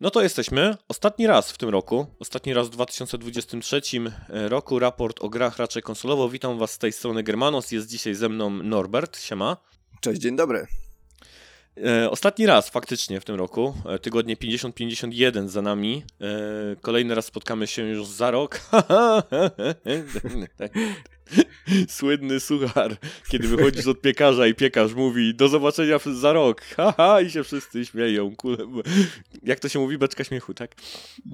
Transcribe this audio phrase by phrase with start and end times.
[0.00, 0.76] No to jesteśmy.
[0.88, 3.80] Ostatni raz w tym roku, ostatni raz w 2023
[4.28, 6.28] roku, raport o grach raczej konsolowo.
[6.28, 9.56] Witam Was z tej strony Germanos, jest dzisiaj ze mną Norbert, siema.
[10.00, 10.66] Cześć, dzień dobry.
[11.86, 16.04] E, ostatni raz faktycznie w tym roku, e, tygodnie 50-51 za nami.
[16.20, 16.26] E,
[16.80, 18.60] kolejny raz spotkamy się już za rok.
[21.88, 22.96] Słynny suchar,
[23.28, 27.86] kiedy wychodzisz od piekarza i piekarz mówi do zobaczenia za rok, haha, i się wszyscy
[27.86, 28.34] śmieją.
[29.42, 29.98] Jak to się mówi?
[29.98, 30.74] Beczka śmiechu, tak?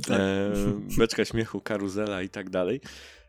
[0.07, 0.21] tak.
[0.99, 2.81] beczka śmiechu, karuzela i tak dalej.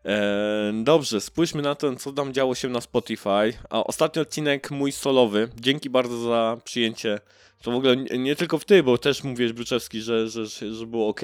[0.05, 3.53] E, dobrze, spójrzmy na to, co tam działo się na Spotify.
[3.69, 5.49] A ostatni odcinek mój solowy.
[5.59, 7.19] Dzięki bardzo za przyjęcie.
[7.61, 10.85] To w ogóle nie, nie tylko w ty, bo też mówiłeś Bryczewski, że, że, że
[10.85, 11.21] było ok,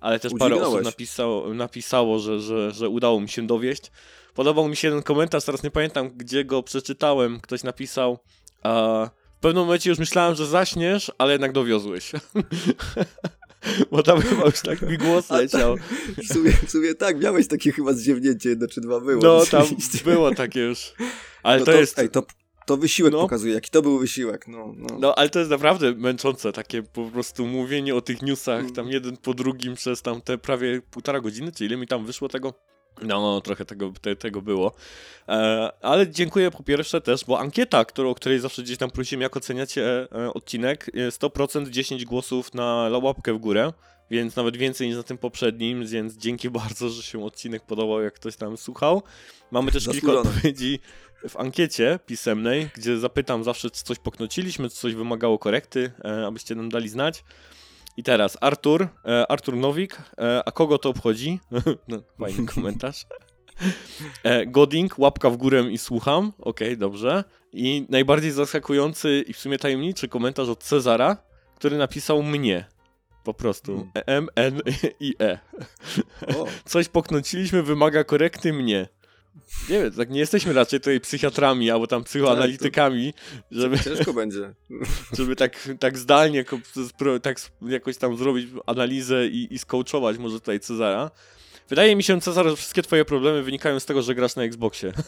[0.00, 3.90] ale też parę osób napisało, napisało że, że, że udało mi się dowieść.
[4.34, 7.40] Podobał mi się jeden komentarz, teraz nie pamiętam, gdzie go przeczytałem.
[7.40, 8.18] Ktoś napisał.
[8.62, 12.12] A w pewnym momencie już myślałem, że zaśniesz, ale jednak dowiozłeś.
[13.90, 15.76] Bo tam chyba już tak mi głos leciał.
[16.16, 19.22] W sumie, w sumie tak, miałeś takie chyba zziewnięcie jedno czy dwa było.
[19.22, 19.66] No tam
[20.04, 20.92] było takie już.
[21.42, 21.98] Ale no to, to, jest...
[21.98, 22.26] Ej, to,
[22.66, 23.20] to wysiłek no.
[23.20, 24.48] pokazuje, jaki to był wysiłek.
[24.48, 24.98] No, no.
[25.00, 29.16] no, ale to jest naprawdę męczące, takie po prostu mówienie o tych newsach, tam jeden
[29.16, 32.54] po drugim przez tam te prawie półtora godziny, czy ile mi tam wyszło tego?
[33.02, 34.72] No, no trochę tego, te, tego było.
[35.28, 39.22] E, ale dziękuję po pierwsze też, bo ankieta, którą, o której zawsze gdzieś tam prosimy,
[39.22, 43.72] jak oceniacie e, odcinek, 100% 10 głosów na łapkę w górę,
[44.10, 48.14] więc nawet więcej niż na tym poprzednim, więc dzięki bardzo, że się odcinek podobał, jak
[48.14, 49.02] ktoś tam słuchał.
[49.50, 50.78] Mamy też kilka odpowiedzi
[51.28, 56.54] w ankiecie pisemnej, gdzie zapytam zawsze, czy coś poknociliśmy, czy coś wymagało korekty, e, abyście
[56.54, 57.24] nam dali znać.
[57.96, 61.40] I teraz Artur, e, Artur Nowik, e, a kogo to obchodzi?
[61.88, 63.06] no, fajny komentarz.
[64.22, 66.32] E, Goding, łapka w górę i słucham.
[66.38, 67.24] Okej, okay, dobrze.
[67.52, 71.16] I najbardziej zaskakujący i w sumie tajemniczy komentarz od Cezara,
[71.56, 72.66] który napisał mnie.
[73.24, 73.76] Po prostu.
[73.76, 73.90] Hmm.
[74.06, 74.60] M, N
[75.00, 75.38] i E.
[76.64, 78.88] Coś poknąciliśmy, wymaga korekty mnie.
[79.68, 83.78] Nie wiem, tak nie jesteśmy raczej tutaj psychiatrami albo tam psychoanalitykami, tak, żeby...
[83.78, 84.54] Ciężko będzie.
[85.18, 86.44] Żeby tak, tak zdalnie
[87.22, 91.10] tak jakoś tam zrobić analizę i, i skołczować może tutaj Cezara.
[91.68, 94.92] Wydaje mi się, Cezar, że wszystkie twoje problemy wynikają z tego, że grasz na Xboxie.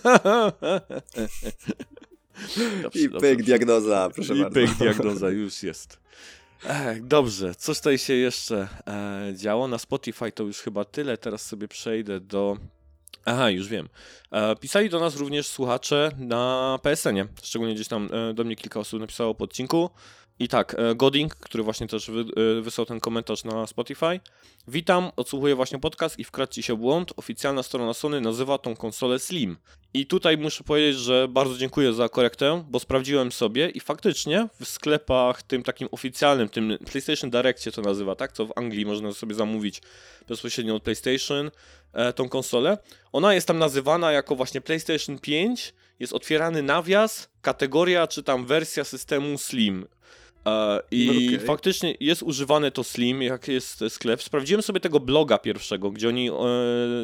[2.82, 4.60] dobrze, I pyk diagnoza, proszę I bardzo.
[4.60, 5.98] I pyk diagnoza, już jest.
[6.64, 9.68] Ech, dobrze, coś tutaj się jeszcze e, działo.
[9.68, 11.18] Na Spotify to już chyba tyle.
[11.18, 12.56] Teraz sobie przejdę do
[13.28, 13.88] Aha, już wiem.
[14.30, 17.26] E, pisali do nas również słuchacze na PSN-ie.
[17.42, 19.90] Szczególnie gdzieś tam e, do mnie kilka osób napisało po odcinku.
[20.38, 22.24] I tak, e, Goding, który właśnie też wy,
[22.62, 24.20] wysłał ten komentarz na Spotify.
[24.68, 27.12] Witam, odsłuchuję właśnie podcast i wkradł się błąd.
[27.16, 29.56] Oficjalna strona Sony nazywa tą konsolę Slim.
[29.94, 34.68] I tutaj muszę powiedzieć, że bardzo dziękuję za korektę, bo sprawdziłem sobie i faktycznie w
[34.68, 38.32] sklepach tym takim oficjalnym, tym PlayStation Directie to nazywa, tak?
[38.32, 39.82] Co w Anglii można sobie zamówić
[40.28, 41.50] bezpośrednio od PlayStation
[41.92, 42.78] e, tą konsolę.
[43.12, 48.84] Ona jest tam nazywana jako właśnie PlayStation 5, jest otwierany nawias, kategoria czy tam wersja
[48.84, 49.86] systemu Slim.
[50.46, 51.46] E, I okay.
[51.46, 54.22] faktycznie jest używane to Slim, jak jest sklep.
[54.22, 56.32] Sprawdziłem sobie tego bloga pierwszego, gdzie oni e,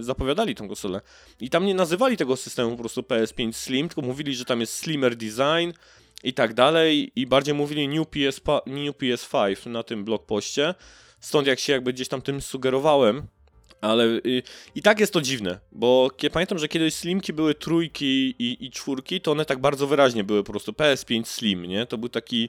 [0.01, 1.01] zapowiadali tą konsolę.
[1.41, 4.75] I tam nie nazywali tego systemu po prostu PS5 Slim, tylko mówili, że tam jest
[4.75, 5.73] slimmer design
[6.25, 7.13] i tak dalej.
[7.17, 10.75] I bardziej mówili New, PS, New PS5 na tym blog poście.
[11.21, 13.27] Stąd jak się jakby gdzieś tam tym sugerowałem,
[13.83, 14.43] ale y,
[14.75, 19.21] i tak jest to dziwne, bo pamiętam, że kiedyś Slimki były trójki i, i czwórki,
[19.21, 21.87] to one tak bardzo wyraźnie były po prostu PS5 Slim, nie?
[21.87, 22.49] To był taki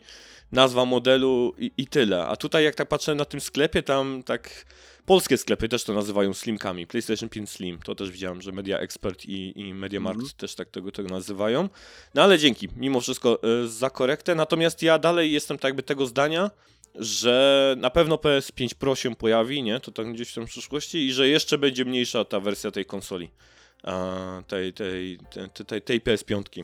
[0.51, 2.27] nazwa modelu i, i tyle.
[2.27, 4.65] A tutaj jak tak patrzę na tym sklepie, tam tak
[5.05, 6.87] polskie sklepy też to nazywają Slimkami.
[6.87, 10.39] PlayStation 5 Slim, to też widziałem, że Media Expert i, i MediaMarkt mm -hmm.
[10.39, 11.69] też tak tego, tego nazywają.
[12.13, 14.35] No ale dzięki, mimo wszystko y, za korektę.
[14.35, 16.51] Natomiast ja dalej jestem tak jakby tego zdania,
[16.95, 19.79] że na pewno PS5 Pro się pojawi, nie?
[19.79, 23.29] To tak gdzieś w przyszłości i że jeszcze będzie mniejsza ta wersja tej konsoli,
[24.47, 26.63] tej, tej, tej, tej, tej PS5.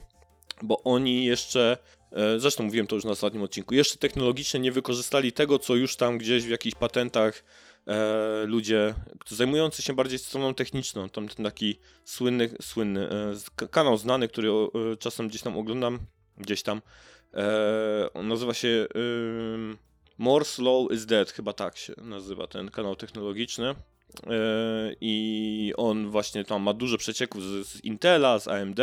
[0.61, 1.77] Bo oni jeszcze,
[2.11, 5.95] e, zresztą mówiłem to już na ostatnim odcinku, jeszcze technologicznie nie wykorzystali tego, co już
[5.95, 7.43] tam gdzieś w jakichś patentach
[7.87, 8.93] e, ludzie
[9.27, 13.09] zajmujący się bardziej stroną techniczną, tam ten taki słynny, słynny
[13.61, 14.49] e, kanał znany, który
[14.99, 15.99] czasem gdzieś tam oglądam,
[16.37, 16.81] gdzieś tam,
[18.13, 18.87] on nazywa się
[20.19, 23.69] More Slow is Dead, chyba tak się nazywa ten kanał technologiczny.
[23.69, 23.75] E,
[25.01, 28.79] I on właśnie tam ma dużo przecieków z, Intela, z AMD,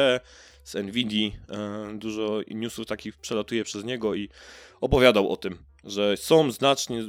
[0.64, 1.30] z Nvidia.
[1.50, 4.28] E, dużo newsów takich przelatuje przez niego i
[4.80, 7.04] opowiadał o tym, że są znacznie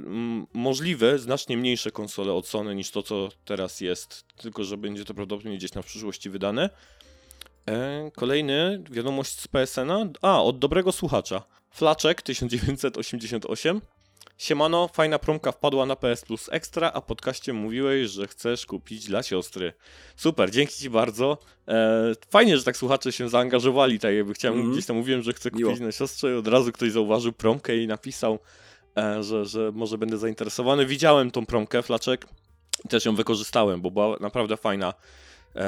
[0.53, 5.13] możliwe, znacznie mniejsze konsole od Sony niż to, co teraz jest, tylko że będzie to
[5.13, 6.69] prawdopodobnie gdzieś na przyszłości wydane.
[7.67, 10.05] E, kolejny, wiadomość z PSN-a.
[10.21, 11.43] A, od dobrego słuchacza.
[11.71, 13.81] Flaczek 1988.
[14.37, 19.23] Siemano, fajna promka wpadła na PS Plus Extra, a podcaście mówiłeś, że chcesz kupić dla
[19.23, 19.73] siostry.
[20.15, 21.37] Super, dzięki ci bardzo.
[21.67, 24.73] E, fajnie, że tak słuchacze się zaangażowali, tak jakby chciałem, Mhm.
[24.73, 25.85] gdzieś tam mówiłem, że chcę kupić Miło.
[25.85, 28.39] na siostrze i od razu ktoś zauważył promkę i napisał,
[28.97, 30.85] e, że, że może będę zainteresowany.
[30.85, 32.25] Widziałem tą promkę, Flaczek,
[32.85, 34.93] i też ją wykorzystałem, bo była naprawdę fajna.
[35.55, 35.61] E,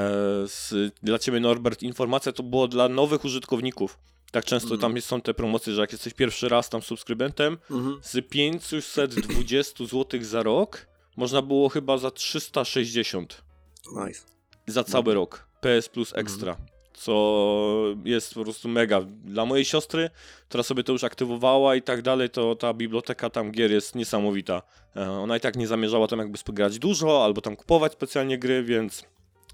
[0.47, 0.73] z,
[1.03, 3.97] dla ciebie Norbert informacja to było dla nowych użytkowników.
[4.31, 4.81] Tak często Mhm.
[4.81, 7.99] tam jest, są te promocje, że jak jesteś pierwszy raz tam subskrybentem, Mhm.
[8.01, 10.87] z 520 zł za rok
[11.17, 13.41] można było chyba za 360
[14.07, 14.21] Nice.
[14.67, 15.47] za cały rok.
[15.61, 16.57] PS Plus Extra.
[16.93, 17.13] Co
[18.05, 19.01] jest po prostu mega.
[19.23, 20.09] Dla mojej siostry,
[20.49, 24.61] która sobie to już aktywowała i tak dalej, to ta biblioteka tam gier jest niesamowita.
[24.95, 28.63] E, Ona i tak nie zamierzała tam jakby grać dużo, albo tam kupować specjalnie gry,
[28.63, 29.03] więc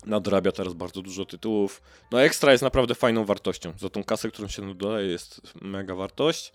[0.06, 1.82] nadrabia teraz bardzo dużo tytułów.
[2.12, 3.74] No ekstra jest naprawdę fajną wartością.
[3.80, 6.54] Za tą kasę, którą się dodaje jest mega wartość.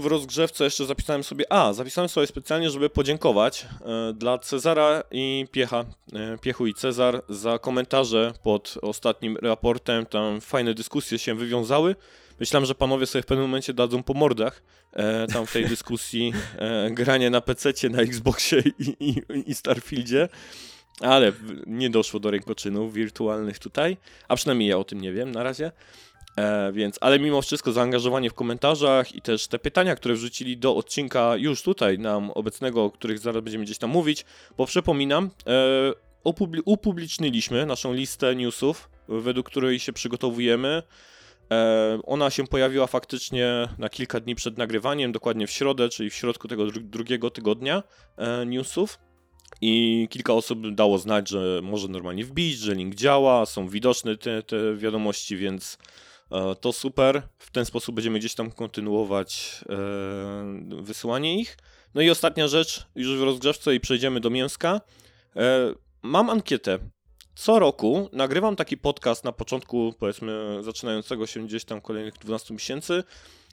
[0.00, 5.46] W rozgrzewce jeszcze zapisałem sobie, a zapisałem sobie specjalnie, żeby podziękować e, dla Cezara i
[5.52, 10.06] Piecha, e, Piechu i Cezar za komentarze pod ostatnim raportem.
[10.06, 11.96] Tam fajne dyskusje się wywiązały.
[12.40, 14.62] Myślałem, że panowie sobie w pewnym momencie dadzą po mordach
[14.92, 20.28] e, tam w tej dyskusji e, granie na PC, na Xboxie i, i, i Starfieldzie.
[21.00, 21.32] Ale
[21.66, 23.96] nie doszło do rękoczynów wirtualnych tutaj,
[24.28, 25.72] a przynajmniej ja o tym nie wiem na razie.
[26.36, 30.76] E, więc, ale mimo wszystko zaangażowanie w komentarzach i też te pytania, które wrzucili do
[30.76, 34.24] odcinka już tutaj nam obecnego, o których zaraz będziemy gdzieś tam mówić,
[34.56, 35.92] bo przypominam, e,
[36.64, 40.82] upubliczniliśmy naszą listę newsów, według której się przygotowujemy.
[41.52, 46.14] E, ona się pojawiła faktycznie na kilka dni przed nagrywaniem, dokładnie w środę, czyli w
[46.14, 47.82] środku tego dru- drugiego tygodnia
[48.16, 48.98] e, newsów.
[49.60, 54.42] I kilka osób dało znać, że może normalnie wbić, że link działa, są widoczne te,
[54.42, 55.78] te wiadomości, więc
[56.30, 57.22] e, to super.
[57.38, 61.58] W ten sposób będziemy gdzieś tam kontynuować e, wysyłanie ich.
[61.94, 64.80] No i ostatnia rzecz, już w rozgrzewce i przejdziemy do mięska.
[65.36, 66.78] E, mam ankietę.
[67.34, 73.04] Co roku nagrywam taki podcast na początku, powiedzmy, zaczynającego się gdzieś tam kolejnych 12 miesięcy,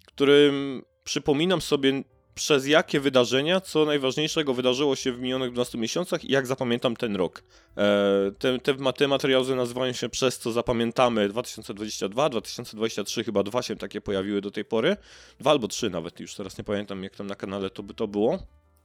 [0.06, 2.04] którym przypominam sobie
[2.38, 7.16] przez jakie wydarzenia, co najważniejszego wydarzyło się w minionych 12 miesiącach i jak zapamiętam ten
[7.16, 7.44] rok.
[7.78, 13.76] E, te, te, te materiały nazywają się Przez co zapamiętamy 2022, 2023 chyba dwa się
[13.76, 14.98] takie pojawiły do tej pory.
[15.40, 18.40] Dwa albo trzy nawet, już teraz nie pamiętam jak tam na kanale to to było.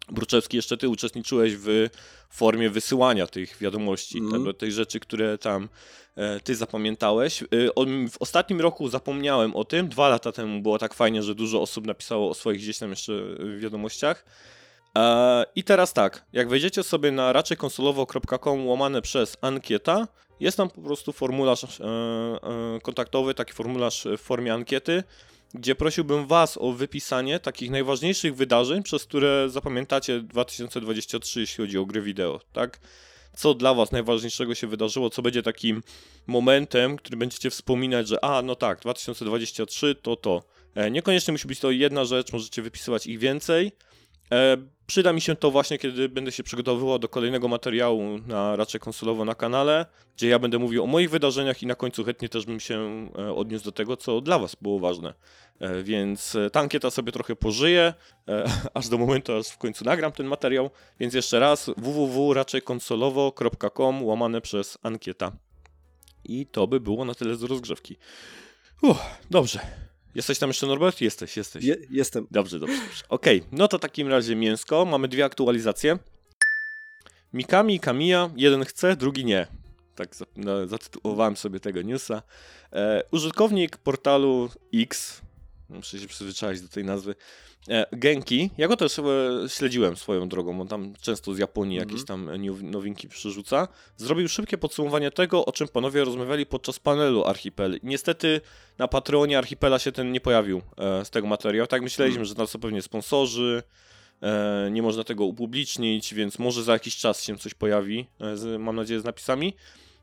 [0.09, 1.89] Bruczewski, jeszcze ty uczestniczyłeś w
[2.31, 5.69] formie wysyłania tych wiadomości, tego, tych rzeczy, które tam
[6.17, 7.43] e, ty zapamiętałeś.
[7.43, 11.35] E, o, w ostatnim roku zapomniałem o tym, dwa lata temu było tak fajnie, że
[11.35, 13.13] dużo osób napisało o swoich gdzieś tam jeszcze
[13.59, 14.25] wiadomościach.
[14.99, 20.09] E, I teraz tak, jak wejdziecie sobie na raczejkonsolowo.com łamane przez ankieta,
[20.41, 25.03] jest tam po prostu formularz e, e, kontaktowy, taki formularz w formie ankiety,
[25.55, 31.87] gdzie prosiłbym Was o wypisanie takich najważniejszych wydarzeń, przez które zapamiętacie 2023, jeśli chodzi o
[31.87, 32.81] gry wideo, tak?
[33.37, 35.83] Co dla Was najważniejszego się wydarzyło, co będzie takim
[36.27, 40.43] momentem, który będziecie wspominać, że a, no tak, 2023 to to.
[40.75, 43.73] E, Niekoniecznie musi być to jedna rzecz, możecie wypisywać ich więcej.
[44.33, 44.57] E,
[44.93, 49.25] Przyda mi się to właśnie, kiedy będę się przygotowywał do kolejnego materiału na raczej konsolowo
[49.25, 49.87] na kanale,
[50.17, 53.35] gdzie ja będę mówił o moich wydarzeniach i na końcu chętnie też bym się e,
[53.35, 55.15] odniósł do tego, co dla Was było ważne.
[55.61, 57.95] E, Więc e, ta ankieta sobie trochę pożyje,
[58.29, 60.71] e, aż do momentu, aż w końcu nagram ten materiał.
[61.01, 65.33] Więc jeszcze raz www.raczejkonsolowo.com łamane przez ankieta.
[66.25, 67.97] I to by było na tyle z rozgrzewki.
[68.83, 68.99] Uff,
[69.31, 69.61] dobrze.
[70.15, 71.01] Jesteś tam jeszcze, Norbert?
[71.01, 71.65] Jesteś, jesteś.
[71.65, 72.27] Je, jestem.
[72.31, 72.77] Dobrze, dobrze.
[72.77, 73.05] dobrze.
[73.09, 74.85] Okej, no to w takim razie mięsko.
[74.85, 75.99] Mamy dwie aktualizacje.
[77.33, 79.47] Mikami i Kamiya, jeden chce, drugi nie.
[79.95, 82.23] Tak no, zatytułowałem sobie tego newsa.
[82.73, 85.21] E, użytkownik portalu X,
[85.69, 87.15] muszę się przyzwyczaić do tej nazwy,
[87.93, 89.03] Genki, ja go też e,
[89.49, 91.91] śledziłem swoją drogą, on tam często z Japonii Mhm.
[91.91, 97.25] jakieś tam new- nowinki przerzuca, zrobił szybkie podsumowanie tego, o czym panowie rozmawiali podczas panelu
[97.25, 97.79] Archipel.
[97.83, 98.41] Niestety
[98.79, 101.67] na Patreonie Archipela się ten nie pojawił e, z tego materiału.
[101.67, 103.63] Tak myśleliśmy, że tam są pewnie sponsorzy,
[104.23, 108.07] e, nie można tego upublicznić, więc może za jakiś czas się coś pojawi,
[108.55, 109.55] e, mam nadzieję, z napisami.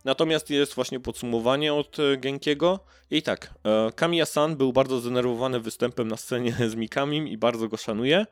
[0.06, 2.79] Natomiast jest właśnie podsumowanie od e, Genkiego.
[3.12, 7.77] I tak, e, Kamiya-san był bardzo zdenerwowany występem na scenie z Mikamim i bardzo go
[7.77, 8.25] szanuje.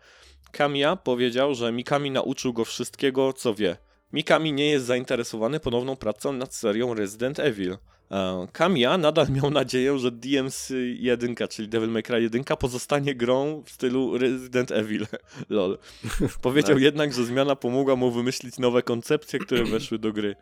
[0.51, 3.77] Kamiya powiedział, że Mikami nauczył go wszystkiego, co wie.
[4.13, 7.77] Mikami nie jest zainteresowany ponowną pracą nad serią Resident Evil.
[8.11, 10.69] E, Kamiya nadal miał nadzieję, że DMC
[10.99, 15.07] 1, czyli Devil May Cry 1 pozostanie grą w stylu Resident Evil.
[15.49, 15.77] Lol.
[16.41, 16.83] Powiedział Tak.
[16.83, 20.35] jednak, że zmiana pomogła mu wymyślić nowe koncepcje, które weszły do gry.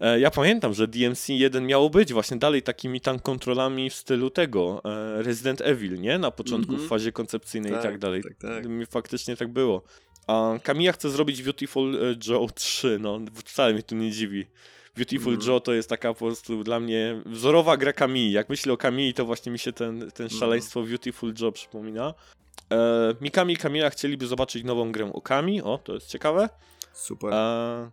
[0.00, 4.30] E, ja pamiętam, że DMC 1 miało być właśnie dalej takimi tank kontrolami w stylu
[4.30, 6.18] tego e, Resident Evil, nie?
[6.18, 6.86] Na początku Mhm.
[6.88, 8.22] w fazie koncepcyjnej i Tak, tak dalej.
[8.22, 8.64] tak, tak.
[8.90, 9.82] Faktycznie tak było.
[10.26, 14.46] A Kamiya chce zrobić Beautiful e, Joe 3, no wcale mnie tu nie dziwi.
[14.96, 15.50] Beautiful Mhm.
[15.50, 18.32] Joe to jest taka po prostu dla mnie wzorowa gra Kamii.
[18.32, 20.40] Jak myślę o Kamii, to właśnie mi się ten, ten Mhm.
[20.40, 22.14] szaleństwo Beautiful Joe przypomina.
[22.72, 26.48] E, Mikami i Kamila chcieliby zobaczyć nową grę o Kami, o to jest ciekawe.
[26.98, 27.32] Super.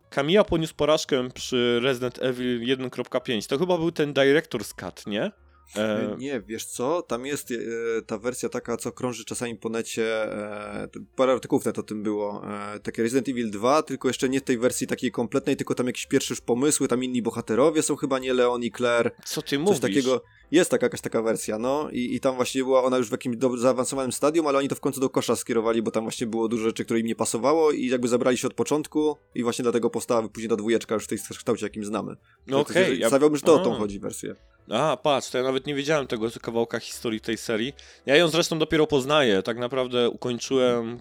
[0.10, 3.50] Kamiya poniósł porażkę przy Resident Evil 1.5.
[3.50, 5.32] To chyba był ten Director's Cut, nie?
[5.76, 7.56] E, Nie, wiesz co, tam jest e,
[8.02, 12.42] ta wersja taka, co krąży czasami po necie, e, parę artykułów net o tym było,
[12.76, 15.88] e, takie Resident Evil 2, tylko jeszcze nie w tej wersji takiej kompletnej, tylko tam
[15.88, 19.60] jakieś pierwsze już pomysły, tam inni bohaterowie są chyba nie Leon i Claire, co ty
[19.60, 19.80] mówisz?
[19.80, 23.12] takiego, jest taka jakaś taka wersja, no i, i tam właśnie była ona już w
[23.12, 26.28] jakimś do, zaawansowanym stadium, ale oni to w końcu do kosza skierowali, bo tam właśnie
[26.28, 29.64] było dużo rzeczy, które im nie pasowało i jakby zabrali się od początku i właśnie
[29.64, 32.16] dlatego powstała później ta dwójeczka już w tej kształcie, jakim znamy.
[32.48, 33.00] No okej.
[33.00, 34.36] ja- Stawiałbym, że to o tą chodzi wersję.
[34.70, 37.74] A, patrz, to ja nawet nie wiedziałem tego kawałka historii tej serii.
[38.06, 39.44] Ja ją zresztą dopiero poznaję.
[39.44, 41.00] Tak naprawdę ukończyłem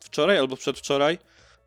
[0.00, 1.18] wczoraj albo przedwczoraj.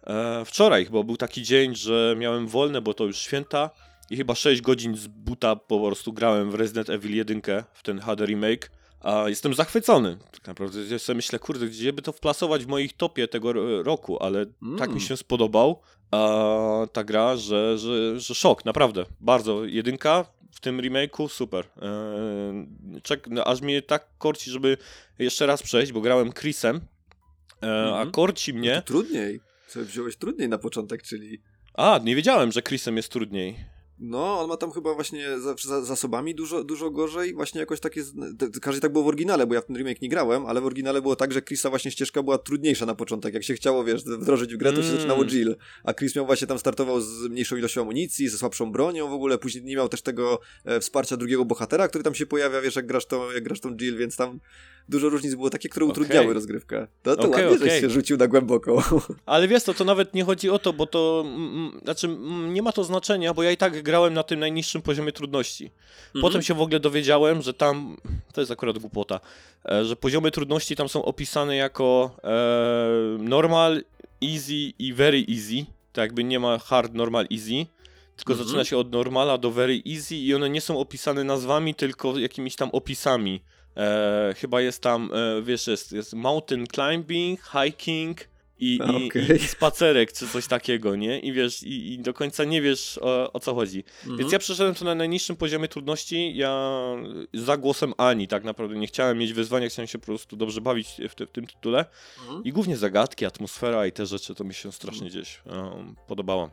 [0.08, 3.70] E, wczoraj, bo był taki dzień, że miałem wolne, bo to już święta.
[4.10, 7.42] I chyba 6 godzin z buta po prostu grałem w Resident Evil 1
[7.74, 8.72] w ten HD remake.
[9.02, 10.18] A jestem zachwycony.
[10.32, 13.84] Tak naprawdę ja sobie myślę, kurde, gdzie by to wplasować w moich topie tego ro-
[13.84, 14.46] roku, ale
[14.78, 15.00] tak mi Mm.
[15.00, 15.82] się spodobał
[16.12, 16.38] a,
[16.94, 19.06] ta gra, że, że, że szok, naprawdę.
[19.20, 19.66] Bardzo.
[19.66, 21.66] Jedynka w tym remake'u super.
[21.82, 24.78] Eee, czek, no, aż mnie tak korci, żeby
[25.20, 26.82] jeszcze raz przejść, bo grałem Chrisem,
[27.64, 28.12] e, a Mhm.
[28.12, 28.76] korci No mnie.
[28.76, 29.40] to trudniej.
[29.68, 31.42] Co wziąłeś trudniej na początek, czyli
[31.74, 33.56] A, nie wiedziałem, że Chrisem jest trudniej.
[34.04, 37.34] No, on ma tam chyba właśnie za, za zasobami dużo, dużo gorzej.
[37.34, 38.04] Właśnie jakoś takie.
[38.62, 41.02] Każdy tak było w oryginale, bo ja w ten remake nie grałem, ale w oryginale
[41.02, 43.34] było tak, że Chrisa właśnie ścieżka była trudniejsza na początek.
[43.34, 44.98] Jak się chciało, wiesz, wdrożyć w grę, to się Mm.
[44.98, 45.56] zaczynało Jill.
[45.84, 49.38] A Chris miał właśnie tam startował z mniejszą ilością amunicji, ze słabszą bronią w ogóle.
[49.38, 52.88] Później nie miał też tego e, wsparcia drugiego bohatera, który tam się pojawia, wiesz, jak
[52.88, 54.40] grasz tą, jak grasz tą Jill, więc tam
[54.90, 56.34] dużo różnic było takie, które utrudniały Okej.
[56.34, 56.88] rozgrywkę.
[57.04, 57.82] To, to Okej, ładnie, żeś okej.
[57.82, 58.84] się rzucił na głęboko.
[59.26, 61.24] Ale wiesz to, to nawet nie chodzi o to, bo to.
[61.28, 64.82] Mm, znaczy, mm, nie ma to znaczenia, bo ja i tak grałem na tym najniższym
[64.82, 65.72] poziomie trudności.
[66.22, 67.98] Potem się w ogóle dowiedziałem, że tam,
[68.34, 69.20] to jest akurat głupota,
[69.72, 73.84] e, że poziomy trudności tam są opisane jako e, normal,
[74.34, 75.66] easy i very easy.
[75.94, 77.66] Tak jakby nie ma hard, normal, easy.
[78.16, 78.48] Tylko Mhm.
[78.48, 82.56] zaczyna się od normala do very easy i one nie są opisane nazwami, tylko jakimiś
[82.56, 83.42] tam opisami.
[83.78, 89.32] E, chyba jest tam, e, wiesz, jest, jest mountain climbing, hiking i, A, i, okej.
[89.32, 91.20] i, i spacerek czy coś takiego, nie?
[91.20, 93.84] I wiesz, i, i do końca nie wiesz o, o co chodzi.
[94.00, 94.18] Mhm.
[94.18, 96.36] Więc ja przeszedłem to na najniższym poziomie trudności.
[96.36, 96.72] Ja
[97.34, 100.88] za głosem Ani tak naprawdę nie chciałem mieć wyzwania, chciałem się po prostu dobrze bawić
[101.10, 101.86] w, te, w tym tytule.
[102.22, 102.44] Mhm.
[102.44, 106.50] I głównie zagadki, atmosfera i te rzeczy to mi się strasznie gdzieś um, podobało.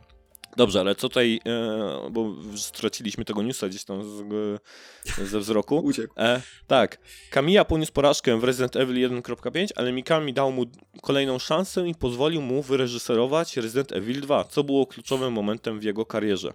[0.57, 4.21] Dobrze, ale co tutaj, e, bo straciliśmy tego newsa gdzieś tam z,
[5.19, 5.77] e, ze wzroku.
[5.85, 6.13] Uciekł.
[6.17, 6.97] E, tak,
[7.29, 10.65] Kamiya poniósł porażkę w Resident Evil 1.5, ale Mikami dał mu
[11.01, 16.05] kolejną szansę i pozwolił mu wyreżyserować Resident Evil 2, co było kluczowym momentem w jego
[16.05, 16.53] karierze.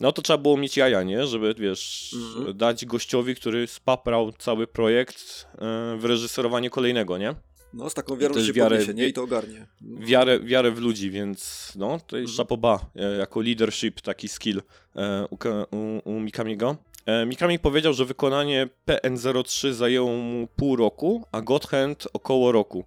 [0.00, 1.26] No to trzeba było mieć jaja, nie?
[1.26, 2.56] Żeby, wiesz, Mhm.
[2.56, 7.34] dać gościowi, który spaprał cały projekt, e, wyreżyserowanie kolejnego, nie?
[7.74, 9.08] No, z taką wiarą się wiarę podniesie, nie?
[9.08, 9.66] I to ogarnie.
[9.80, 12.36] Wiarę, wiarę w ludzi, więc no, to jest Mhm.
[12.36, 14.62] szapoba, e, jako leadership, taki skill
[14.96, 15.36] e, u,
[15.76, 16.76] u, u Mikamiego.
[17.06, 22.84] E, Mikami powiedział, że wykonanie PN03 zajęło mu pół roku, a God Hand około roku.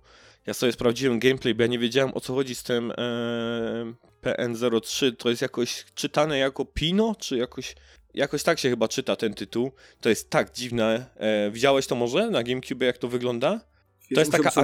[0.47, 3.93] Ja sobie sprawdziłem gameplay, bo ja nie wiedziałem o co chodzi z tym e,
[4.23, 5.15] PN03.
[5.15, 7.75] To jest jakoś czytane jako Pino, czy jakoś.
[8.13, 9.71] Jakoś tak się chyba czyta ten tytuł.
[10.01, 11.05] To jest tak dziwne.
[11.15, 13.61] E, widziałeś to może na GameCube, jak to wygląda?
[14.15, 14.61] To jest taka agentka,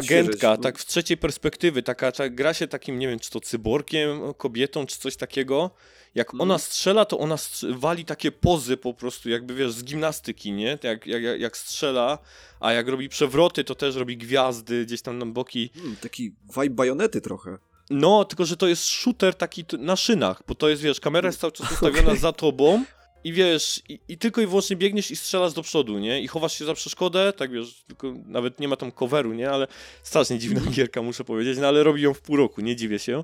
[0.52, 0.64] odświeżyć.
[0.64, 4.86] tak w trzeciej perspektywy, taka, ta gra się takim, nie wiem, czy to cyborgiem, kobietą,
[4.86, 5.72] czy coś takiego.
[6.16, 6.42] Jak Mhm.
[6.42, 7.36] ona strzela, to ona
[7.70, 10.78] wali takie pozy po prostu, jakby wiesz, z gimnastyki, nie?
[10.84, 12.18] Jak, jak, jak- strzela,
[12.60, 15.70] a jak robi przewroty, to też robi gwiazdy gdzieś tam na boki.
[15.75, 17.58] Hmm, taki vibe bajonety trochę.
[17.90, 21.40] No, tylko że to jest shooter taki na szynach, bo to jest, wiesz, kamera jest
[21.40, 22.18] cały czas ustawiona Okej.
[22.20, 22.84] za tobą
[23.25, 26.22] i wiesz, i, i tylko i wyłącznie biegniesz i strzelasz do przodu, nie?
[26.22, 29.50] I chowasz się za przeszkodę, tak wiesz, tylko nawet nie ma tam coveru, nie?
[29.50, 29.67] Ale
[30.03, 33.24] strasznie dziwna gierka, muszę powiedzieć, no ale robi ją w pół roku, nie dziwię się.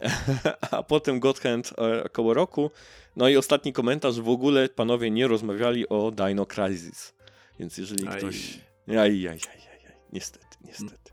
[0.70, 2.70] A potem God Hand e, około roku.
[3.16, 7.14] No i ostatni komentarz, w ogóle panowie nie rozmawiali o Dino Crisis.
[7.60, 8.18] Więc jeżeli Aj.
[8.18, 8.58] ktoś...
[8.88, 9.96] Aj, aj, aj, aj, aj.
[10.12, 11.12] Niestety, niestety.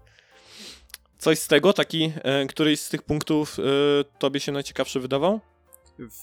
[1.17, 3.63] Coś z tego, taki, e, któryś z tych punktów e,
[4.19, 5.39] tobie się najciekawszy wydawał?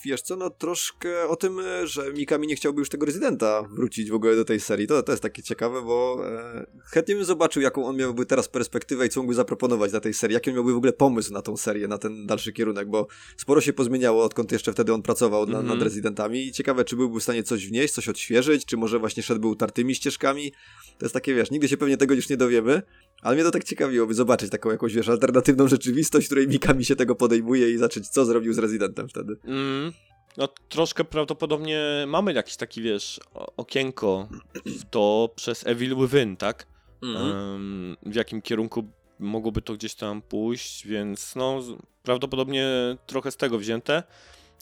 [0.04, 4.10] Wiesz co, no troszkę o tym, e, że Mikami nie chciałby już tego rezydenta wrócić
[4.10, 4.86] w ogóle do tej serii.
[4.86, 9.06] To, to jest takie ciekawe, bo e, chętnie bym zobaczył, jaką on miałby teraz perspektywę
[9.06, 10.34] i co mógłby zaproponować dla tej serii.
[10.34, 13.06] Jaki on miałby w ogóle pomysł na tą serię, na ten dalszy kierunek, bo
[13.36, 15.78] sporo się pozmieniało, odkąd jeszcze wtedy on pracował na, Mhm.
[15.78, 19.22] nad rezydentami i ciekawe, czy byłby w stanie coś wnieść, coś odświeżyć, czy może właśnie
[19.22, 20.52] szedłby utartymi ścieżkami.
[20.98, 22.82] To jest takie, wiesz, nigdy się pewnie tego już nie dowiemy,
[23.26, 26.96] ale mnie to tak ciekawiłoby zobaczyć taką jakąś, wiesz, alternatywną rzeczywistość, w której Mikami się
[26.96, 29.36] tego podejmuje i zacząć, co zrobił z rezydentem wtedy.
[29.44, 29.92] Mm,
[30.36, 33.20] no troszkę prawdopodobnie mamy jakiś taki, wiesz,
[33.56, 34.28] okienko
[34.66, 36.66] w to przez Evil Within, tak?
[37.02, 41.60] Em, w jakim kierunku mogłoby to gdzieś tam pójść, więc no
[42.02, 42.66] prawdopodobnie
[43.06, 44.02] trochę z tego wzięte.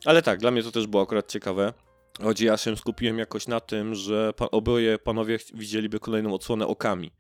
[0.04, 1.72] Ale tak, dla mnie to też było akurat ciekawe.
[2.22, 7.10] Chodzi, ja się skupiłem jakoś na tym, że pa oboje panowie widzieliby kolejną odsłonę okami.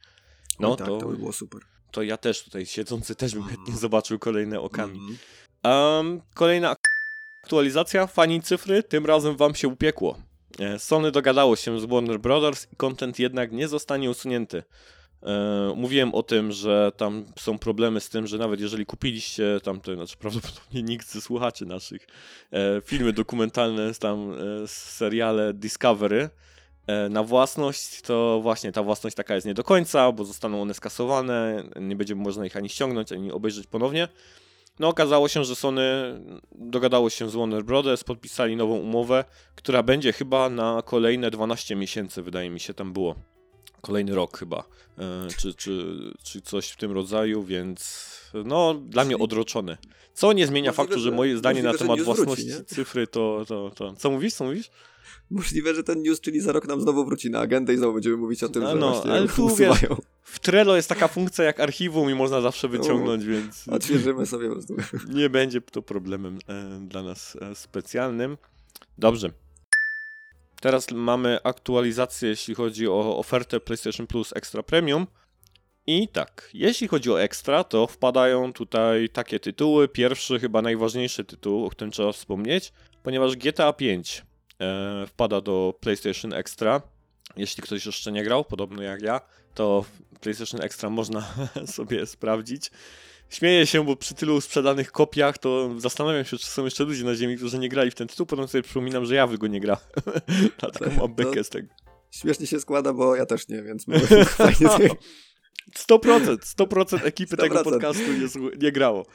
[0.60, 1.60] No No tak, to, to by było super.
[1.90, 4.98] to ja też tutaj siedzący też bym chętnie zobaczył kolejne okami.
[4.98, 5.16] Mhm.
[6.06, 6.88] Um, kolejna ak-
[7.42, 10.18] aktualizacja, fani cyfry, tym razem wam się upiekło.
[10.58, 14.62] E, Sony dogadało się z Warner Brothers i content jednak nie zostanie usunięty.
[15.22, 19.80] E, mówiłem o tym, że tam są problemy z tym, że nawet jeżeli kupiliście tam,
[19.80, 22.06] to znaczy prawdopodobnie nikt ze słuchaczy naszych,
[22.52, 24.36] e, filmy dokumentalne, tam e,
[24.68, 26.30] seriale Discovery
[27.10, 31.64] na własność, to właśnie ta własność taka jest nie do końca, bo zostaną one skasowane,
[31.80, 34.08] nie będzie można ich ani ściągnąć, ani obejrzeć ponownie.
[34.78, 35.82] No okazało się, że Sony
[36.52, 39.24] dogadało się z Warner Brothers, podpisali nową umowę,
[39.54, 43.14] która będzie chyba na kolejne 12 miesięcy, wydaje mi się, tam było.
[43.84, 44.64] Kolejny rok chyba,
[44.98, 48.10] e, czy, czy, czy coś w tym rodzaju, więc
[48.44, 49.78] no dla mnie odroczone.
[50.14, 52.64] Co nie zmienia Możliwe, faktu, że moje zdanie na możliwe, że temat własności nie?
[52.64, 53.94] cyfry to, to, to...
[53.94, 54.70] Co mówisz, co mówisz?
[55.30, 58.16] Możliwe, że ten news, czyli za rok nam znowu wróci na agendę i znowu będziemy
[58.16, 59.96] mówić o tym, No, że no, właśnie ale tu, usuwają.
[60.22, 63.68] W Trello jest taka funkcja jak archiwum i można zawsze wyciągnąć, więc...
[63.68, 64.76] Odświeżymy sobie po prostu.
[65.18, 68.36] nie będzie to problemem e, dla nas e, specjalnym.
[68.98, 69.30] Dobrze.
[70.64, 75.06] Teraz mamy aktualizację, jeśli chodzi o ofertę PlayStation Plus Extra Premium.
[75.86, 79.88] I tak, jeśli chodzi o Extra, to wpadają tutaj takie tytuły.
[79.88, 84.22] Pierwszy, chyba najważniejszy tytuł, o którym trzeba wspomnieć, ponieważ GTA 5
[84.60, 86.82] e, wpada do PlayStation Extra.
[87.36, 89.20] Jeśli ktoś jeszcze nie grał, podobno jak ja,
[89.54, 89.84] to
[90.20, 91.34] PlayStation Extra można
[91.76, 92.70] sobie sprawdzić.
[93.34, 97.14] Śmieję się, bo przy tylu sprzedanych kopiach to zastanawiam się, czy są jeszcze ludzie na
[97.14, 98.26] ziemi, którzy nie grali w ten tytuł.
[98.26, 99.76] Potem sobie przypominam, że ja w go nie gra.
[100.60, 101.68] Dlatego mam bekę z tego.
[102.10, 104.88] Śmiesznie się składa, bo ja też nie, więc może fajnie.
[105.88, 107.64] 100%, 100% ekipy tego 100%.
[107.64, 109.06] podcastu nie, nie grało.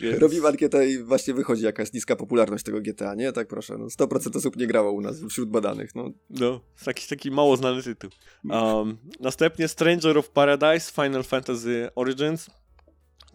[0.00, 3.32] Więc- Robimy ankietę i właśnie wychodzi jaka jest niska popularność tego GTA, nie?
[3.32, 6.10] Tak proszę, no 100% osób nie grało u nas wśród badanych, no.
[6.30, 8.10] No, jakiś taki mało znany tytuł.
[8.44, 12.50] Um, następnie Stranger of Paradise Final Fantasy Origins.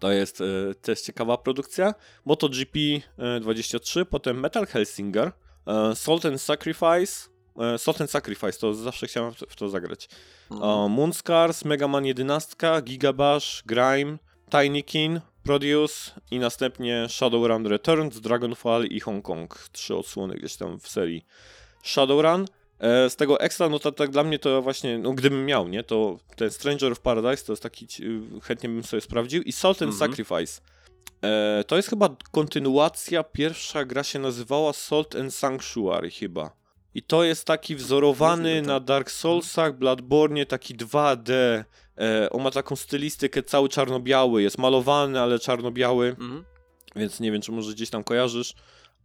[0.01, 0.45] To jest e,
[0.81, 1.93] też ciekawa produkcja.
[2.25, 2.79] MotoGP
[3.17, 5.31] e, 23, potem Metal Hellsinger,
[5.67, 7.29] e, Salt and Sacrifice.
[7.57, 10.09] E, Salt and Sacrifice, to zawsze chciałem w to, zagrać.
[10.49, 14.17] O, Moonscars, Mega Man 11, Gigabash, Grime,
[14.51, 19.69] Tinykin, Produce i następnie Shadowrun Returns, Dragonfall i Hong Kong.
[19.71, 21.25] Trzy odsłony gdzieś tam w serii
[21.83, 22.45] Shadowrun.
[22.81, 25.83] E, Z tego ekstra, no to tak dla mnie to właśnie, no gdybym miał, nie,
[25.83, 27.87] to ten Stranger of Paradise to jest taki,
[28.43, 30.11] chętnie bym sobie sprawdził i Salt and Mhm.
[30.11, 30.61] Sacrifice.
[31.23, 36.61] E, to jest chyba kontynuacja, pierwsza gra się nazywała Salt and Sanctuary chyba.
[36.93, 38.67] I to jest taki wzorowany Możliwe, tak.
[38.67, 41.31] na Dark Soulsach, Bloodborne, taki 2D.
[41.97, 46.43] E, on ma taką stylistykę cały czarno-biały, jest malowany, ale czarno-biały, Mhm.
[46.95, 48.53] więc nie wiem, czy może gdzieś tam kojarzysz,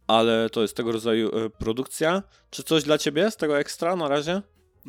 [0.07, 2.23] ale to jest tego rodzaju e, produkcja.
[2.49, 4.41] Czy coś dla ciebie z tego ekstra na razie?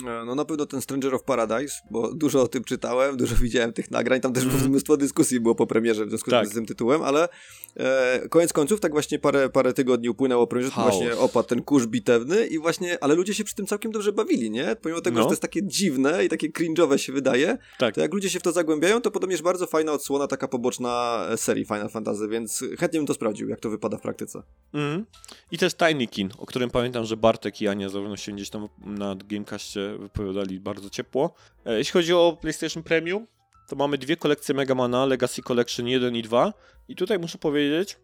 [0.07, 3.73] E, No na pewno ten Stranger of Paradise, bo dużo o tym czytałem, dużo widziałem
[3.73, 4.71] tych nagrań, tam też Mhm.
[4.71, 6.47] mnóstwo dyskusji było po premierze w związku Tak.
[6.49, 7.29] z tym tytułem, ale
[7.77, 11.87] e, koniec końców tak właśnie parę, parę tygodni upłynęło premierze, to właśnie opadł ten kurz
[11.87, 14.77] bitewny i właśnie, ale ludzie się przy tym całkiem dobrze bawili, nie?
[14.83, 15.23] Pomimo tego, No.
[15.23, 17.95] że to jest takie dziwne i takie cringe'owe się wydaje, Tak.
[17.95, 21.65] to jak ludzie się w to zagłębiają, to podobnież bardzo fajna odsłona, taka poboczna serii
[21.65, 24.43] Final Fantasy, więc chętnie bym to sprawdził, jak to wypada w praktyce.
[24.75, 25.05] Mhm.
[25.51, 29.15] I też Tinykin, o którym pamiętam, że Bartek i Ania zarówno się gdzieś tam na
[29.29, 31.35] Gamecastie wypowiadali bardzo ciepło.
[31.67, 33.27] E, Jeśli chodzi o PlayStation Premium,
[33.69, 36.53] to mamy dwie kolekcje Megamana, Legacy Collection 1 i 2.
[36.89, 37.97] I tutaj muszę powiedzieć,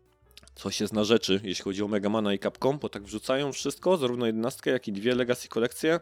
[0.54, 4.26] coś jest na rzeczy, jeśli chodzi o Megamana i Capcom, bo tak wrzucają wszystko, zarówno
[4.26, 6.00] 11, jak i dwie Legacy kolekcje.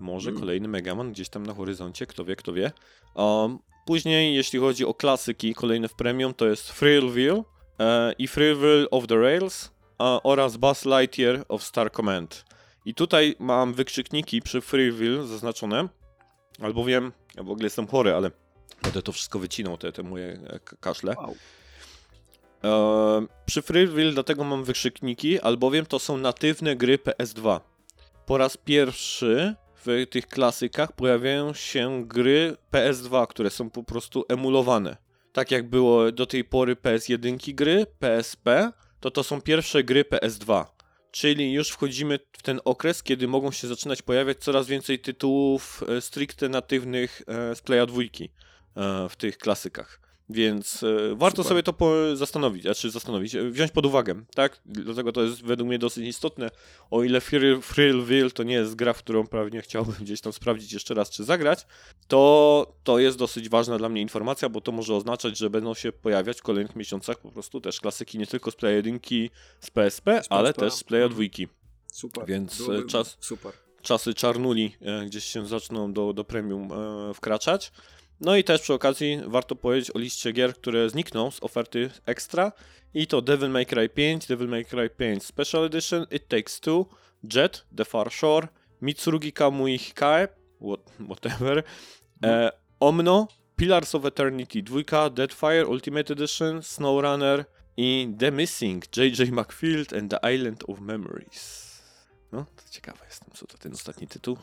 [0.00, 0.40] Może Mm.
[0.40, 2.72] kolejny Megaman gdzieś tam na horyzoncie, kto wie, kto wie.
[3.14, 7.42] Um, później, jeśli chodzi o klasyki, kolejne w premium, to jest Thrillville
[7.80, 12.44] e, i Thrillville of the Rails a, oraz Buzz Lightyear of Star Command.
[12.84, 15.88] I tutaj mam wykrzykniki przy Freeville zaznaczone,
[16.60, 18.30] albowiem ja w ogóle jestem chory, ale
[18.82, 20.40] będę to wszystko wycinał, te, te moje
[20.80, 21.14] kaszle.
[21.16, 21.34] Wow.
[22.64, 27.60] E, przy Freeville dlatego mam wykrzykniki, albowiem to są natywne gry PS2.
[28.26, 29.54] Po raz pierwszy
[29.86, 34.96] w tych klasykach pojawiają się gry PS2, które są po prostu emulowane.
[35.32, 40.64] Tak jak było do tej pory PS1 gry, PSP, to to są pierwsze gry PS2.
[41.12, 46.00] Czyli już wchodzimy w ten okres, kiedy mogą się zaczynać pojawiać coraz więcej tytułów e,
[46.00, 50.01] stricte natywnych e, z Playa 2 e, w tych klasykach.
[50.30, 51.48] Więc e, warto Super.
[51.48, 54.60] sobie to po- zastanowić, znaczy zastanowić, e, wziąć pod uwagę, tak?
[54.66, 56.50] Dlatego to jest według mnie dosyć istotne.
[56.90, 57.20] O ile
[57.74, 61.24] Thrillville to nie jest gra, w którą pewnie chciałbym gdzieś tam sprawdzić jeszcze raz, czy
[61.24, 61.66] zagrać,
[62.08, 65.92] to to jest dosyć ważna dla mnie informacja, bo to może oznaczać, że będą się
[65.92, 68.98] pojawiać w kolejnych miesiącach po prostu też klasyki nie tylko z Play 1,
[69.60, 71.28] z PSP, Z ale też z Playa Mhm.
[71.28, 71.46] 2.
[71.92, 72.26] Super.
[72.26, 73.52] Więc, e, czas- Super.
[73.82, 77.72] czasy czarnuli e, gdzieś się zaczną do, do premium e, wkraczać.
[78.20, 82.52] No i też przy okazji warto powiedzieć o liście gier, które znikną z oferty ekstra.
[82.94, 86.86] I to Devil May Cry 5, Devil May Cry 5 Special Edition, It Takes Two,
[87.34, 88.48] Jet, The Far Shore,
[88.82, 90.28] Mitsurugi Kamui Hikae,
[90.60, 91.62] what, whatever,
[92.24, 97.44] e, Omno, Pillars of Eternity 2, Deadfire Ultimate Edition, SnowRunner
[97.76, 99.26] i The Missing, J.J.
[99.26, 101.72] McField and the Island of Memories.
[102.32, 104.36] No, to ciekawe jestem, co to ten ostatni tytuł.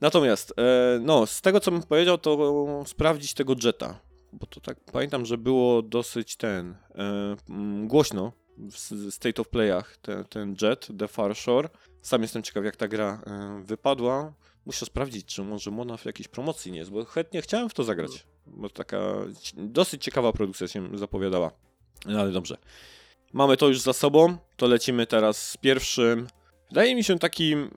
[0.00, 4.00] Natomiast, e, no, z tego co bym powiedział, to sprawdzić tego Jetta.
[4.32, 7.36] Bo to tak pamiętam, że było dosyć ten e,
[7.86, 8.76] głośno w
[9.10, 11.68] State of Playach ten, ten Jet, The Far Shore.
[12.02, 14.32] Sam jestem ciekaw, jak ta gra e, wypadła.
[14.66, 17.84] Muszę sprawdzić, czy może Mona w jakiejś promocji nie jest, bo chętnie chciałem w to
[17.84, 18.26] zagrać.
[18.46, 18.98] Bo taka
[19.56, 21.50] dosyć ciekawa produkcja się zapowiadała.
[22.06, 22.56] No ale dobrze.
[23.32, 26.26] Mamy to już za sobą, to lecimy teraz z pierwszym.
[26.68, 27.70] Wydaje mi się takim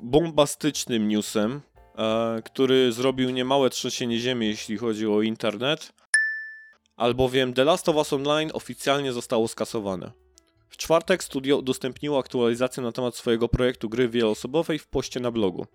[0.00, 1.60] bombastycznym newsem,
[1.98, 5.92] e, który zrobił niemałe trzęsienie ziemi, jeśli chodzi o internet,
[6.96, 10.12] albowiem The Last of Us Online oficjalnie zostało skasowane.
[10.68, 15.66] W czwartek studio udostępniło aktualizację na temat swojego projektu gry wieloosobowej w poście na blogu.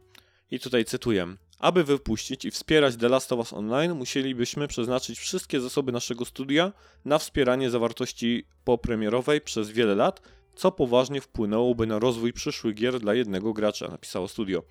[0.52, 1.36] I tutaj cytuję.
[1.60, 6.72] Aby wypuścić i wspierać The Last of Us Online, musielibyśmy przeznaczyć wszystkie zasoby naszego studia
[7.06, 10.22] na wspieranie zawartości popremierowej przez wiele lat,
[10.56, 14.64] co poważnie wpłynęłoby na rozwój przyszłych gier dla jednego gracza, napisało studio.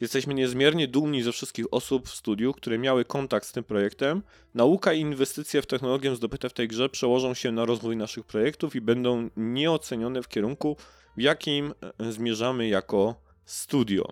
[0.00, 4.22] Jesteśmy niezmiernie dumni ze wszystkich osób w studiu, które miały kontakt z tym projektem.
[4.54, 8.76] Nauka i inwestycje w technologię zdobyte w tej grze przełożą się na rozwój naszych projektów
[8.76, 10.76] i będą nieocenione w kierunku,
[11.16, 13.14] w jakim e, zmierzamy jako
[13.44, 14.08] studio.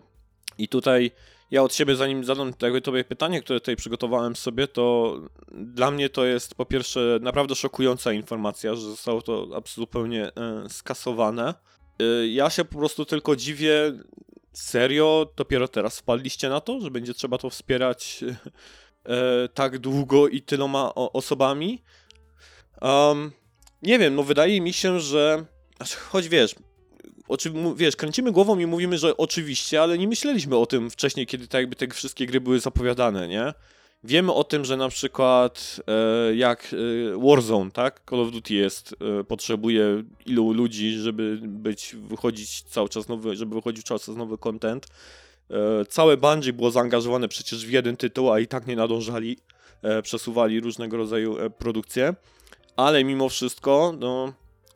[0.59, 1.11] I tutaj
[1.51, 5.17] ja od siebie, zanim zadam jakby tobie pytanie, które tutaj przygotowałem sobie, to
[5.53, 10.69] dla mnie to jest po pierwsze naprawdę szokująca informacja, że zostało to abs- zupełnie e,
[10.69, 11.55] skasowane.
[12.01, 13.93] E, ja się po prostu tylko dziwię,
[14.53, 18.25] serio, dopiero teraz wpadliście na to, że będzie trzeba to wspierać
[19.05, 21.83] e, tak długo i tyloma osobami.
[22.83, 23.33] Um,
[23.83, 25.45] nie wiem, no wydaje mi się, że
[25.77, 26.55] znaczy, choć wiesz,
[27.31, 31.49] oczy, wiesz, kręcimy głową i mówimy, że oczywiście, ale nie myśleliśmy o tym wcześniej, kiedy
[31.49, 33.55] tak jakby te wszystkie gry były zapowiadane, nie?
[34.05, 36.75] Wiemy o tym, że na przykład e, jak
[37.15, 38.01] e, Warzone, tak?
[38.11, 43.55] Call of Duty jest, e, potrzebuje ilu ludzi, żeby być, wychodzić cały czas nowy, żeby
[43.55, 44.87] wychodził cały czas nowy content.
[45.51, 49.39] E, całe Bungie było zaangażowane przecież w jeden tytuł, a i tak nie nadążali,
[49.83, 52.15] e, przesuwali różnego rodzaju e, produkcje.
[52.77, 54.33] Ale mimo wszystko, no,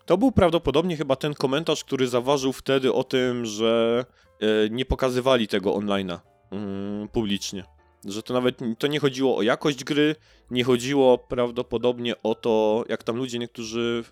[0.07, 4.05] to był prawdopodobnie chyba ten komentarz, który zaważył wtedy o tym, że
[4.41, 6.19] e, nie pokazywali tego online'a
[6.51, 7.65] mm, publicznie.
[8.05, 10.17] Że to nawet to nie chodziło o jakość gry,
[10.51, 14.05] nie chodziło prawdopodobnie o to, jak tam ludzie niektórzy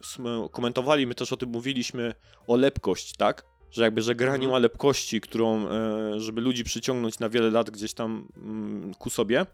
[0.53, 2.15] komentowali, my też o tym mówiliśmy,
[2.47, 3.45] o lepkość, tak?
[3.71, 7.71] Że jakby, że gra nie ma lepkości, którą, e, żeby ludzi przyciągnąć na wiele lat
[7.71, 9.47] gdzieś tam mm, ku sobie.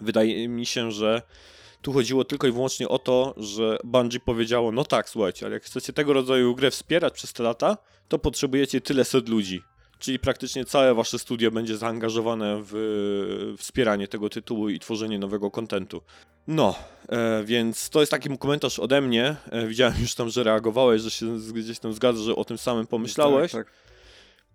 [0.00, 1.22] Wydaje mi się, że
[1.82, 5.64] tu chodziło tylko i wyłącznie o to, że Bungie powiedziało, no tak, słuchajcie, ale jak
[5.64, 7.76] chcecie tego rodzaju grę wspierać przez te lata,
[8.08, 9.62] to potrzebujecie tyle set ludzi.
[9.98, 16.02] Czyli praktycznie całe wasze studio będzie zaangażowane w wspieranie tego tytułu i tworzenie nowego kontentu.
[16.46, 16.74] No,
[17.08, 19.36] e, więc to jest taki komentarz ode mnie.
[19.50, 22.86] E, widziałem już tam, że reagowałeś, że się gdzieś tam zgadzasz, że o tym samym
[22.86, 23.52] pomyślałeś.
[23.52, 23.87] Tak, tak.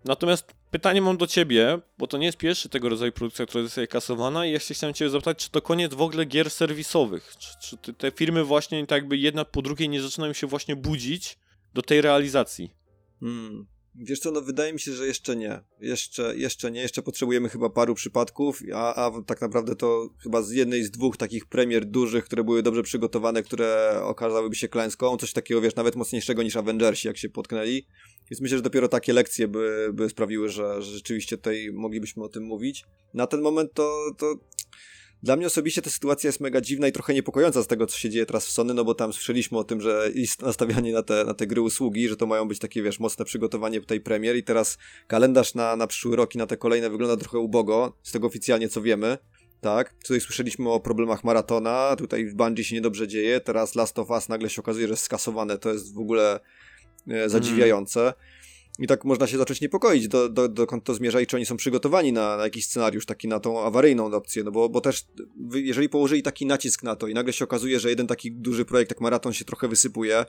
[0.04, 3.80] Natomiast pytanie mam do ciebie, bo to nie jest pierwszy tego rodzaju produkcja, która jest
[3.90, 7.34] kasowana i ja się chciałem ciebie zapytać, czy to koniec w ogóle gier serwisowych?
[7.38, 10.76] Czy, czy te- te firmy właśnie tak jakby jedna po drugiej nie zaczynają się właśnie
[10.76, 11.38] budzić
[11.74, 12.70] do tej realizacji?
[13.20, 13.66] Hmm.
[13.96, 15.60] Wiesz co, no wydaje mi się, że jeszcze nie.
[15.80, 16.80] Jeszcze, jeszcze nie.
[16.80, 21.16] Jeszcze potrzebujemy chyba paru przypadków, a, a tak naprawdę to chyba z jednej z dwóch
[21.16, 25.16] takich premier dużych, które były dobrze przygotowane, które okazałyby się klęską.
[25.16, 27.86] Coś takiego, wiesz, nawet mocniejszego niż Avengersi, jak się potknęli.
[28.30, 32.28] Więc myślę, że dopiero takie lekcje by, by sprawiły, że, że rzeczywiście tutaj moglibyśmy o
[32.28, 32.84] tym mówić.
[33.14, 34.34] Na ten moment to, to
[35.24, 38.10] Dla mnie osobiście ta sytuacja jest mega dziwna i trochę niepokojąca z tego, co się
[38.10, 41.24] dzieje teraz w Sony, no bo tam słyszeliśmy o tym, że jest nastawianie na te,
[41.24, 44.42] na te gry usługi, że to mają być takie, wiesz, mocne przygotowanie tej premier i
[44.42, 48.26] teraz kalendarz na, na przyszły rok i na te kolejne wygląda trochę ubogo, z tego
[48.26, 49.18] oficjalnie co wiemy.
[49.60, 54.10] Tak, tutaj słyszeliśmy o problemach maratona, tutaj w Bungie się niedobrze dzieje, teraz Last of
[54.10, 56.40] Us nagle się okazuje, że jest skasowane, to jest w ogóle
[57.08, 58.00] e, zadziwiające.
[58.02, 58.14] Mm.
[58.78, 61.56] I tak można się zacząć niepokoić, do, do, dokąd to zmierza i czy oni są
[61.56, 65.04] przygotowani na, na jakiś scenariusz, taki na tą awaryjną opcję, no bo, bo też
[65.54, 68.90] jeżeli położyli taki nacisk na to i nagle się okazuje, że jeden taki duży projekt
[68.90, 70.24] jak Maraton się trochę wysypuje,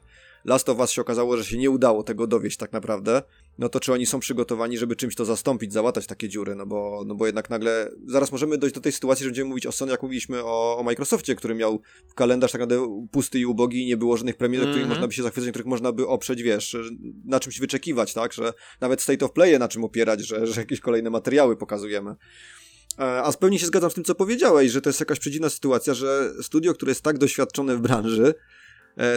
[0.45, 3.21] Last of Us się okazało, że się nie udało tego dowieść tak naprawdę,
[3.57, 7.03] no to czy oni są przygotowani, żeby czymś to zastąpić, załatać takie dziury, no bo,
[7.05, 9.91] no bo jednak nagle, zaraz możemy dojść do tej sytuacji, że będziemy mówić o Sony,
[9.91, 11.81] jak mówiliśmy o, o Microsoftie, który miał
[12.15, 14.75] kalendarz tak naprawdę pusty i ubogi i nie było żadnych premier, mm -hmm.
[14.75, 16.77] których można by się zachwycać, których można by oprzeć, wiesz,
[17.25, 20.79] na czymś wyczekiwać, tak, że nawet State of Play na czym opierać, że, że jakieś
[20.79, 22.15] kolejne materiały pokazujemy.
[22.99, 25.49] E, a z pełni się zgadzam z tym, co powiedziałeś, że to jest jakaś przedziwna
[25.49, 28.33] sytuacja, że studio, które jest tak doświadczone w branży,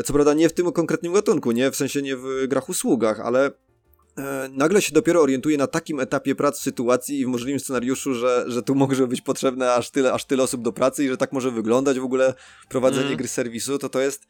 [0.05, 3.51] co prawda nie w tym konkretnym gatunku, nie w sensie nie w grach usługach, ale
[4.19, 8.45] e, nagle się dopiero orientuje na takim etapie pracy sytuacji i w możliwym scenariuszu, że,
[8.47, 11.33] że tu może być potrzebne aż tyle, aż tyle osób do pracy i że tak
[11.33, 12.35] może wyglądać w ogóle
[12.69, 13.17] prowadzenie mm.
[13.17, 14.27] gry serwisu, to to jest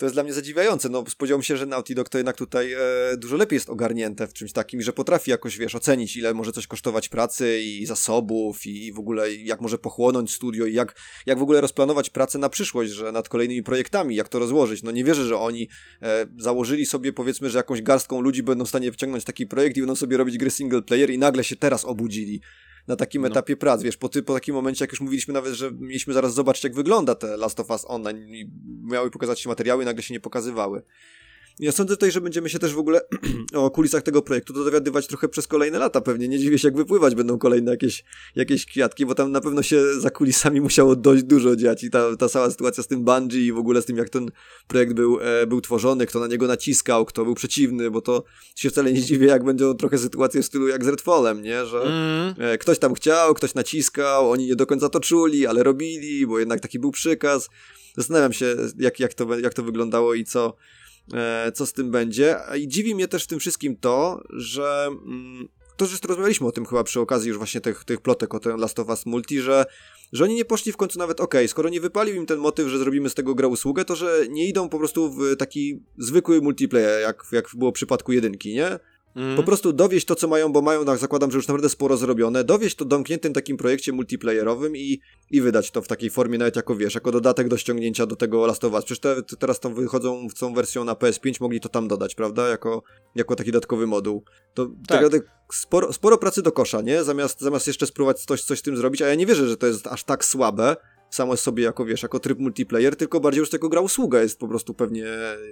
[0.00, 0.88] to jest dla mnie zadziwiające.
[0.88, 2.78] No, spodziewałem się, że Naughty Dog to jednak tutaj e,
[3.16, 6.66] dużo lepiej jest ogarnięte w czymś takim, że potrafi jakoś, wiesz, ocenić, ile może coś
[6.66, 11.42] kosztować pracy i zasobów i w ogóle jak może pochłonąć studio i jak, jak w
[11.42, 14.82] ogóle rozplanować pracę na przyszłość, że nad kolejnymi projektami, jak to rozłożyć.
[14.82, 15.68] No nie wierzę, że oni
[16.02, 19.80] e, założyli sobie, powiedzmy, że jakąś garstką ludzi będą w stanie wciągnąć taki projekt i
[19.80, 22.40] będą sobie robić gry single player i nagle się teraz obudzili
[22.88, 23.28] na takim no.
[23.28, 26.34] etapie prac, wiesz, po, ty, po takim momencie, jak już mówiliśmy nawet, że mieliśmy zaraz
[26.34, 28.50] zobaczyć, jak wygląda te Last of Us Online i
[28.82, 30.82] miały pokazać się materiały i nagle się nie pokazywały.
[31.58, 33.00] Ja sądzę tutaj, że będziemy się też w ogóle
[33.54, 36.00] o kulisach tego projektu dowiadywać trochę przez kolejne lata.
[36.00, 38.04] Pewnie nie dziwię się, jak wypływać będą kolejne jakieś,
[38.36, 42.16] jakieś kwiatki, bo tam na pewno się za kulisami musiało dość dużo dziać i ta,
[42.16, 44.30] ta cała sytuacja z tym Bungie i w ogóle z tym, jak ten
[44.68, 48.24] projekt był, e, był tworzony, kto na niego naciskał, kto był przeciwny, bo to
[48.56, 51.66] się wcale nie dziwię, jak będą trochę sytuacje w stylu jak z Redfallem, nie?
[51.66, 52.34] Że mm.
[52.38, 56.38] e, ktoś tam chciał, ktoś naciskał, oni nie do końca to czuli, ale robili, bo
[56.38, 57.48] jednak taki był przykaz.
[57.96, 60.56] Zastanawiam się, jak, jak, to, jak to wyglądało i co
[61.54, 62.36] co z tym będzie.
[62.58, 66.66] I dziwi mnie też w tym wszystkim to, że mm, to, że rozmawialiśmy o tym
[66.66, 69.64] chyba przy okazji już właśnie tych, tych plotek o ten Last of Us Multi, że,
[70.12, 72.78] że oni nie poszli w końcu nawet, ok, skoro nie wypalił im ten motyw, że
[72.78, 77.02] zrobimy z tego grę usługę, to że nie idą po prostu w taki zwykły multiplayer,
[77.02, 78.78] jak, jak było w przypadku jedynki, nie?
[79.16, 79.36] Mm.
[79.36, 82.44] Po prostu dowieść to, co mają, bo mają, tak zakładam, że już naprawdę sporo zrobione,
[82.44, 86.76] dowieść to domkniętym takim projekcie multiplayerowym i, i wydać to w takiej formie, nawet jako
[86.76, 88.84] wiesz, jako dodatek do ściągnięcia do tego Last of Us.
[88.84, 92.14] Przecież te, te teraz to wychodzą w tą wersją na PS5, mogli to tam dodać,
[92.14, 92.48] prawda?
[92.48, 92.82] Jako,
[93.14, 94.24] jako taki dodatkowy moduł.
[94.54, 97.04] To tak, tak sporo, sporo pracy do kosza, nie?
[97.04, 99.66] Zamiast, zamiast jeszcze spróbować coś, coś z tym zrobić, a ja nie wierzę, że to
[99.66, 100.76] jest aż tak słabe,
[101.10, 104.48] samo sobie jako, wiesz, jako tryb multiplayer, tylko bardziej już tego gra usługa jest po
[104.48, 105.04] prostu pewnie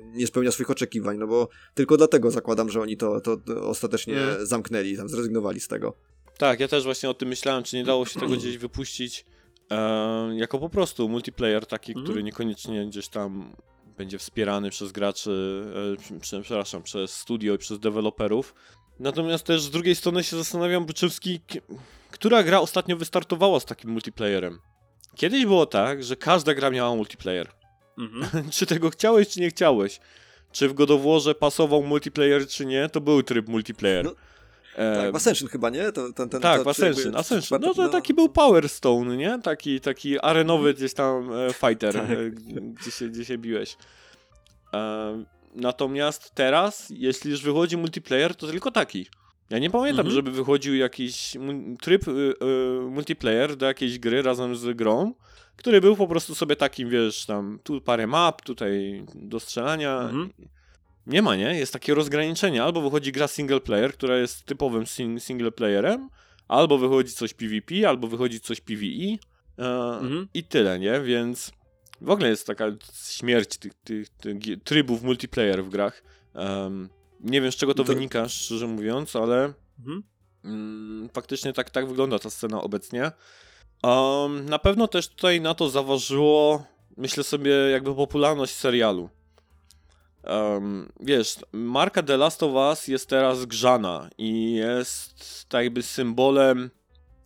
[0.05, 4.47] nie spełnia swoich oczekiwań, no bo tylko dlatego zakładam, że oni to, to ostatecznie mm.
[4.47, 5.97] zamknęli, tam zrezygnowali z tego.
[6.39, 9.25] Tak, ja też właśnie o tym myślałem, czy nie dało się tego gdzieś wypuścić
[9.71, 12.05] e, jako po prostu multiplayer taki, mm.
[12.05, 13.57] który niekoniecznie gdzieś tam
[13.99, 15.65] będzie wspierany przez graczy,
[16.17, 18.55] e, przepraszam, przez studio i przez deweloperów.
[19.01, 21.41] Natomiast też z drugiej strony się zastanawiam, Byczewski,
[22.11, 24.59] która gra ostatnio wystartowała z takim multiplayerem?
[25.19, 27.49] Kiedyś było tak, że każda gra miała multiplayer.
[27.99, 28.51] Mhm.
[28.57, 30.01] czy tego chciałeś, czy nie chciałeś?
[30.53, 34.05] Czy w God of Warze pasował multiplayer, czy nie, to był tryb multiplayer.
[34.05, 34.15] No,
[34.77, 34.97] e...
[34.97, 35.93] Tak, w Ascension chyba, nie?
[35.93, 37.17] To, ten, ten, tak, w Ascension.
[37.17, 37.61] Ascension.
[37.61, 37.89] No to no.
[37.89, 39.39] taki był Power Stone, nie?
[39.43, 42.11] Taki, taki arenowy gdzieś tam e, fighter, tak.
[42.11, 43.77] e, gdzie, się, gdzie się biłeś.
[44.75, 49.07] E, natomiast teraz, jeśli już wychodzi multiplayer, to tylko taki.
[49.51, 50.15] Ja nie pamiętam, mhm.
[50.15, 51.37] żeby wychodził jakiś
[51.81, 52.35] tryb y, y,
[52.91, 55.15] multiplayer do jakiejś gry razem z grą,
[55.57, 60.01] który był po prostu sobie takim, wiesz, tam tu parę map, tutaj do strzelania.
[60.01, 60.31] Mhm.
[61.07, 61.59] Nie ma, nie?
[61.59, 62.63] Jest takie rozgraniczenie.
[62.63, 66.09] Albo wychodzi gra single player, która jest typowym sing single playerem,
[66.49, 69.19] albo wychodzi coś PvP, albo wychodzi coś PvE
[69.59, 69.67] e,
[70.01, 70.29] mhm.
[70.35, 71.01] i tyle, nie?
[71.01, 71.53] Więc
[72.01, 72.67] w ogóle jest taka
[73.09, 76.03] śmierć tych, tych, tych trybów multiplayer w grach.
[76.35, 76.89] Um,
[77.21, 77.93] nie wiem, z czego to, to...
[77.93, 80.03] wynika, szczerze mówiąc, ale mhm.
[80.45, 83.13] mm, faktycznie tak, tak wygląda ta scena obecnie.
[83.83, 86.65] Um, na pewno też tutaj na to zaważyło,
[86.97, 89.09] myślę sobie, jakby popularność serialu.
[90.25, 96.71] Um, wiesz, marka The Last of Us jest teraz grzana i jest tak jakby symbolem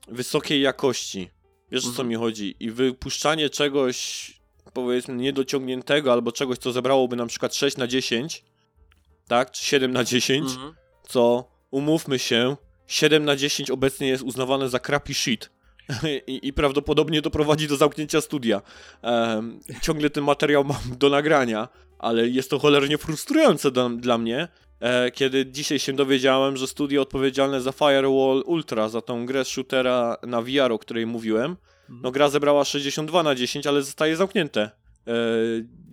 [0.08, 1.30] wysokiej jakości.
[1.70, 1.94] Wiesz mhm.
[1.94, 2.08] o co mhm.
[2.08, 2.56] mi chodzi?
[2.60, 4.30] I wypuszczanie czegoś,
[4.72, 8.44] powiedzmy, niedociągniętego albo czegoś, co zebrałoby na przykład 6 na 10,
[9.32, 9.50] tak?
[9.50, 10.74] Czy 7 na 10, mhm.
[11.08, 15.50] co umówmy się, 7 na 10 obecnie jest uznawane za crappy shit.
[16.26, 18.62] I, I, prawdopodobnie doprowadzi do zamknięcia studia.
[19.02, 21.68] Um, ciągle ten materiał mam do nagrania,
[21.98, 24.48] ale jest to cholernie frustrujące do, dla mnie,
[24.80, 30.16] e, kiedy dzisiaj się dowiedziałem, że studio odpowiedzialne za Firewall Ultra, za tą grę shootera
[30.22, 31.56] na VR, o której mówiłem,
[31.88, 34.70] no gra zebrała 62 na 10, ale zostaje zamknięte.
[35.06, 35.12] E,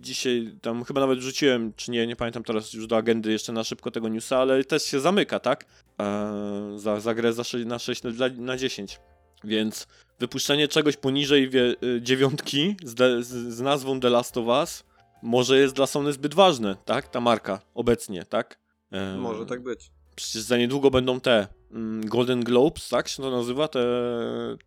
[0.00, 3.64] dzisiaj tam chyba nawet wrzuciłem, czy nie, nie pamiętam teraz już do agendy jeszcze na
[3.64, 5.64] szybko tego newsa, ale też się zamyka, tak?
[6.00, 9.00] E, za, za grę za 6, na 6 na, na 10.
[9.44, 9.86] Więc
[10.18, 14.84] wypuszczenie czegoś poniżej wie, y, dziewiątki z, de, z, z, nazwą The Last of Us
[15.22, 17.08] może jest dla Sony zbyt ważne, tak?
[17.08, 18.58] Ta marka obecnie, tak?
[18.92, 19.90] E, może tak być.
[20.16, 23.80] Przecież za niedługo będą te mm, Golden Globes, tak się to nazywa, te,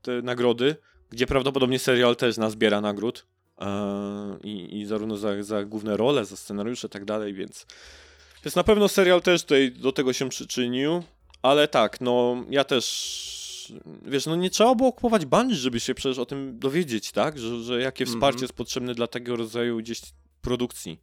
[0.02, 0.76] te nagrody,
[1.10, 3.26] gdzie prawdopodobnie serial też nazbiera nagród.
[3.62, 7.66] E, i, I zarówno za, za główne role, za scenariusze i tak dalej, więc...
[8.46, 11.04] Więc na pewno serial też tutaj do tego się przyczynił,
[11.42, 12.84] ale tak, no ja też
[14.06, 17.40] wiesz, no nie trzeba było kupować Bungie, żeby się przecież o tym dowiedzieć, tak?
[17.40, 18.42] Że, że jakie wsparcie mm -hmm.
[18.42, 20.02] jest potrzebne dla tego rodzaju gdzieś
[20.42, 21.00] produkcji.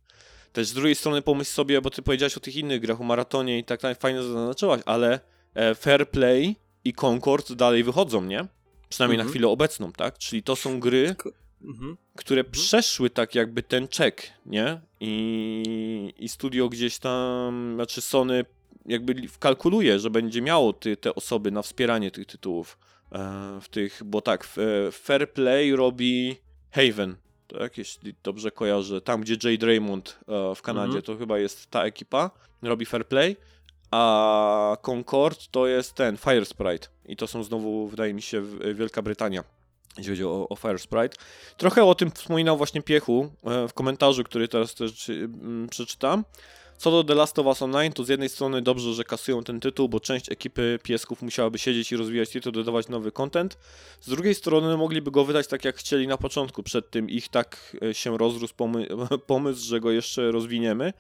[0.53, 3.59] Też z drugiej strony pomyśl sobie, bo ty powiedziałeś o tych innych grach, o maratonie
[3.59, 5.21] i tak dalej, fajnie zaznaczyłaś, ale
[5.55, 8.47] e, Fair Play i Concord dalej wychodzą, nie?
[8.89, 9.19] Przynajmniej mm -hmm.
[9.19, 9.29] na mhm.
[9.29, 10.19] chwilę obecną, tak?
[10.19, 11.15] Czyli to są gry,
[11.65, 11.97] mhm.
[12.17, 12.53] które mhm.
[12.53, 14.81] przeszły tak jakby ten czek, nie?
[15.01, 18.45] I, I studio gdzieś tam, znaczy Sony
[18.87, 22.79] jakby wkalkuluje, że będzie miało ty, te osoby na wspieranie tych tytułów
[23.13, 23.19] e,
[23.61, 24.49] w tych, bo tak,
[24.93, 26.37] Fair Play robi
[26.71, 27.17] Haven,
[27.59, 31.03] tak, jeśli dobrze kojarzę, tam gdzie Jade Raymond e, w Kanadzie, mhm.
[31.03, 32.31] to chyba jest ta ekipa,
[32.63, 33.37] robi Fair Play,
[33.91, 38.43] a Concord to jest ten, Fire Sprite i to są znowu, wydaje mi się,
[38.75, 39.60] Wielka Brytania
[39.99, 41.17] jeśli chodzi o, o Fire Sprite.
[41.57, 45.11] Trochę o tym wspominał właśnie Piechu e, w komentarzu, który teraz też
[45.71, 46.25] przeczytam.
[46.81, 49.61] Co do The Last of Us Online, to z jednej strony dobrze, że kasują ten
[49.61, 53.59] tytuł, bo część ekipy piesków musiałaby siedzieć i rozwijać tytuł, dodawać nowy content.
[54.01, 56.63] Z drugiej strony mogliby go wydać tak, jak chcieli na początku.
[56.63, 58.87] Przed tym ich tak e, się rozrósł pomy
[59.27, 60.93] pomysł, że go jeszcze rozwiniemy.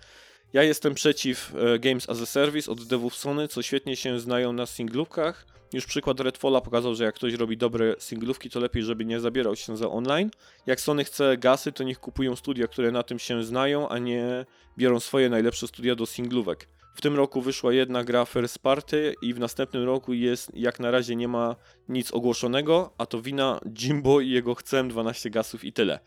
[0.53, 4.53] Ja jestem przeciw e, Games as a Service od devów Sony, co świetnie się znają
[4.53, 9.04] na singlówkach już przykład Redfalla pokazał, że jak ktoś robi dobre singlówki, to lepiej, żeby
[9.04, 10.30] nie zabierał się za online.
[10.66, 14.46] Jak Sony chce gasy, to niech kupują studia, które na tym się znają, a nie
[14.78, 16.68] biorą swoje najlepsze studia do singlówek.
[16.94, 20.90] W tym roku wyszła jedna gra First Party i w następnym roku jest, jak na
[20.90, 21.56] razie nie ma
[21.88, 26.00] nic ogłoszonego, a to wina Jimbo i jego chcę 12 gasów i tyle.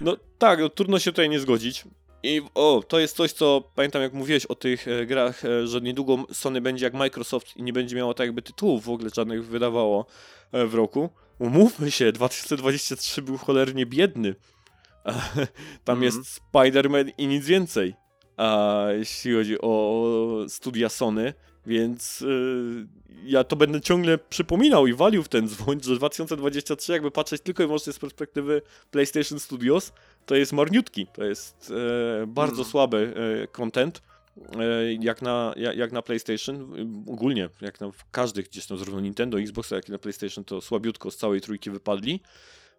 [0.00, 1.84] No tak, no, trudno się tutaj nie zgodzić.
[2.22, 5.80] I o, to jest coś, co pamiętam jak mówiłeś o tych e, grach, e, że
[5.80, 9.46] niedługo Sony będzie jak Microsoft i nie będzie miało tak jakby tytułów w ogóle żadnych
[9.46, 10.06] wydawało
[10.52, 11.10] e, w roku.
[11.38, 14.34] Umówmy się, 2023 był cholernie biedny.
[15.84, 16.02] Tam mm -hmm.
[16.02, 17.94] jest Spider-Man i nic więcej.
[18.36, 20.04] A jeśli chodzi o
[20.48, 21.34] studia Sony,
[21.68, 22.86] więc yy,
[23.24, 27.62] ja to będę ciągle przypominał i walił w ten dzwoń, że 2023 jakby patrzeć tylko
[27.62, 29.92] i wyłącznie z perspektywy PlayStation Studios,
[30.26, 31.72] to jest marniutki, to jest
[32.22, 32.64] e, bardzo mm.
[32.64, 34.02] słaby e, content.
[34.58, 36.74] E, jak na, jak, na PlayStation,
[37.06, 40.60] ogólnie, jak na w każdych gdzieś tam, zarówno Nintendo, Xbox, jak i na PlayStation, to
[40.60, 42.20] słabiutko z całej trójki wypadli.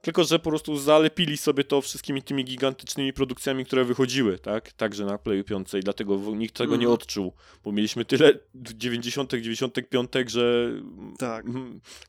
[0.02, 4.74] Tylko, że po prostu zalepili sobie to wszystkimi tymi gigantycznymi produkcjami, które wychodziły, tak?
[4.74, 6.82] Także na Playu 5 i dlatego nikt tego mm.
[6.82, 7.34] nie odczuł,
[7.64, 10.72] bo mieliśmy tyle 90., 95., że
[11.18, 11.46] tak.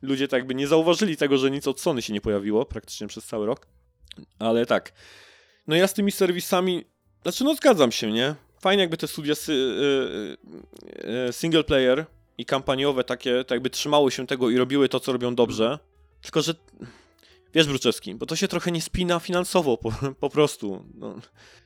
[0.02, 3.24] ludzie tak jakby nie zauważyli tego, że nic od Sony się nie pojawiło praktycznie przez
[3.24, 3.66] cały rok.
[4.38, 4.92] Ale tak.
[5.66, 6.84] No ja z tymi serwisami,
[7.22, 8.34] znaczy no zgadzam się, nie?
[8.60, 9.56] Fajnie jakby te studia sy, y,
[11.06, 12.06] y, y, single player
[12.38, 15.78] i kampaniowe takie, tak jakby trzymały się tego i robiły to, co robią dobrze.
[16.22, 16.54] Tylko, że
[17.54, 20.84] wiesz, Bruczewski, bo to się trochę nie spina finansowo po, po prostu.
[20.94, 21.14] No,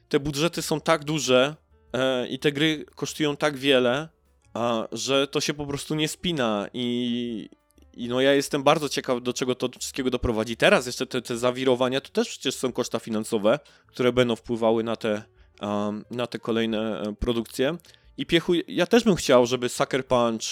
[0.08, 1.56] te budżety są tak duże
[1.92, 4.08] e, i te gry kosztują tak wiele,
[4.54, 7.48] a, że to się po prostu nie spina i,
[7.94, 10.56] i no ja jestem bardzo ciekaw, do czego to wszystkiego doprowadzi.
[10.56, 14.96] Teraz jeszcze te, te zawirowania to też przecież są koszta finansowe, które będą wpływały na
[14.96, 15.22] te,
[15.60, 17.76] um, na te kolejne e, produkcje.
[18.16, 20.42] I Piechu, ja też bym chciał, żeby Sucker Punch,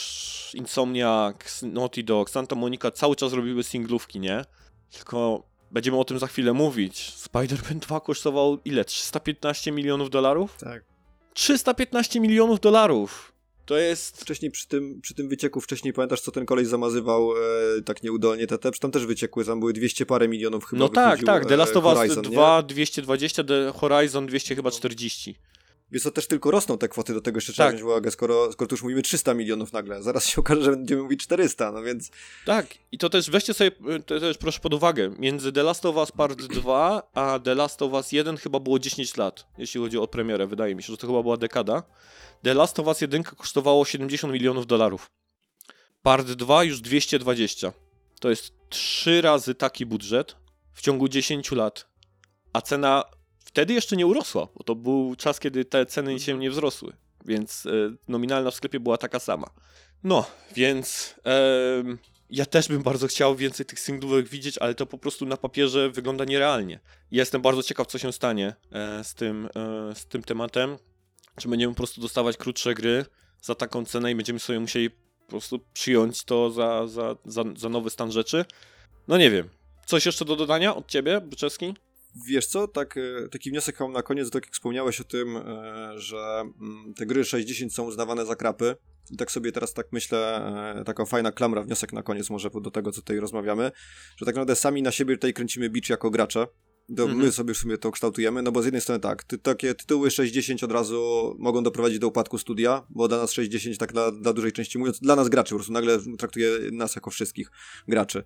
[0.55, 4.45] Insomniac, Naughty Dog, Santa Monica cały czas robiły singlówki, nie?
[4.93, 7.13] Tylko będziemy o tym za chwilę mówić.
[7.17, 8.85] Spider-Man 2 kosztował ile?
[8.85, 10.57] 315 milionów dolarów?
[10.61, 10.85] Tak.
[11.35, 13.33] 315 milionów dolarów!
[13.67, 14.21] To jest...
[14.21, 18.47] Wcześniej przy tym, przy tym wycieku, wcześniej pamiętasz, co ten kolej zamazywał e, tak nieudolnie
[18.47, 21.57] te, te, tam też wyciekły, tam były 200 parę milionów chyba No tak, tak, The
[21.57, 22.67] Last of Us 2 nie?
[22.67, 25.35] 220, The Horizon 200 chyba 40.
[25.93, 27.77] Więc to też tylko rosną te kwoty, do tego jeszcze trzeba tak.
[27.77, 31.03] wziąć uwagę, skoro, skoro tu już mówimy 300 milionów nagle, zaraz się okaże, że będziemy
[31.03, 32.11] mówić 400, no więc...
[32.47, 33.71] Tak, i to też weźcie sobie,
[34.07, 37.83] to też proszę pod uwagę, między The Last of Us Part 2 a The Last
[37.83, 40.97] of Us 1 chyba było 10 lat, jeśli chodzi o premierę, wydaje mi się, że
[40.97, 41.83] to chyba była dekada.
[42.43, 45.11] The Last of Us 1 kosztowało 70 milionów dolarów.
[46.03, 47.73] Part 2 już 220.
[48.21, 50.37] To jest trzy razy taki budżet
[50.73, 51.87] w ciągu 10 lat,
[52.53, 53.05] a cena
[53.45, 56.93] wtedy jeszcze nie urosła, bo to był czas, kiedy te ceny się nie wzrosły,
[57.25, 57.71] więc e,
[58.09, 59.51] nominalna w sklepie była taka sama.
[60.05, 60.25] No,
[60.55, 61.15] więc
[62.33, 65.91] ja też bym bardzo chciał więcej tych singlówek widzieć, ale to po prostu na papierze
[65.91, 66.81] wygląda nierealnie.
[67.11, 70.79] Jestem bardzo ciekaw, co się stanie e, z, tym, e, z tym tematem.
[71.41, 73.05] Czy będziemy po prostu dostawać krótsze gry
[73.43, 77.69] za taką cenę i będziemy sobie musieli po prostu przyjąć to za, za, za, za
[77.69, 78.45] nowy stan rzeczy?
[79.09, 79.49] No nie wiem.
[79.87, 81.75] Coś jeszcze do dodania od ciebie, Byczewski?
[82.15, 85.43] Wiesz co, tak, e, taki wniosek mam na koniec, tak jak wspomniałeś o tym, e,
[85.97, 88.77] że mm, te gry 60 są uznawane za krapy.
[89.11, 90.37] I tak sobie teraz tak myślę,
[90.81, 93.73] e, taka fajna klamra, wniosek na koniec może do tego, co tutaj rozmawiamy,
[94.17, 96.47] że tak naprawdę sami na siebie tutaj kręcimy bicz jako gracze.
[96.89, 97.21] Do, mhm.
[97.21, 100.11] My sobie w sumie to kształtujemy, no bo z jednej strony tak, ty, takie tytuły
[100.11, 104.33] 60 od razu mogą doprowadzić do upadku studia, bo dla nas 60, tak dla, dla
[104.33, 107.51] dużej części mówiąc, dla nas graczy, po prostu nagle traktuje nas jako wszystkich
[107.89, 108.25] graczy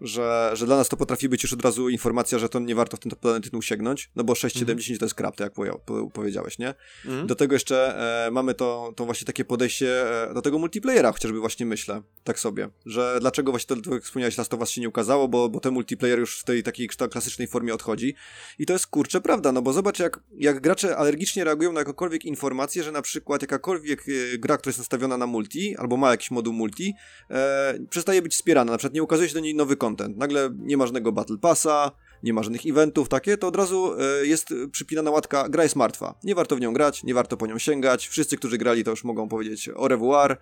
[0.00, 2.96] że, że dla nas to potrafi być już od razu informacja, że to nie warto
[2.96, 4.98] w ten dany tytuł sięgnąć, no bo 6,70 mm.
[4.98, 5.74] to jest krap, tak jak
[6.12, 6.74] powiedziałeś, nie?
[7.06, 7.26] Mm.
[7.26, 11.40] Do tego jeszcze e, mamy to, to właśnie takie podejście e, do tego multiplayera, chociażby
[11.40, 14.88] właśnie myślę, tak sobie, że dlaczego właśnie to, jak wspomniałeś, Last of Us się nie
[14.88, 18.14] ukazało, bo, bo ten multiplayer już w tej takiej klasycznej formie odchodzi
[18.58, 22.24] i to jest kurczę prawda, no bo zobacz jak, jak gracze alergicznie reagują na jakąkolwiek
[22.24, 26.30] informację, że na przykład jakakolwiek e, gra, która jest nastawiona na multi, albo ma jakiś
[26.30, 26.94] moduł multi,
[27.30, 30.16] e, przestaje być wspierana, na przykład nie ukazuje się do niej nowy content.
[30.16, 31.90] Nagle nie ma żadnego Battle Passa,
[32.22, 36.14] nie ma żadnych eventów takie, to od razu e, jest przypinana łatka, gra jest martwa.
[36.24, 38.08] Nie warto w nią grać, nie warto po nią sięgać.
[38.08, 40.38] Wszyscy, którzy grali, to już mogą powiedzieć au revoir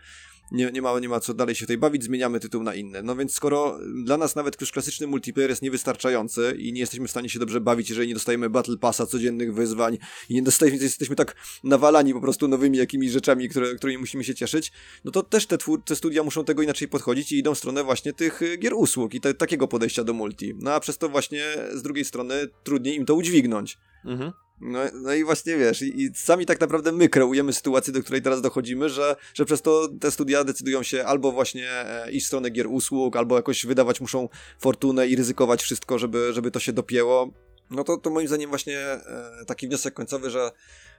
[0.53, 3.03] nie, nie, ma, nie ma co dalej się tutaj bawić, zmieniamy tytuł na inny.
[3.03, 7.11] No więc skoro dla nas nawet już klasyczny multiplayer jest niewystarczający i nie jesteśmy w
[7.11, 11.17] stanie się dobrze bawić, jeżeli nie dostajemy Battle Passa, codziennych wyzwań i nie dostajemy, jesteśmy
[11.17, 14.73] tak nawalani po prostu nowymi jakimiś rzeczami, które, którymi musimy się cieszyć,
[15.05, 17.85] no to też te, twór, te studia muszą tego inaczej podchodzić i idą w stronę
[17.85, 20.55] właśnie tych y, gier usług i te, takiego podejścia do multi.
[20.59, 23.79] No a przez to właśnie z drugiej strony trudniej im to udźwignąć.
[24.05, 24.33] Mhm.
[24.61, 28.23] No, no i właśnie wiesz, i, i, sami tak naprawdę my kreujemy sytuację, do której
[28.23, 32.27] teraz dochodzimy, że, że przez to te studia decydują się albo właśnie e, iść w
[32.27, 34.29] stronę gier usług, albo jakoś wydawać muszą
[34.59, 37.31] fortunę i ryzykować wszystko, żeby, żeby to się dopięło.
[37.71, 40.51] No to, to moim zdaniem właśnie e, taki wniosek końcowy, że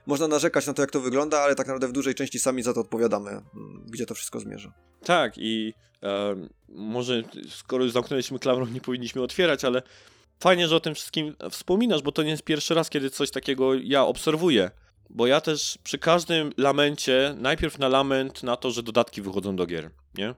[0.06, 2.74] można narzekać na to, jak to wygląda, ale tak naprawdę w dużej części sami za
[2.74, 3.40] to odpowiadamy,
[3.86, 4.72] gdzie to wszystko zmierza.
[5.04, 6.36] Tak i e,
[6.68, 9.82] może skoro już zamknęliśmy klamrą, nie powinniśmy otwierać, ale
[10.40, 13.74] fajnie, że o tym wszystkim wspominasz, bo to nie jest pierwszy raz, kiedy coś takiego
[13.74, 14.70] ja obserwuję.
[15.10, 19.66] Bo ja też przy każdym lamencie, najpierw na lament na to, że dodatki wychodzą do
[19.66, 20.34] gier, nie?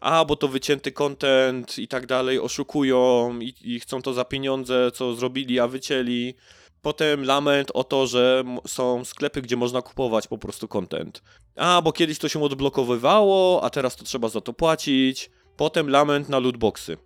[0.00, 4.90] A, bo to wycięty content i tak dalej, oszukują i, i chcą to za pieniądze,
[4.94, 6.34] co zrobili, a wycięli.
[6.82, 11.22] Potem lament o to, że są sklepy, gdzie można kupować po prostu content.
[11.56, 15.30] A, bo kiedyś to się odblokowywało, a teraz to trzeba za to płacić.
[15.56, 16.96] Potem lament na lootboxy.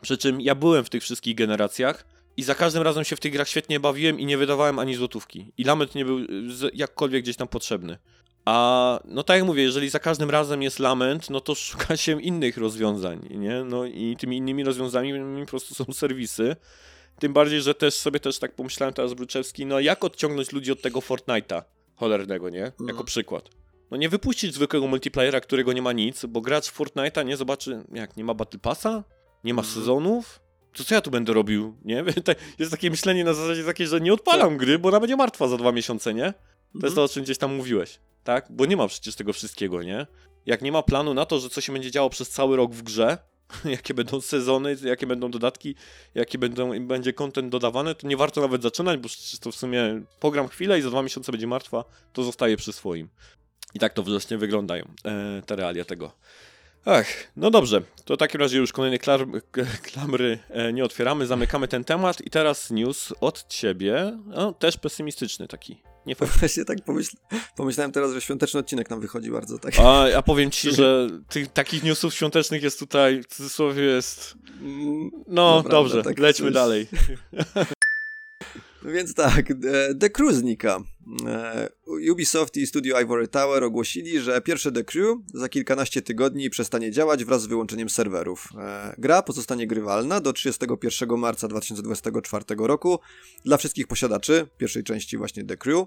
[0.00, 3.32] Przy czym ja byłem w tych wszystkich generacjach i za każdym razem się w tych
[3.32, 5.52] grach świetnie bawiłem i nie wydawałem ani złotówki.
[5.58, 6.18] I lament nie był
[6.74, 7.98] jakkolwiek gdzieś tam potrzebny.
[8.44, 12.22] A no tak jak mówię, jeżeli za każdym razem jest lament, no to szuka się
[12.22, 13.64] innych rozwiązań, nie?
[13.64, 16.56] No i tymi innymi rozwiązaniami po prostu są serwisy.
[17.18, 20.82] Tym bardziej, że też sobie też tak pomyślałem teraz Bruczewski, no jak odciągnąć ludzi od
[20.82, 21.62] tego Fortnite'a
[21.96, 22.58] cholernego, nie?
[22.58, 23.04] Jako no.
[23.04, 23.48] przykład.
[23.90, 28.16] No nie wypuścić zwykłego multiplayera, którego nie ma nic, bo gracz Fortnite'a nie zobaczy, jak
[28.16, 29.04] nie ma Battle Passa?
[29.44, 29.74] Nie ma mhm.
[29.74, 30.40] sezonów?
[30.72, 32.04] To co ja tu będę robił, nie?
[32.58, 35.56] Jest takie myślenie na zasadzie takiej, że nie odpalam gry, bo ona będzie martwa za
[35.56, 36.34] dwa miesiące, nie?
[36.80, 38.46] To jest to, o czym gdzieś tam mówiłeś, tak?
[38.50, 40.06] Bo nie ma przecież tego wszystkiego, nie?
[40.46, 42.82] Jak nie ma planu na to, że co się będzie działo przez cały rok w
[42.82, 43.18] grze,
[43.64, 45.74] jakie będą sezony, jakie będą dodatki,
[46.14, 50.02] jaki będą, będzie content dodawany, to nie warto nawet zaczynać, bo przecież to w sumie
[50.20, 53.08] program chwilę i za dwa miesiące będzie martwa, to zostaje przy swoim.
[53.74, 56.12] I tak to właśnie wyglądają e, te realia tego.
[56.84, 57.06] Ach,
[57.36, 58.98] no dobrze, to w takim razie już kolejne
[59.82, 65.48] klamry e, nie otwieramy, zamykamy ten temat i teraz news od ciebie, no, też pesymistyczny
[65.48, 65.82] taki.
[66.06, 67.16] Nie Właśnie tak pomyśl
[67.56, 69.74] pomyślałem teraz, że świąteczny odcinek nam wychodzi bardzo tak.
[69.78, 74.34] A ja powiem ci, że tych, takich newsów świątecznych jest tutaj, w cudzysłowie jest...
[75.26, 76.54] No, Naprawdę, dobrze, tak lećmy coś...
[76.54, 76.86] dalej.
[78.94, 79.52] Więc tak,
[80.00, 80.80] The Crew znika.
[81.26, 81.68] E,
[82.10, 87.24] Ubisoft i studio Ivory Tower ogłosili, że pierwsze The Crew za kilkanaście tygodni przestanie działać
[87.24, 88.48] wraz z wyłączeniem serwerów.
[88.58, 92.98] E, gra pozostanie grywalna do 31 marca 2024 roku
[93.44, 95.86] dla wszystkich posiadaczy pierwszej części właśnie The Crew.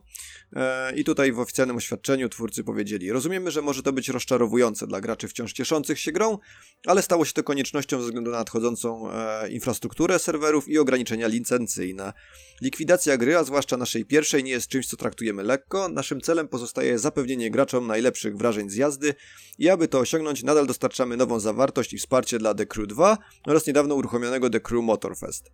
[0.56, 5.02] E, I tutaj w oficjalnym oświadczeniu twórcy powiedzieli: Rozumiemy, że może to być rozczarowujące dla
[5.02, 6.38] graczy wciąż cieszących się grą,
[6.86, 9.10] ale stało się to koniecznością ze względu na nadchodzącą
[9.50, 12.14] infrastrukturę serwerów i ograniczenia licencyjne.
[12.62, 15.90] Likwidacja gry, a zwłaszcza naszej pierwszej, nie jest czymś, co traktujemy lekko.
[15.90, 19.14] Naszym celem pozostaje zapewnienie graczom najlepszych wrażeń z jazdy
[19.60, 23.68] i aby to osiągnąć, nadal dostarczamy nową zawartość i wsparcie dla The Crew 2 oraz
[23.68, 25.52] niedawno uruchomionego The Crew Motorfest.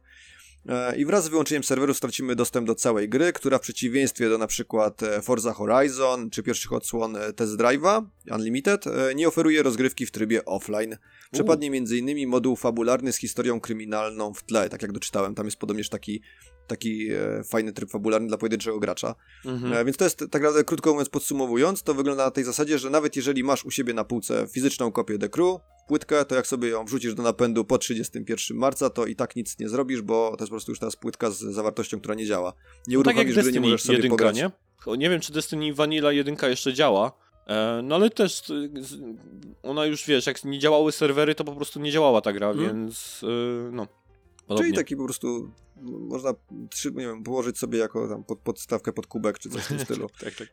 [0.70, 4.48] E, I wraz z wyłączeniem serweru stracimy dostęp do całej gry, która w przeciwieństwie do
[4.48, 8.86] przykład e, Forza Horizon czy pierwszych odsłon e, Test Drive'a Unlimited
[9.16, 10.98] nie oferuje rozgrywki w trybie offline.
[11.32, 12.30] Przepadnie m.in.
[12.30, 16.22] moduł fabularny z historią kryminalną w tle, tak jak doczytałem, tam jest podobnież taki
[16.70, 19.16] taki e, fajny tryb fabularny dla pojedynczego gracza.
[19.46, 19.74] Mhm.
[19.74, 22.90] E, więc to jest tak naprawdę, krótko mówiąc, podsumowując, to wygląda na tej zasadzie, że
[22.90, 26.70] nawet jeżeli masz u siebie na półce fizyczną kopię The Crew, płytkę, to jak sobie
[26.70, 30.44] ją wrzucisz do napędu po 31 marca, to i tak nic nie zrobisz, bo to
[30.44, 32.54] jest po prostu już teraz płytka z zawartością, która nie działa.
[32.88, 34.36] Nie no uruchomisz tak gry, nie możesz sobie jedynka, pograć.
[34.36, 34.52] Nie?
[34.98, 37.12] nie wiem, czy Destiny Vanilla 1 jeszcze działa,
[37.48, 38.44] e, no ale też
[39.64, 42.68] ona już wiesz, jak nie działały serwery, to po prostu nie działała ta gra, hmm.
[42.68, 43.22] więc
[43.72, 43.88] no.
[44.50, 44.66] Podobnie.
[44.66, 45.52] Czyli taki po prostu
[45.82, 46.34] można
[46.70, 49.80] trzy, nie wiem, położyć sobie jako tam pod, podstawkę pod kubek, czy coś w tym
[49.86, 50.10] stylu.
[50.20, 50.48] tak, tak.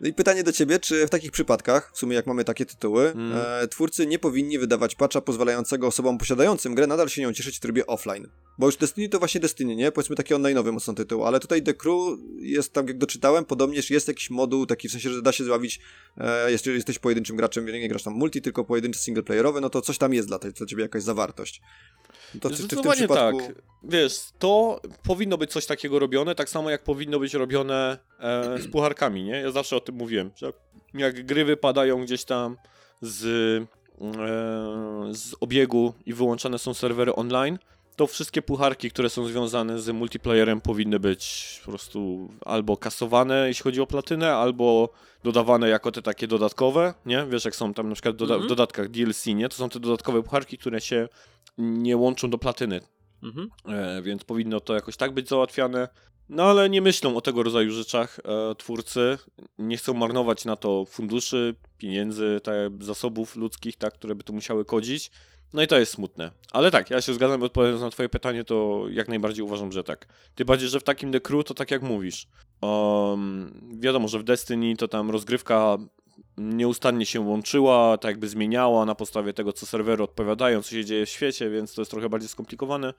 [0.00, 3.10] no i pytanie do ciebie, czy w takich przypadkach, w sumie jak mamy takie tytuły,
[3.10, 3.32] mm.
[3.62, 7.60] e, twórcy nie powinni wydawać patcha pozwalającego osobom posiadającym grę nadal się nią cieszyć w
[7.60, 8.28] trybie offline?
[8.58, 9.92] Bo już Destiny to właśnie Destiny, nie?
[9.92, 14.08] Powiedzmy taki online'owy mocno tytuł, ale tutaj The Crew jest, tak jak doczytałem, podobnież jest
[14.08, 15.80] jakiś moduł, taki w sensie, że da się zbawić,
[16.16, 19.98] e, jeżeli jesteś pojedynczym graczem, nie grasz tam multi, tylko pojedynczy singleplayerowy, no to coś
[19.98, 21.62] tam jest dla, tej, dla ciebie jakaś zawartość.
[22.40, 23.40] To czy, czy w tym przypadku...
[23.40, 23.62] tak.
[23.88, 28.70] Wiesz, to powinno być coś takiego robione, tak samo jak powinno być robione e, z
[28.70, 29.32] pucharkami, nie?
[29.40, 30.52] Ja zawsze o tym mówiłem, że
[30.94, 32.56] jak gry wypadają gdzieś tam
[33.00, 37.58] z, e, z obiegu i wyłączane są serwery online,
[37.96, 43.62] to wszystkie pucharki, które są związane z multiplayerem powinny być po prostu albo kasowane, jeśli
[43.62, 44.88] chodzi o platynę, albo
[45.24, 47.26] dodawane jako te takie dodatkowe, nie?
[47.30, 48.48] Wiesz, jak są tam na przykład doda- w mhm.
[48.48, 49.48] dodatkach DLC, nie?
[49.48, 51.08] To są te dodatkowe pucharki, które się
[51.58, 52.80] nie łączą do platyny.
[53.22, 53.48] Mhm.
[53.68, 55.88] E, więc powinno to jakoś tak być załatwiane.
[56.28, 59.18] No ale nie myślą o tego rodzaju rzeczach e, twórcy.
[59.58, 64.64] Nie chcą marnować na to funduszy, pieniędzy, tak, zasobów ludzkich, tak, które by to musiały
[64.64, 65.10] kodzić.
[65.52, 66.30] No i to jest smutne.
[66.52, 70.06] Ale tak, ja się zgadzam, odpowiadając na twoje pytanie, to jak najbardziej uważam, że tak.
[70.34, 72.26] Ty bardziej, że w takim The Crew to tak jak mówisz.
[72.60, 75.78] Um, wiadomo, że w Destiny to tam rozgrywka
[76.38, 81.06] nieustannie się łączyła, tak jakby zmieniała na podstawie tego, co serwery odpowiadają, co się dzieje
[81.06, 82.94] w świecie, więc to jest trochę bardziej skomplikowane.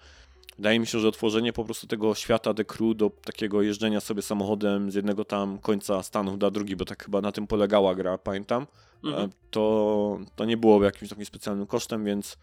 [0.57, 4.21] Wydaje mi się, że otworzenie po prostu tego świata The Crew do takiego jeżdżenia sobie
[4.21, 8.17] samochodem z jednego tam końca Stanów do drugi, bo tak chyba na tym polegała gra,
[8.17, 8.67] pamiętam,
[9.03, 9.25] mhm.
[9.25, 12.37] E, to, to nie byłoby jakimś takim specjalnym kosztem, więc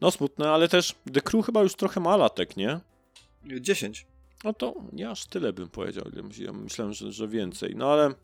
[0.00, 2.80] no smutne, ale też The Crew chyba już trochę ma latek, nie?
[3.60, 4.06] 10.
[4.44, 6.04] No to nie aż tyle bym powiedział.
[6.52, 7.74] Myślałem, że, że więcej.
[7.76, 8.14] No ale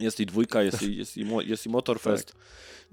[0.00, 2.26] jest i dwójka, jest i, jest i, jest i Motorfest.
[2.26, 2.36] Tak.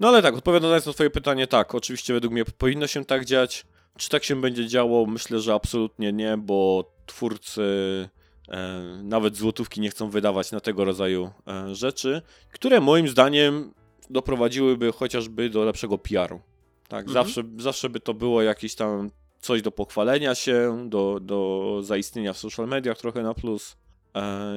[0.00, 3.64] No ale tak, odpowiadając na twoje pytanie, tak, oczywiście według mnie powinno się tak dziać.
[3.96, 5.06] Czy tak się będzie działo?
[5.06, 7.62] Myślę, że absolutnie nie, bo twórcy
[8.48, 12.22] e, nawet złotówki nie chcą wydawać na tego rodzaju e, rzeczy,
[12.52, 13.74] które moim zdaniem
[14.10, 16.40] doprowadziłyby chociażby do lepszego PR-u.
[16.88, 17.12] Tak, mhm.
[17.12, 22.38] zawsze, zawsze by to było jakieś tam coś do pochwalenia się, do, do zaistnienia w
[22.38, 23.76] social mediach trochę na plus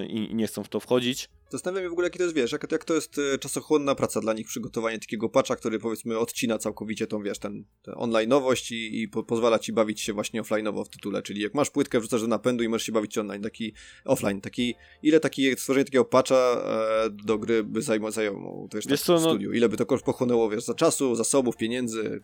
[0.07, 1.29] i, i nie chcą w to wchodzić.
[1.49, 4.21] Zastanawiam się w ogóle, jaki to jest, wiesz, jak, jak to jest e, czasochłonna praca
[4.21, 9.01] dla nich, przygotowanie takiego patcha, który powiedzmy odcina całkowicie tą, wiesz, ten, ten online'owość i,
[9.01, 12.21] i po, pozwala ci bawić się właśnie offline'owo w tytule, czyli jak masz płytkę, wrzucasz
[12.21, 13.73] do napędu i możesz się bawić online, taki
[14.05, 18.85] offline, taki, ile taki, stworzenie takiego patcha e, do gry by zajmowało, zajmowało to wiesz,
[18.85, 22.21] tak, w no- studiu, ile by to pochłonęło, wiesz, za czasu, zasobów, pieniędzy,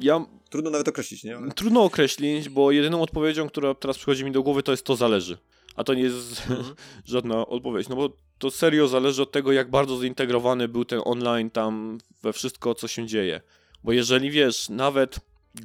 [0.00, 0.26] ja...
[0.50, 1.36] Trudno nawet określić, nie?
[1.36, 1.52] Ale...
[1.52, 5.38] Trudno określić, bo jedyną odpowiedzią, która teraz przychodzi mi do głowy, to jest to zależy.
[5.76, 6.74] A to nie jest mhm.
[7.04, 11.50] żadna odpowiedź, no bo to serio zależy od tego, jak bardzo zintegrowany był ten online
[11.50, 13.40] tam we wszystko, co się dzieje.
[13.84, 15.20] Bo jeżeli wiesz, nawet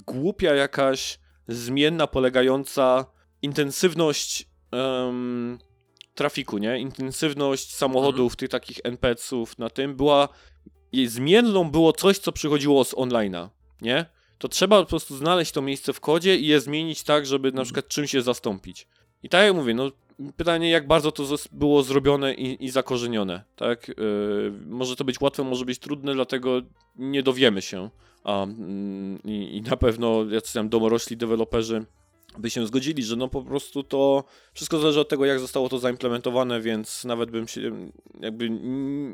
[0.05, 3.05] głupia jakaś zmienna polegająca
[3.41, 5.59] intensywność um,
[6.15, 6.79] trafiku, nie?
[6.79, 8.37] Intensywność samochodów, mhm.
[8.37, 10.29] tych takich NPC-ów na tym była
[10.91, 13.49] jej zmienną było coś, co przychodziło z online'a,
[13.81, 14.05] nie?
[14.37, 17.49] To trzeba po prostu znaleźć to miejsce w kodzie i je zmienić tak, żeby na
[17.49, 17.65] mhm.
[17.65, 18.87] przykład czymś je zastąpić.
[19.23, 19.91] I tak jak mówię, no
[20.37, 23.87] pytanie, jak bardzo to było zrobione i, i zakorzenione, tak?
[23.87, 26.61] Yy, może to być łatwe, może być trudne, dlatego
[26.95, 27.89] nie dowiemy się.
[28.23, 28.47] A,
[29.25, 31.85] yy, i, na pewno jacyś tam domorośli deweloperzy
[32.37, 35.79] by się zgodzili, że no po prostu to wszystko zależy od tego, jak zostało to
[35.79, 38.49] zaimplementowane, więc nawet bym się jakby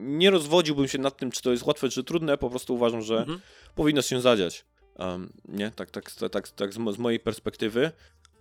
[0.01, 3.18] nie rozwodziłbym się nad tym, czy to jest łatwe, czy trudne, po prostu uważam, że
[3.18, 3.39] mhm.
[3.76, 4.66] powinno się zadziać.
[4.99, 7.91] Um, nie, tak, tak, tak, tak, tak z, z mojej perspektywy.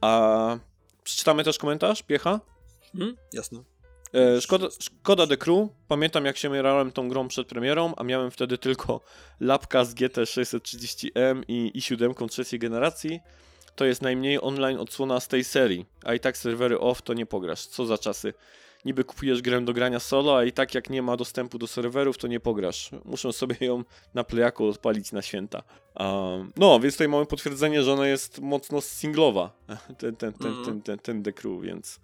[0.01, 0.59] A
[1.05, 2.41] Przeczytamy też komentarz, Piecha?
[2.93, 3.17] Hmm?
[3.33, 3.63] Jasne.
[4.15, 5.69] E, szkoda, szkoda The Crew.
[5.89, 9.01] Pamiętam jak się mierałem tą grą przed premierą, a miałem wtedy tylko
[9.41, 13.21] lapka z GT630M i i7 trzeciej generacji.
[13.77, 17.27] to jest najmniej online odsłona z tej serii, a i tak serwery off to nie
[17.27, 17.67] pograsz.
[17.67, 18.35] Co za czasy.
[18.85, 22.19] Niby kupujesz grę do grania solo, a i tak jak nie ma dostępu do serwerów,
[22.19, 22.91] to nie pograsz.
[23.05, 25.63] Muszę sobie ją na playaku odpalić na święta.
[26.01, 29.53] Um, no, więc tutaj mamy potwierdzenie, że ona jest mocno singlowa,
[29.99, 30.65] ten, ten, ten, Mhm.
[30.65, 32.01] ten, ten, ten The Crew, więc...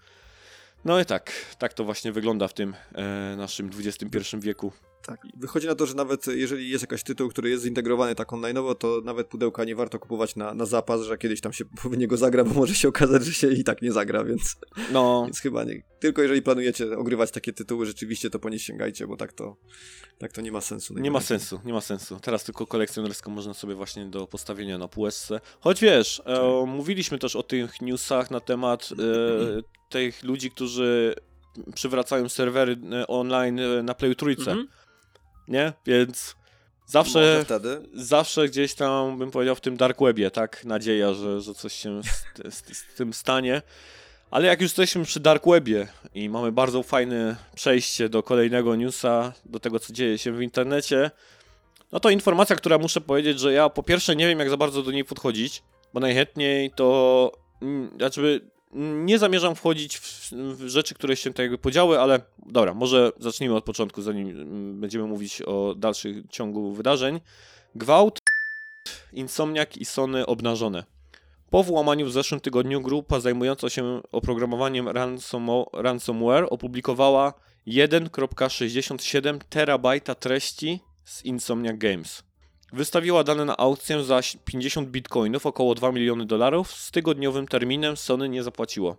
[0.85, 4.73] No i tak, tak to właśnie wygląda w tym e, naszym XXI wieku.
[5.03, 5.21] Tak.
[5.37, 9.01] Wychodzi na to, że nawet jeżeli jest jakiś tytuł, który jest zintegrowany tak online'owo, to
[9.05, 12.45] nawet pudełka nie warto kupować na, na zapas, że kiedyś tam się w niego zagra,
[12.45, 14.57] bo może się okazać, że się i tak nie zagra, więc,
[14.93, 15.83] No, więc chyba nie.
[16.01, 19.57] Tylko jeżeli planujecie ogrywać takie tytuły, rzeczywiście to po nie sięgajcie, bo tak to,
[20.19, 20.99] tak to nie ma sensu.
[20.99, 22.21] Nie ma sensu, nie ma sensu.
[22.23, 25.41] Teraz tylko kolekcjonersko można sobie właśnie do postawienia na półeczce.
[25.61, 31.15] Choć wiesz, e, mówiliśmy też o tych newsach na temat e, tych ludzi, którzy
[31.75, 34.69] przywracają serwery e, online e, na Playu Trójce, Mhm.
[35.49, 35.73] nie?
[35.87, 36.37] Więc
[36.87, 37.83] zawsze, wtedy.
[37.95, 40.65] zawsze gdzieś tam, bym powiedział, w tym dark webie, tak?
[40.65, 43.63] Nadzieja, że, że coś się z, z, z tym stanie.
[44.31, 49.33] Ale jak już jesteśmy przy dark webie i mamy bardzo fajne przejście do kolejnego newsa,
[49.45, 51.11] do tego, co dzieje się w internecie,
[51.93, 54.83] no to informacja, która muszę powiedzieć, że ja po pierwsze nie wiem, jak za bardzo
[54.83, 55.63] do niej podchodzić,
[55.95, 57.33] bo najchętniej to,
[57.63, 58.41] mm, znaczy
[58.75, 63.65] nie zamierzam wchodzić w, w rzeczy, które się tutaj podziały, ale dobra, może zacznijmy od
[63.65, 67.21] początku, zanim mm, będziemy mówić o dalszym ciągu wydarzeń.
[67.75, 68.19] Gwałt,
[69.13, 70.85] Insomniak i Sony obnażone.
[71.51, 74.89] Po włamaniu w zeszłym tygodniu grupa zajmująca się oprogramowaniem
[75.73, 77.35] ransomware opublikowała
[77.67, 82.30] 1.67 terabajta treści z Insomniac Games.
[82.73, 86.73] Wystawiła dane na aukcję za 50 bitcoinów, około 2 miliony dolarów.
[86.73, 88.97] Z tygodniowym terminem Sony nie zapłaciło.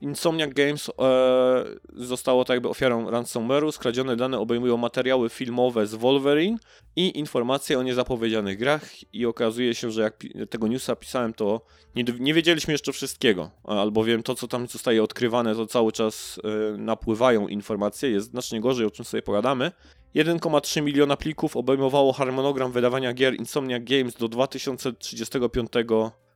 [0.00, 1.64] Insomniac Games e,
[1.94, 3.72] zostało tak jakby ofiarą ransomware'u.
[3.72, 6.58] Skradzione dane obejmują materiały filmowe z Wolverine
[6.96, 11.60] i informacje o niezapowiedzianych grach i okazuje się, że jak tego newsa pisałem, to
[11.96, 16.76] nie, nie wiedzieliśmy jeszcze wszystkiego, albowiem to, co tam zostaje odkrywane, to cały czas e,
[16.76, 19.72] napływają informacje, jest znacznie gorzej, o czym sobie pogadamy.
[20.14, 25.68] 1,3 miliona plików obejmowało harmonogram wydawania gier Insomniac Games do 2035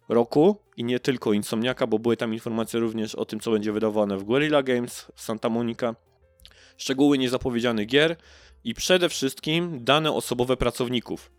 [0.08, 4.18] roku i nie tylko Insomniaka, bo były tam informacje również o tym, co będzie wydawane
[4.18, 5.94] w Guerrilla Games, w Santa Monica,
[6.76, 8.16] szczegóły niezapowiedzianych gier
[8.64, 11.30] i przede wszystkim dane osobowe pracowników.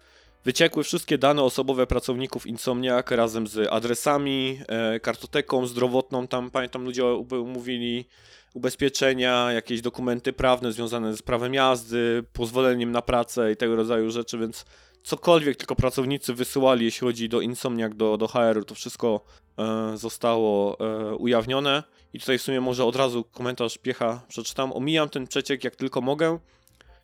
[0.45, 7.03] Wyciekły wszystkie dane osobowe pracowników Insomniac razem z adresami, e, kartoteką zdrowotną, tam pamiętam ludzie
[7.45, 8.05] mówili
[8.53, 14.37] ubezpieczenia, jakieś dokumenty prawne związane z prawem jazdy, pozwoleniem na pracę i tego rodzaju rzeczy,
[14.37, 14.65] więc
[15.03, 19.25] cokolwiek tylko pracownicy wysyłali, jeśli chodzi do Insomniac, do, do HR-u, to wszystko
[19.57, 21.83] e, zostało e, ujawnione.
[22.13, 24.73] I tutaj w sumie może od razu komentarz piecha przeczytam.
[24.73, 26.39] Omijam ten przeciek jak tylko mogę.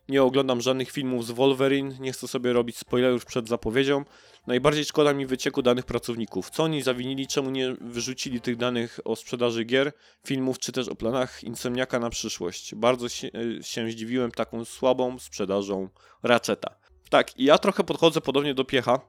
[0.08, 4.04] Nie oglądam żadnych filmów z Wolverine, nie chcę sobie robić spoilerów przed zapowiedzią.
[4.46, 6.50] Najbardziej szkoda mi wycieku danych pracowników.
[6.50, 9.92] Co oni zawinili, czemu nie wyrzucili tych danych o sprzedaży gier,
[10.26, 12.74] filmów, czy też o planach Insomniaka na przyszłość.
[12.74, 15.88] Bardzo się, e, się zdziwiłem taką słabą sprzedażą
[16.22, 16.74] Ratcheta.
[17.10, 19.00] Tak, i ja trochę podchodzę podobnie do piecha,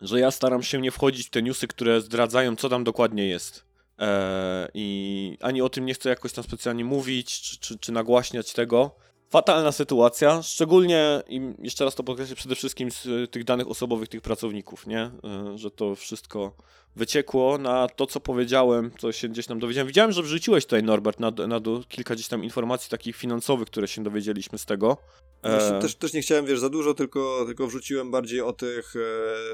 [0.00, 3.66] że ja staram się nie wchodzić w te newsy, które zdradzają, co tam dokładnie jest.
[3.98, 8.52] Eee, I ani o tym nie chcę jakoś tam specjalnie mówić, czy, czy, czy nagłaśniać
[8.52, 8.96] tego.
[9.30, 14.08] Fatalna sytuacja, szczególnie, i jeszcze raz to podkreślę, przede wszystkim z y, tych danych osobowych
[14.08, 15.10] tych pracowników, nie?
[15.54, 16.52] Y, Że to wszystko
[16.96, 19.86] wyciekło na to, co powiedziałem, co się gdzieś tam dowiedziałem.
[19.86, 23.88] Widziałem, że wrzuciłeś tutaj, Norbert, na, na dół kilka gdzieś tam informacji takich finansowych, które
[23.88, 24.96] się dowiedzieliśmy z tego.
[25.42, 28.94] Właśnie E, też, też nie chciałem, wiesz, za dużo, tylko, tylko wrzuciłem bardziej o tych,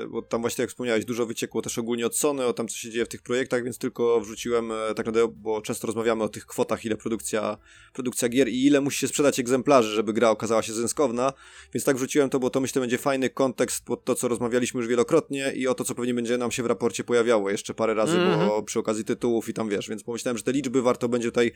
[0.02, 2.76] e, bo tam właśnie jak wspomniałeś, dużo wyciekło też ogólnie od Sony, o tam co
[2.76, 6.28] się dzieje w tych projektach, więc tylko wrzuciłem e, tak naprawdę, bo często rozmawiamy o
[6.28, 7.58] tych kwotach, ile produkcja,
[7.92, 11.32] produkcja gier i ile musi się sprzedać egzemplarzy, żeby gra okazała się zyskowna,
[11.74, 14.88] więc tak wrzuciłem to, bo to myślę będzie fajny kontekst pod to, co rozmawialiśmy już
[14.88, 18.16] wielokrotnie i o to, co pewnie będzie nam się w raporcie pojawiało jeszcze parę razy,
[18.16, 18.64] bo Mhm.
[18.64, 21.52] przy okazji tytułów i tam wiesz, więc pomyślałem, że te liczby warto będzie tutaj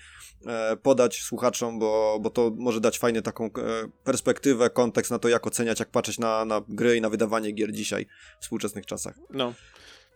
[0.47, 3.51] e, podać słuchaczom, bo, bo to może dać fajnie taką e,
[4.05, 7.73] perspektywę, kontekst na to, jak oceniać, jak patrzeć na, na gry i na wydawanie gier
[7.73, 8.07] dzisiaj
[8.41, 9.15] w współczesnych czasach.
[9.31, 9.55] No.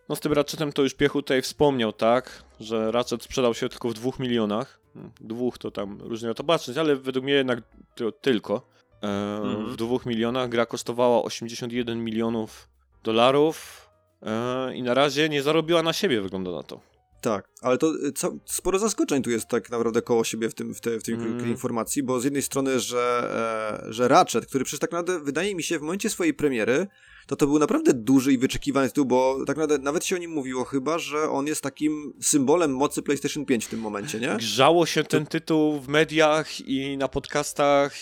[0.09, 2.43] No z tym Ratchetem to już Piechu tutaj wspomniał, tak?
[2.59, 4.79] Że Ratchet sprzedał się tylko w dwóch milionach.
[4.93, 7.59] Hmm, Dwóch to tam różnie na to patrzeć, ale według mnie jednak
[8.21, 8.67] tylko.
[9.03, 9.69] E, Mhm.
[9.73, 12.67] W dwóch milionach gra kosztowała 81 milionów
[13.03, 13.87] dolarów
[14.75, 16.79] i na razie nie zarobiła na siebie, wygląda na to.
[17.21, 20.75] Tak, ale to y, co, sporo zaskoczeń tu jest tak naprawdę koło siebie w tym,
[20.75, 21.49] w te, w tej Mm.
[21.49, 25.63] informacji, bo z jednej strony, że, e, że Ratchet, który przecież tak naprawdę wydaje mi
[25.63, 26.87] się w momencie swojej premiery,
[27.27, 30.31] to to był naprawdę duży i wyczekiwany tytuł, bo tak naprawdę nawet się o nim
[30.31, 34.35] mówiło chyba, że on jest takim symbolem mocy PlayStation 5 w tym momencie, nie?
[34.37, 37.93] Grzało się ten tytuł w mediach i na podcastach.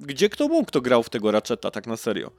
[0.00, 2.30] Gdzie kto mógł, kto grał w tego Ratcheta, tak na serio.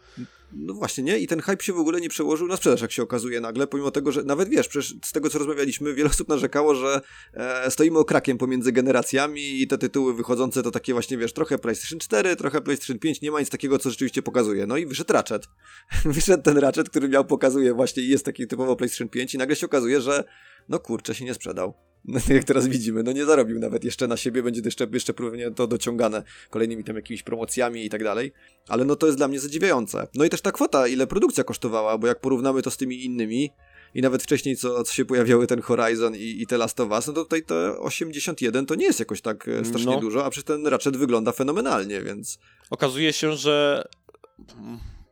[0.52, 1.18] No właśnie, nie?
[1.18, 3.91] I ten hype się w ogóle nie przełożył na sprzedaż, jak się okazuje nagle, pomimo
[3.91, 7.02] tego, że nawet wiesz, przecież z tego co rozmawialiśmy, wiele osób narzekało, że
[7.34, 12.00] e, stoimy okrakiem pomiędzy generacjami i te tytuły wychodzące to takie właśnie, wiesz, trochę PlayStation
[12.00, 14.68] 4, trochę PlayStation 5, nie ma nic takiego, co rzeczywiście pokazuje.
[14.68, 15.48] No i wyszedł Ratchet.
[16.06, 19.56] wyszedł ten Ratchet, który miał, pokazuje właśnie i jest taki typowo PlayStation 5 i nagle
[19.56, 20.24] się okazuje, że
[20.70, 21.74] no kurczę, się nie sprzedał.
[22.07, 25.51] No, jak teraz widzimy, no nie zarobił nawet jeszcze na siebie, będzie jeszcze, jeszcze pewnie
[25.51, 28.32] to dociągane kolejnymi tam jakimiś promocjami i tak dalej,
[28.68, 30.07] ale no to jest dla mnie zadziwiające.
[30.15, 33.51] No i też ta kwota, ile produkcja kosztowała, bo jak porównamy to z tymi innymi
[33.93, 37.07] i nawet wcześniej, co, co się pojawiały ten Horizon i, i te Last of Us,
[37.07, 39.99] no to tutaj te 81 to nie jest jakoś tak e, strasznie no.
[39.99, 42.39] dużo, a przecież ten Ratchet wygląda fenomenalnie, więc...
[42.70, 43.88] Okazuje się, że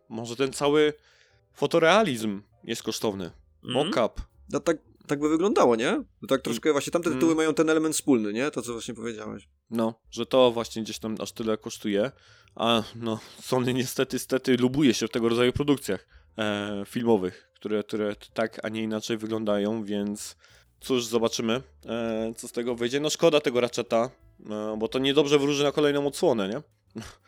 [0.09, 0.93] może ten cały
[1.53, 3.31] fotorealizm jest kosztowny.
[3.63, 3.75] Mm.
[3.75, 4.21] Mockup.
[4.49, 4.77] No tak,
[5.07, 6.03] tak by wyglądało, nie?
[6.21, 7.37] No tak troszkę właśnie tamte tytuły mm.
[7.37, 8.51] mają ten element wspólny, nie?
[8.51, 9.49] To, co właśnie powiedziałeś.
[9.69, 12.11] No, że to właśnie gdzieś tam aż tyle kosztuje,
[12.55, 18.15] a no, Sony niestety, stety lubuje się w tego rodzaju produkcjach e, filmowych, które, które
[18.33, 20.35] tak, a nie inaczej wyglądają, więc
[20.79, 22.99] cóż, zobaczymy, e, co z tego wyjdzie.
[22.99, 24.09] No szkoda tego Ratcheta,
[24.49, 26.61] e, bo to niedobrze wróży na kolejną odsłonę, nie?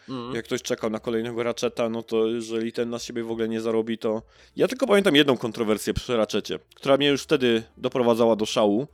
[0.10, 0.36] Mm.
[0.36, 3.62] Jak ktoś czekał na kolejnego Ratcheta, no to jeżeli ten na siebie w ogóle nie
[3.62, 4.22] zarobi, to...
[4.56, 8.88] Ja tylko pamiętam jedną kontrowersję przy Ratchetie, która mnie już wtedy doprowadzała do szału.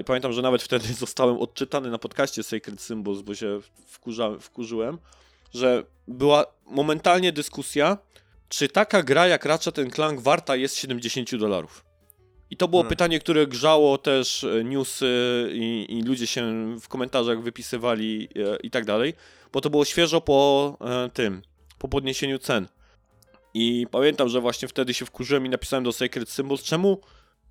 [0.00, 4.98] I pamiętam, że nawet wtedy zostałem odczytany na podcaście Sacred Symbols, bo się wkurza, wkurzyłem,
[5.54, 7.98] że była momentalnie dyskusja,
[8.48, 11.84] czy taka gra jak Ratchet Clank warta jest 70 dolarów.
[12.50, 12.88] I to było hmm.
[12.90, 15.06] pytanie, które grzało też e, newsy
[15.52, 19.14] i, i, ludzie się w komentarzach wypisywali e, i tak dalej,
[19.56, 21.42] bo to było świeżo po e, tym,
[21.78, 22.68] po podniesieniu cen.
[23.54, 27.00] I pamiętam, że właśnie wtedy się wkurzyłem i napisałem do Sacred Symbols, czemu,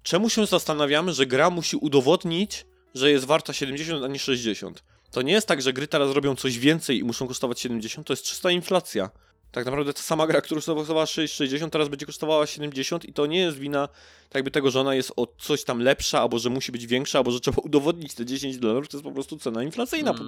[0.03, 4.83] czemu się zastanawiamy, że gra musi udowodnić, że jest warta 70, a nie 60.
[5.11, 8.13] To nie jest tak, że gry teraz robią coś więcej i muszą kosztować 70, to
[8.13, 9.09] jest czysta inflacja.
[9.55, 13.39] Tak naprawdę ta sama gra, która kosztowała 6,60, teraz będzie kosztowała 70 i to nie
[13.39, 13.87] jest wina
[14.29, 17.19] tak jakby tego, że ona jest o coś tam lepsza, albo że musi być większa,
[17.19, 20.23] albo że trzeba udowodnić te 10 dolarów, to jest po prostu cena inflacyjna mm.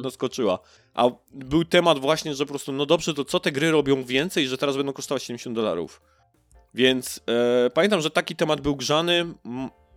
[0.93, 4.47] A był temat właśnie, że po prostu, no dobrze, to co te gry robią więcej,
[4.47, 6.01] że teraz będą kosztować 70 dolarów.
[6.73, 7.19] Więc
[7.65, 9.25] e, pamiętam, że taki temat był grzany,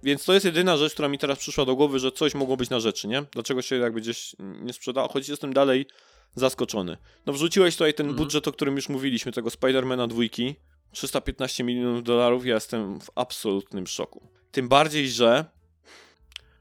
[0.02, 2.70] więc to jest jedyna rzecz, która mi teraz przyszła do głowy, że coś mogło być
[2.70, 3.24] na rzeczy, nie?
[3.32, 5.86] Dlaczego się jakby gdzieś nie sprzedało, choć jestem dalej
[6.34, 6.96] zaskoczony.
[7.26, 8.24] No wrzuciłeś tutaj ten mhm.
[8.24, 10.54] budżet, o którym już mówiliśmy, tego Spidermana dwójki.
[10.92, 14.28] 315 milionów dolarów, ja jestem w absolutnym szoku.
[14.52, 15.44] Tym bardziej, że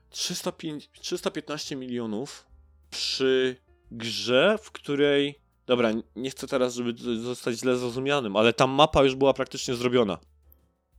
[0.10, 2.46] 305, 315 milionów
[2.92, 3.56] przy
[3.92, 5.40] grze, w której.
[5.66, 10.18] Dobra, nie chcę teraz, żeby zostać źle zrozumianym, ale ta mapa już była praktycznie zrobiona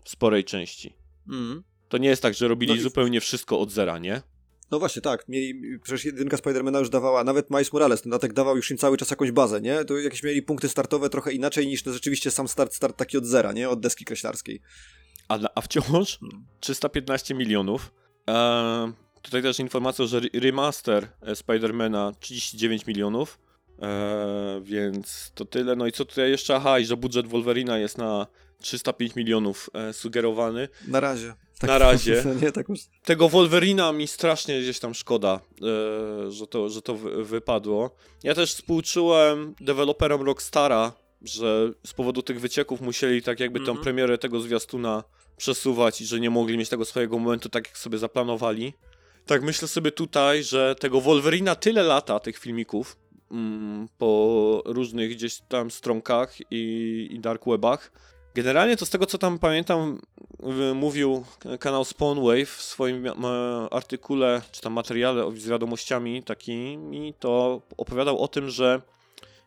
[0.04, 0.94] w sporej części.
[1.28, 1.62] Mm.
[1.88, 4.22] To nie jest tak, że robili no zupełnie wszystko od zera, nie?
[4.70, 5.28] No właśnie, tak.
[5.28, 8.96] Mieli, przecież jedynka Spidermana już dawała, nawet Miles Morales, ten datek dawał już im cały
[8.96, 9.84] czas jakąś bazę, nie?
[9.84, 13.52] To jakieś mieli punkty startowe trochę inaczej niż rzeczywiście sam start, start taki od zera,
[13.52, 13.68] nie?
[13.68, 14.60] Od deski kreślarskiej.
[15.28, 16.18] A, a wciąż
[16.60, 17.46] 315 hmm.
[17.46, 17.92] milionów.
[18.26, 18.92] Eee,
[19.22, 23.38] tutaj też informacja, że remaster e, Spidermana 39 milionów.
[23.78, 25.76] Eee, więc to tyle.
[25.76, 26.56] No i co tutaj jeszcze?
[26.56, 28.26] Aha, i że budżet Wolverina jest na
[28.60, 30.68] 305 milionów e, sugerowany.
[30.88, 31.34] Na razie.
[31.58, 32.24] Tak, na razie.
[32.42, 32.80] Nie, tak już...
[33.04, 35.40] Tego Wolverina mi strasznie gdzieś tam szkoda,
[36.26, 37.96] e, że to, że to wy, wypadło.
[38.22, 40.92] Ja też współczułem deweloperom Rockstara,
[41.22, 43.82] że z powodu tych wycieków musieli tak jakby tą mm -hmm.
[43.82, 45.04] premierę tego zwiastuna
[45.36, 48.72] przesuwać i że nie mogli mieć tego swojego momentu tak, jak sobie zaplanowali.
[49.26, 52.96] Tak myślę sobie tutaj, że tego Wolverina tyle lata, tych filmików,
[53.30, 57.92] mm, po różnych gdzieś tam stronkach i, i dark webach,
[58.34, 60.00] Generalnie to z tego co tam pamiętam,
[60.74, 61.24] mówił
[61.60, 63.04] kanał Spawnwave w swoim
[63.70, 68.82] artykule, czy tam materiale z wiadomościami takimi, to opowiadał o tym, że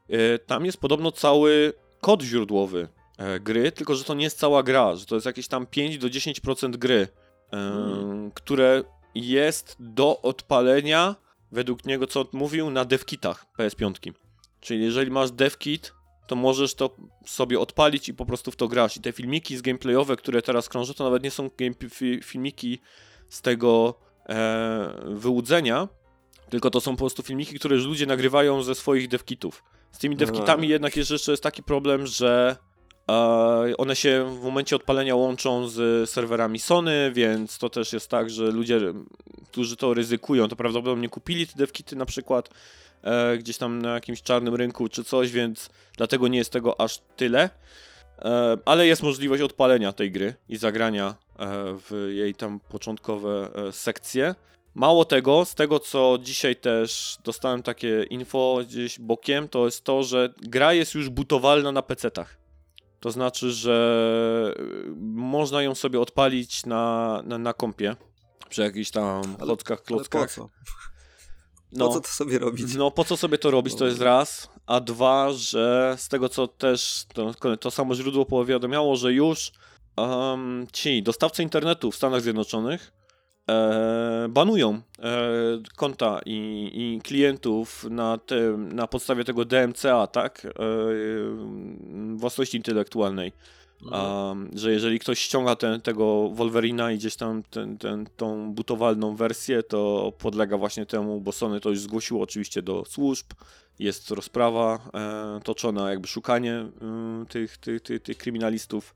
[0.10, 4.64] e, tam jest podobno cały kod źródłowy e, gry, tylko że to nie jest cała
[4.64, 7.08] gra, że to jest jakieś tam 5 do 10% gry,
[7.52, 8.32] hmm.
[8.32, 8.84] które
[9.16, 11.16] jest do odpalenia,
[11.52, 14.14] według niego co mówił, na devkitach PS5.
[14.60, 15.94] Czyli jeżeli masz devkit,
[16.28, 16.96] to możesz to
[17.26, 18.98] sobie odpalić i po prostu w to grasz.
[18.98, 21.50] I te filmiki z gameplayowe, które teraz krążą, to nawet nie są
[22.24, 22.80] filmiki
[23.30, 23.94] z tego
[24.30, 25.88] e, wyłudzenia,
[26.50, 29.64] tylko to są po prostu filmiki, które ludzie nagrywają ze swoich devkitów.
[29.92, 32.58] Z tymi devkitami jednak jest jeszcze jest taki problem, że
[33.10, 33.14] e,
[33.78, 38.52] one się w momencie odpalenia łączą z serwerami Sony, więc to też jest tak, że
[38.52, 38.80] ludzie,
[39.52, 42.50] którzy to ryzykują, to prawdopodobnie kupili te devkity na przykład,
[43.04, 47.00] e, gdzieś tam na jakimś czarnym rynku czy coś, więc dlatego nie jest tego aż
[47.16, 47.50] tyle.
[48.20, 51.16] E, ale jest możliwość odpalenia tej gry i zagrania e,
[51.90, 54.36] w jej tam początkowe e, sekcje.
[54.76, 60.04] Mało tego, z tego co dzisiaj też dostałem takie info gdzieś bokiem, to jest to,
[60.04, 62.38] że gra jest już butowalna na PC-tach.
[63.00, 67.96] To znaczy, że y, można ją sobie odpalić na, na, na kompie
[68.50, 70.22] przy jakichś tam klockach, klockach.
[70.22, 70.50] Ale po co?
[71.76, 72.76] No, po co to sobie robić?
[72.76, 74.50] No, po co sobie to robić, to jest raz.
[74.66, 79.52] A dwa, że z tego co też to, to samo źródło powiadomiało, że już
[79.98, 82.92] um, ci dostawcy internetu w Stanach Zjednoczonych
[83.50, 84.82] e, banują e,
[85.76, 90.46] konta i, i, klientów na, te, na podstawie tego DMCA, tak?
[90.46, 90.50] E,
[92.16, 93.32] własności intelektualnej.
[93.82, 99.16] Um, że jeżeli ktoś ściąga ten, tego Wolverina i gdzieś tam ten, ten, tą butowalną
[99.16, 103.26] wersję, to podlega właśnie temu, bo Sony to już zgłosiło oczywiście do służb,
[103.80, 106.70] jest rozprawa e, toczona, jakby szukanie e,
[107.30, 108.96] tych, tych, tych, tych kryminalistów.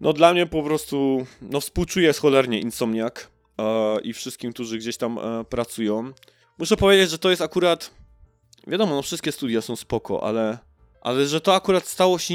[0.00, 5.18] No dla mnie po prostu, no współczuję cholernie Insomniak e, i wszystkim, którzy gdzieś tam
[5.18, 6.12] e, pracują.
[6.58, 7.90] Muszę powiedzieć, że to jest akurat,
[8.66, 10.58] wiadomo, no wszystkie studia są spoko, ale
[11.00, 12.34] ale że to akurat stało się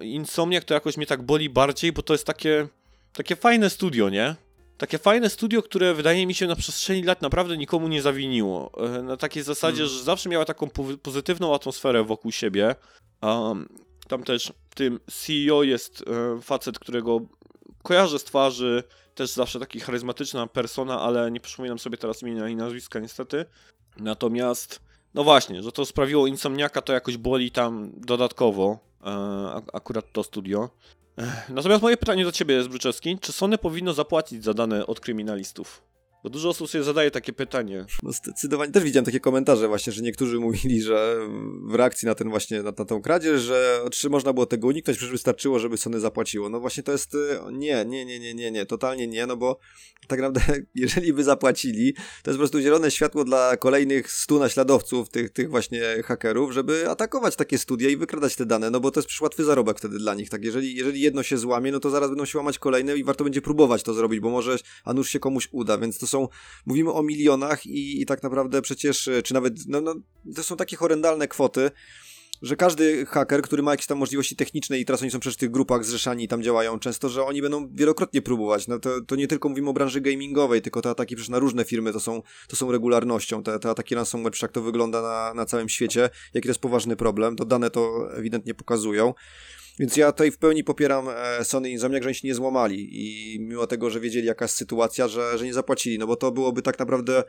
[0.00, 2.68] Insomniak, to jakoś mnie tak boli bardziej, bo to jest takie,
[3.12, 4.36] takie fajne studio, nie?
[4.78, 8.70] Takie fajne studio, które wydaje mi się na przestrzeni lat naprawdę nikomu nie zawiniło.
[8.76, 9.96] E, na takiej zasadzie, hmm.
[9.96, 10.68] że zawsze miała taką
[11.02, 12.74] pozytywną atmosferę wokół siebie.
[13.22, 13.68] Um,
[14.08, 17.20] tam też w tym CEO jest e, facet, którego
[17.82, 18.82] kojarzę z twarzy,
[19.14, 23.44] też zawsze taki charyzmatyczna persona, ale nie przypominam sobie teraz imienia i nazwiska niestety.
[23.96, 24.80] Natomiast
[25.14, 29.06] no właśnie, że to sprawiło Insomniaka, to jakoś boli tam dodatkowo, e,
[29.72, 30.70] akurat to studio.
[31.48, 35.82] Natomiast moje pytanie do ciebie jest, Bryczewski, czy Sony powinno zapłacić za dane od kryminalistów?
[36.22, 37.86] Bo dużo osób sobie zadaje takie pytanie.
[38.02, 38.72] No zdecydowanie.
[38.72, 41.16] Też widziałem takie komentarze właśnie, że niektórzy mówili, że
[41.62, 44.98] w reakcji na ten właśnie, na, na tą kradzież, że czy można było tego uniknąć,
[44.98, 46.48] przecież wystarczyło, żeby Sony zapłaciło.
[46.48, 47.18] No właśnie to jest, y,
[47.52, 49.58] nie, nie, nie, nie, nie, nie, totalnie nie, no bo
[50.06, 55.08] tak naprawdę jeżeli by zapłacili, to jest po prostu zielone światło dla kolejnych stu naśladowców,
[55.08, 59.00] tych, tych właśnie hakerów, żeby atakować takie studia i wykradać te dane, no bo to
[59.00, 60.44] jest przecież łatwy zarobek wtedy dla nich, tak?
[60.44, 63.42] Jeżeli, jeżeli jedno się złamie, no to zaraz będą się łamać kolejne i warto będzie
[63.42, 66.28] próbować to zrobić, bo może, a nuż się komuś uda, więc to są,
[66.66, 69.94] mówimy o milionach i, i tak naprawdę przecież, e, czy nawet, no, no,
[70.36, 71.70] to są takie horrendalne kwoty,
[72.42, 75.40] że każdy haker, który ma jakieś tam możliwości techniczne i teraz oni są przecież w
[75.40, 78.68] tych grupach zrzeszani i tam działają często, że oni będą wielokrotnie próbować.
[78.68, 81.64] No to, to nie tylko mówimy o branży gamingowej, tylko te ataki przecież na różne
[81.64, 83.42] firmy to są, to są regularnością.
[83.42, 86.96] Te, te ataki ransomware, jak to wygląda na, na całym świecie, jaki to jest poważny
[86.96, 89.14] problem, to dane to ewidentnie pokazują.
[89.78, 92.88] Więc ja tutaj w pełni popieram e, Sony i Insomniac, że oni się nie złamali
[92.92, 96.32] i mimo tego, że wiedzieli jaka jest sytuacja, że, że nie zapłacili, no bo to
[96.32, 97.24] byłoby tak naprawdę,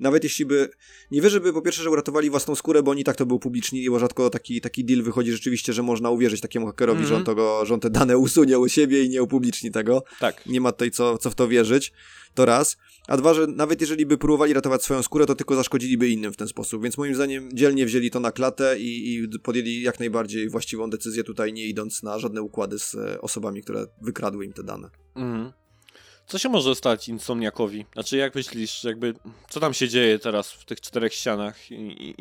[0.00, 0.68] nawet jeśli by,
[1.10, 3.90] nie wierzę, by po pierwsze, że uratowali własną skórę, bo oni tak to by upublicznili,
[3.90, 7.08] bo rzadko taki, taki deal wychodzi rzeczywiście, że można uwierzyć takiemu hakerowi, mm -hmm.
[7.08, 7.36] że, on mhm.
[7.36, 10.04] tego, że on te dane usunie u siebie i nie upubliczni tego.
[10.20, 10.46] Tak.
[10.46, 11.92] Nie ma tutaj co, co w to wierzyć.
[12.34, 12.76] To raz.
[13.06, 16.36] A dwa, że nawet jeżeli by próbowali ratować swoją skórę, to tylko zaszkodziliby innym w
[16.36, 16.82] ten sposób.
[16.82, 21.24] Więc moim zdaniem dzielnie wzięli to na klatę i, i podjęli jak najbardziej właściwą decyzję
[21.24, 24.90] tutaj, nie idąc na żadne układy z e, osobami, które wykradły im te dane.
[25.16, 25.52] Mhm.
[26.26, 27.86] Co się może stać Insomniakowi?
[27.92, 29.14] Znaczy, jak myślisz, jakby,
[29.48, 32.14] co tam się dzieje teraz w tych czterech ścianach i,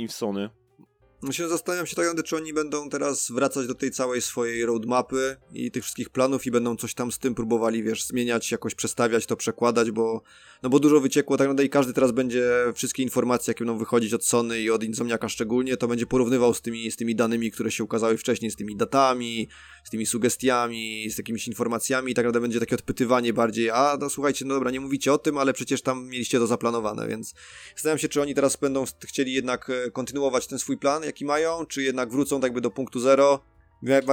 [1.33, 1.47] Sony?
[1.47, 5.37] No zastanawiam się tak naprawdę, czy oni będą teraz wracać do tej całej swojej roadmapy
[5.53, 9.25] i tych wszystkich planów i będą coś tam z tym próbowali, wiesz, zmieniać, jakoś przestawiać,
[9.25, 10.21] to przekładać, bo
[10.63, 14.13] no bo dużo wyciekło tak naprawdę i każdy teraz będzie wszystkie informacje, jakie będą wychodzić
[14.13, 17.71] od Sony i od Insomniaka szczególnie, to będzie porównywał z tymi, z tymi danymi, które
[17.71, 19.47] się ukazały wcześniej, z tymi datami,
[19.83, 24.09] z tymi sugestiami, z jakimiś informacjami i tak naprawdę będzie takie odpytywanie bardziej, a no
[24.09, 27.33] słuchajcie, no dobra, nie mówicie o tym, ale przecież tam mieliście to zaplanowane, więc
[27.75, 31.65] zastanawiam się, czy oni teraz będą chcieli jednak e, kontynuować ten swój plan, jaki mają,
[31.65, 33.39] czy jednak wrócą tak jakby do punktu zero,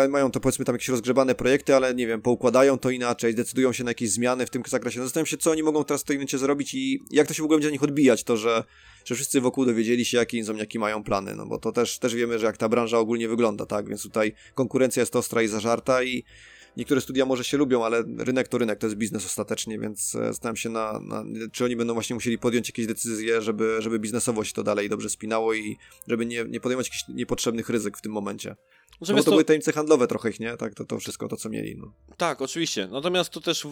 [0.09, 3.85] mają to powiedzmy tam jakieś rozgrzebane projekty, ale nie wiem, poukładają to inaczej, decydują się
[3.85, 4.99] na jakieś zmiany w tym zakresie.
[4.99, 7.43] No, zastanawiam się, co oni mogą teraz w tej momencie zrobić i jak to się
[7.43, 8.65] w ogóle będzie na nich odbijać, to, że,
[9.05, 12.39] że wszyscy wokół dowiedzieli się, jakie insomniaki mają plany, no bo to też, też wiemy,
[12.39, 16.25] że jak ta branża ogólnie wygląda, tak, więc tutaj konkurencja jest ostra i zażarta i
[16.77, 20.19] niektóre studia może się lubią, ale rynek to rynek, to jest biznes ostatecznie, więc e,
[20.19, 24.45] zastanawiam się na, na, czy oni będą właśnie musieli podjąć jakieś decyzje, żeby, żeby biznesowo
[24.45, 25.77] się to dalej dobrze spinało i
[26.09, 28.57] żeby nie, nie podejmować jakichś niepotrzebnych ryzyk w tym momencie.
[29.09, 30.57] No, bo to, były tajemnice handlowe trochę ich, nie?
[30.57, 31.77] Tak, to, to wszystko to, co mieli.
[31.77, 31.93] No.
[32.17, 32.89] Tak, oczywiście.
[32.93, 33.69] Natomiast to też e,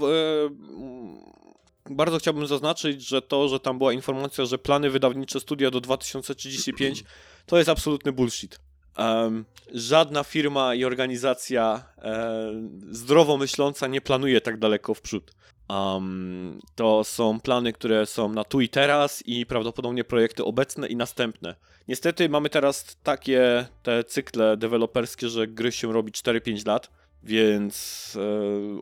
[1.90, 7.04] bardzo chciałbym zaznaczyć, że to, że tam była informacja, że plany wydawnicze studia do 2035
[7.46, 8.60] to jest absolutny bullshit.
[8.98, 12.52] Um, żadna firma i organizacja e,
[12.90, 15.32] zdrowo myśląca nie planuje tak daleko w przód.
[15.68, 20.96] Um, to są plany, które są na tu i teraz i prawdopodobnie projekty obecne i
[20.96, 21.54] następne.
[21.88, 26.90] Niestety mamy teraz takie te cykle deweloperskie, że gry się robi 4-5 lat,
[27.22, 28.16] więc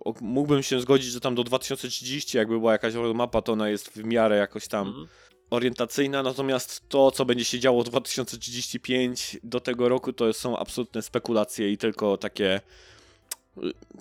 [0.07, 3.89] e, mógłbym się zgodzić, że tam do 2030 jakby była jakaś mapa, to ona jest
[3.89, 5.09] w miarę jakoś tam mhm.
[5.51, 11.73] Orientacyjna, natomiast to, co będzie się działo 2035 do tego roku, to są absolutne spekulacje
[11.73, 12.61] i tylko takie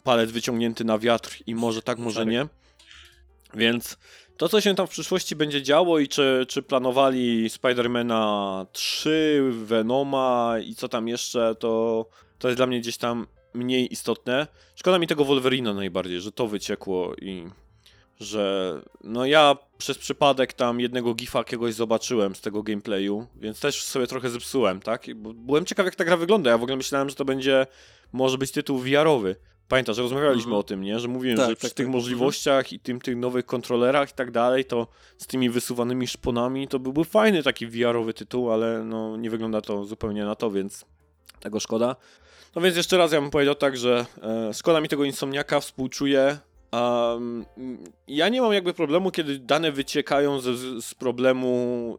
[0.04, 2.30] palec wyciągnięty na wiatr i może tak, może Tak.
[2.30, 2.48] nie.
[3.54, 3.98] Więc
[4.38, 10.56] to, co się tam w przyszłości będzie działo i czy, czy planowali Spidermana 3, Venoma
[10.66, 12.06] i co tam jeszcze, to,
[12.40, 14.48] to jest dla mnie gdzieś tam mniej istotne.
[14.76, 17.46] Szkoda mi tego Wolverina najbardziej, że to wyciekło i
[18.20, 23.84] że no ja przez przypadek tam jednego gifa jakiegoś zobaczyłem z tego gameplayu, więc też
[23.84, 25.06] sobie trochę zepsułem, tak?
[25.16, 27.68] Byłem ciekaw jak ta gra wygląda, ja w ogóle myślałem, że to będzie
[28.14, 29.36] może być tytuł VR-owy.
[29.68, 30.60] Pamiętasz, że rozmawialiśmy Mhm.
[30.60, 31.00] o tym, nie?
[31.00, 31.76] Że mówiłem, Tak, że tak, przy tak.
[31.78, 32.02] tych Mhm.
[32.02, 34.88] możliwościach i tym, tych nowych kontrolerach i tak dalej, to
[35.18, 39.86] z tymi wysuwanymi szponami to byłby fajny taki VR-owy tytuł, ale no nie wygląda to
[39.86, 40.86] zupełnie na to, więc
[41.40, 41.96] tego szkoda.
[42.56, 46.38] No więc jeszcze raz ja bym powiedział tak, że e, szkoda mi tego Insomniaka, współczuję.
[46.72, 47.46] Um,
[48.08, 51.98] ja nie mam jakby problemu, kiedy dane wyciekają z, z problemu,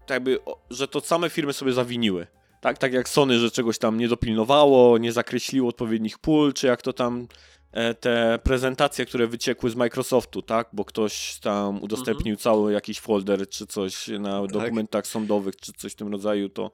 [0.00, 0.38] tak jakby,
[0.70, 2.26] że to same firmy sobie zawiniły.
[2.60, 6.82] Tak, tak jak Sony, że czegoś tam nie dopilnowało, nie zakreśliło odpowiednich pól, czy jak
[6.82, 7.28] to tam
[7.72, 13.48] e, te prezentacje, które wyciekły z Microsoftu, tak, bo ktoś tam udostępnił cały jakiś folder,
[13.48, 16.70] czy coś na dokumentach sądowych, czy coś w tym rodzaju, to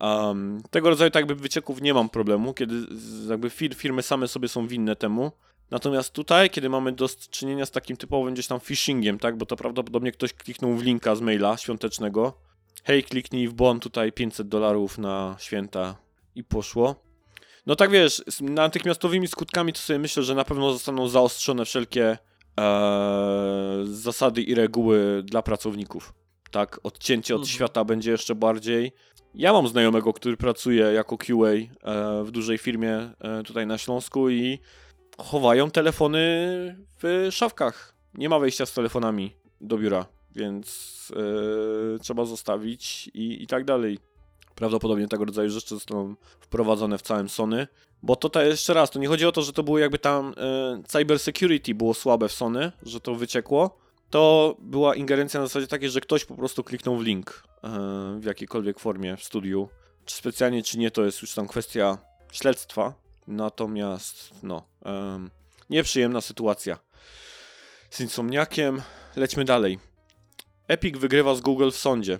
[0.00, 2.74] um, tego rodzaju tak jakby wycieków nie mam problemu, kiedy
[3.28, 5.32] jakby fir firmy same sobie są winne temu.
[5.70, 9.56] Natomiast tutaj, kiedy mamy do czynienia z takim typowym gdzieś tam phishingiem, tak, bo to
[9.56, 12.32] prawdopodobnie ktoś kliknął w linka z maila świątecznego,
[12.84, 15.96] hej, kliknij w bon tutaj 500 dolarów na święta
[16.34, 16.94] i poszło.
[17.66, 22.18] No tak wiesz, z natychmiastowymi skutkami to sobie myślę, że na pewno zostaną zaostrzone wszelkie
[22.60, 26.14] e, zasady i reguły dla pracowników.
[26.50, 27.54] Tak, odcięcie od Mhm.
[27.54, 28.92] świata będzie jeszcze bardziej.
[29.34, 31.68] Ja mam znajomego, który pracuje jako QA e,
[32.24, 34.58] w dużej firmie e, tutaj na Śląsku i
[35.22, 36.18] chowają telefony
[37.02, 37.94] w szafkach.
[38.14, 43.98] Nie ma wejścia z telefonami do biura, więc e, trzeba zostawić i, i tak dalej.
[44.54, 47.66] Prawdopodobnie tego rodzaju rzeczy zostaną wprowadzone w całym Sony.
[48.02, 50.34] Bo to, to jeszcze raz, to nie chodzi o to, że to było jakby tam
[50.36, 53.78] e, cyber security było słabe w Sony, że to wyciekło.
[54.10, 57.68] To była ingerencja na zasadzie takiej, że ktoś po prostu kliknął w link e,
[58.20, 59.68] w jakiejkolwiek formie w studiu.
[60.04, 61.98] Czy specjalnie, czy nie, to jest już tam kwestia
[62.32, 62.94] śledztwa.
[63.26, 65.30] Natomiast, no, em,
[65.70, 66.78] nieprzyjemna sytuacja
[67.90, 68.82] z Insomniakiem.
[69.16, 69.78] Lećmy dalej.
[70.68, 72.18] Epic wygrywa z Google w sądzie.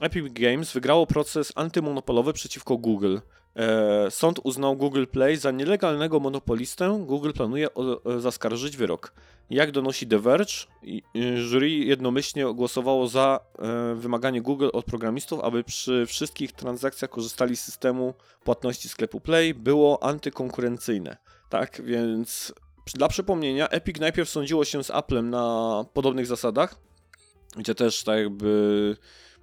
[0.00, 3.18] Epic Games wygrało proces antymonopolowy przeciwko Google.
[3.56, 7.04] E, sąd uznał Google Play za nielegalnego monopolistę.
[7.06, 7.68] Google planuje
[8.16, 9.12] e, zaskarżyć wyrok.
[9.50, 10.52] Jak donosi The Verge,
[11.16, 17.56] y, jury jednomyślnie głosowało za e, wymaganie Google od programistów, aby przy wszystkich transakcjach korzystali
[17.56, 19.54] z systemu płatności sklepu Play.
[19.54, 21.16] Było antykonkurencyjne.
[21.48, 22.54] Tak, więc
[22.94, 26.76] dla przypomnienia, Epic najpierw sądziło się z Applem na podobnych zasadach,
[27.56, 28.96] gdzie też tak jakby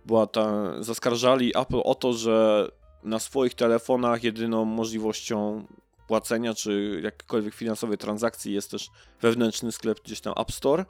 [0.06, 2.68] była ta, zaskarżali Apple o to, że
[3.04, 5.66] na swoich telefonach jedyną możliwością
[6.08, 8.90] płacenia czy jakiejkolwiek finansowej transakcji jest też
[9.22, 10.86] wewnętrzny sklep gdzieś tam App Store.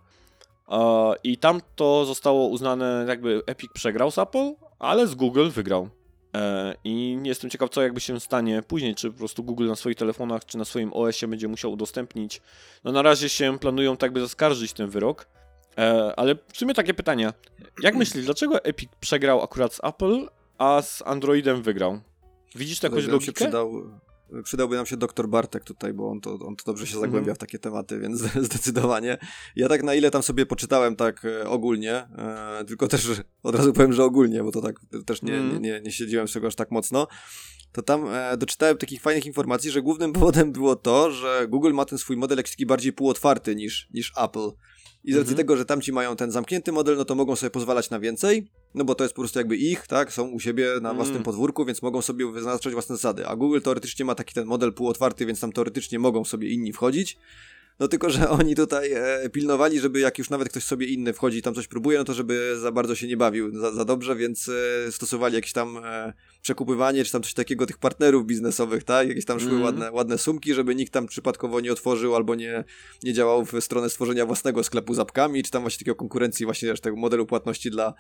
[1.24, 5.90] I tam to zostało uznane, jakby Epic przegrał z Apple, ale z Google wygrał.
[6.36, 9.76] E, I nie jestem ciekaw, co jakby się stanie później, czy po prostu Google na
[9.76, 12.42] swoich telefonach, czy na swoim OS-ie będzie musiał udostępnić.
[12.84, 15.28] No na razie się planują tak by zaskarżyć ten wyrok.
[15.78, 17.34] E, ale w sumie takie pytania.
[17.84, 20.28] Jak myślisz, dlaczego Epic przegrał akurat z Apple,
[20.60, 22.00] a z Androidem wygrał?
[22.56, 23.34] Widzisz Tutaj nam się logikę?
[23.34, 23.72] przydał,
[24.44, 27.36] przydałby nam się doktor Bartek tutaj, bo on to, on to dobrze się zagłębia Mhm.
[27.36, 29.18] w takie tematy, więc zdecydowanie.
[29.56, 33.08] Ja tak na ile tam sobie poczytałem tak e, ogólnie, e, tylko też
[33.44, 35.62] od razu powiem, że ogólnie, bo to tak też nie, Mhm.
[35.62, 37.08] nie, nie, nie siedziałem z tego aż tak mocno,
[37.72, 41.86] to tam e, doczytałem takich fajnych informacji, że głównym powodem było to, że Google ma
[41.86, 44.50] ten swój model jakiś taki bardziej półotwarty niż, niż Apple.
[45.04, 45.38] I z racji Mhm.
[45.38, 48.84] tego, że tamci mają ten zamknięty model, no to mogą sobie pozwalać na więcej, no
[48.86, 51.24] bo to jest po prostu jakby ich, tak, są u siebie na własnym Mm.
[51.24, 53.28] podwórku, więc mogą sobie wyznaczać własne zasady.
[53.28, 57.18] A Google teoretycznie ma taki ten model półotwarty, więc tam teoretycznie mogą sobie inni wchodzić.
[57.80, 61.38] No tylko, że oni tutaj e, pilnowali, żeby jak już nawet ktoś sobie inny wchodzi
[61.38, 64.16] i tam coś próbuje, no to żeby za bardzo się nie bawił za, za dobrze,
[64.16, 64.50] więc
[64.88, 69.08] e, stosowali jakieś tam e, przekupywanie, czy tam coś takiego tych partnerów biznesowych, tak?
[69.08, 69.64] Jakieś tam szły Mhm.
[69.66, 72.64] ładne, ładne sumki, żeby nikt tam przypadkowo nie otworzył albo nie,
[73.04, 76.70] nie działał w stronę stworzenia własnego sklepu z apkami, czy tam właśnie takiego konkurencji właśnie
[76.70, 77.94] też tego modelu płatności dla,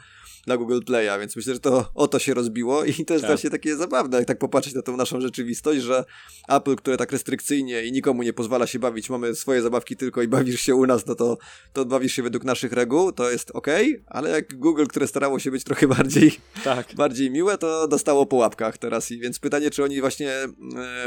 [0.45, 3.31] dla Google Play'a, więc myślę, że to o to się rozbiło i to jest Tak.
[3.31, 6.05] właśnie takie zabawne, jak tak popatrzeć na tą naszą rzeczywistość, że
[6.47, 10.27] Apple, które tak restrykcyjnie i nikomu nie pozwala się bawić, mamy swoje zabawki tylko i
[10.27, 11.37] bawisz się u nas, no to,
[11.73, 13.67] to bawisz się według naszych reguł, to jest ok,
[14.07, 16.31] ale jak Google, które starało się być trochę bardziej,
[16.63, 16.93] Tak.
[16.95, 19.11] bardziej miłe, to dostało po łapkach teraz.
[19.11, 20.49] I więc pytanie, czy oni właśnie e,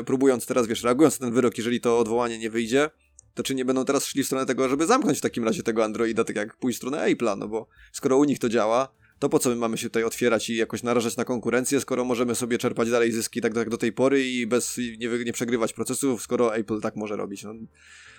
[0.07, 2.91] próbując teraz, wiesz, reagując na ten wyrok, jeżeli to odwołanie nie wyjdzie,
[3.35, 5.85] to czy nie będą teraz szli w stronę tego, żeby zamknąć w takim razie tego
[5.85, 8.89] Androida, tak jak pójść w stronę Apple'a, no bo skoro u nich to działa,
[9.23, 12.35] to po co my mamy się tutaj otwierać i jakoś narażać na konkurencję, skoro możemy
[12.35, 16.23] sobie czerpać dalej zyski tak, tak do tej pory i bez nie, nie przegrywać procesów,
[16.23, 17.43] skoro Apple tak może robić.
[17.43, 17.55] No.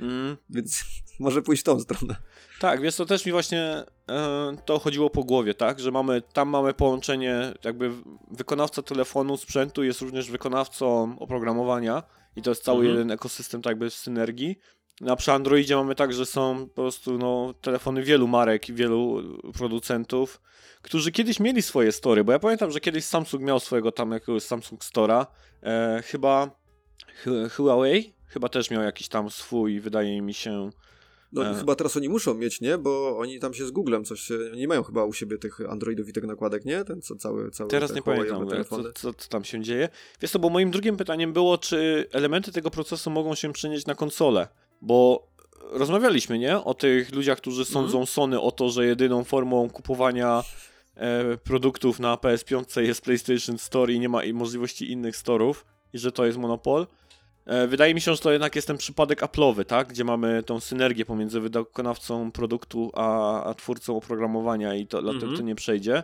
[0.01, 0.37] Mm.
[0.49, 0.83] Więc
[1.19, 2.15] może pójść w tą stronę.
[2.59, 6.49] Tak, więc to też mi właśnie e, to chodziło po głowie, tak, że mamy, tam
[6.49, 7.91] mamy połączenie, jakby
[8.31, 12.03] wykonawca telefonu, sprzętu jest również wykonawcą oprogramowania
[12.35, 12.95] i to jest cały mhm.
[12.95, 14.59] jeden ekosystem tak jakby synergii.
[15.01, 19.23] Na przy Androidzie mamy tak, że są po prostu no, telefony wielu marek i wielu
[19.53, 20.41] producentów,
[20.81, 24.43] którzy kiedyś mieli swoje story, bo ja pamiętam, że kiedyś Samsung miał swojego tam jakiegoś
[24.43, 25.27] Samsung Stora,
[25.63, 26.51] e, chyba
[27.55, 30.69] Huawei chyba też miał jakiś tam swój, wydaje mi się,
[31.31, 31.55] no e.
[31.55, 32.77] chyba teraz oni muszą mieć, nie?
[32.77, 36.13] Bo oni tam się z Googlem coś, oni mają chyba u siebie tych Androidów i
[36.13, 36.83] tych nakładek, nie?
[36.83, 39.89] Ten co cały, cały Teraz nie pamiętam, co, co, co, tam się dzieje.
[40.21, 43.95] Wiesz to, bo moim drugim pytaniem było, czy elementy tego procesu mogą się przenieść na
[43.95, 44.47] konsolę,
[44.83, 45.27] bo
[45.71, 46.57] rozmawialiśmy, nie?
[46.57, 48.07] O tych ludziach, którzy sądzą mm.
[48.07, 50.43] Sony o to, że jedyną formą kupowania
[50.95, 56.11] e, produktów na PS5 jest PlayStation Store i nie ma możliwości innych storów i że
[56.11, 56.87] to jest monopol.
[57.45, 59.87] E, wydaje mi się, że to jednak jest ten przypadek Apple'owy, tak?
[59.87, 65.19] Gdzie mamy tą synergię pomiędzy wykonawcą produktu a, a twórcą oprogramowania i to mm -hmm.
[65.19, 66.03] dlatego to nie przejdzie.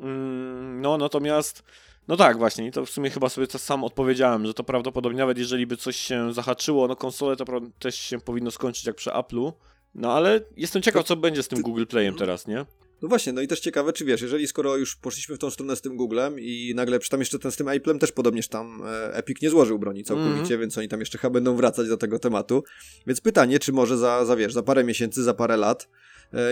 [0.00, 1.62] Mm, no natomiast,
[2.08, 5.18] no tak właśnie, i to w sumie chyba sobie to sam odpowiedziałem, że to prawdopodobnie
[5.18, 7.44] nawet jeżeli by coś się zahaczyło, no konsolę to
[7.78, 9.52] też się powinno skończyć jak przy Apple'u.
[9.94, 12.66] No ale jestem ciekaw, co będzie z tym Google Playem teraz, nie?
[13.02, 15.76] No właśnie, no i też ciekawe, czy wiesz, jeżeli skoro już poszliśmy w tą stronę
[15.76, 19.14] z tym Googlem i nagle tam jeszcze ten z tym Apple'em też podobnież tam e,
[19.14, 20.60] Epic nie złożył broni całkowicie, mm.
[20.60, 22.64] więc oni tam jeszcze chyba będą wracać do tego tematu.
[23.06, 25.88] Więc pytanie, czy może za, za wiesz, za parę miesięcy, za parę lat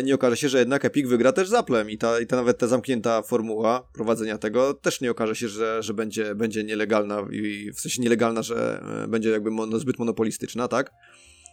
[0.02, 2.58] nie okaże się, że jednak Epic wygra też z Applem i ta, i ta nawet
[2.58, 7.72] ta zamknięta formuła prowadzenia tego też nie okaże się, że, że będzie, będzie nielegalna i
[7.72, 10.92] w sensie nielegalna, że e, będzie jakby zbyt monopolistyczna, tak?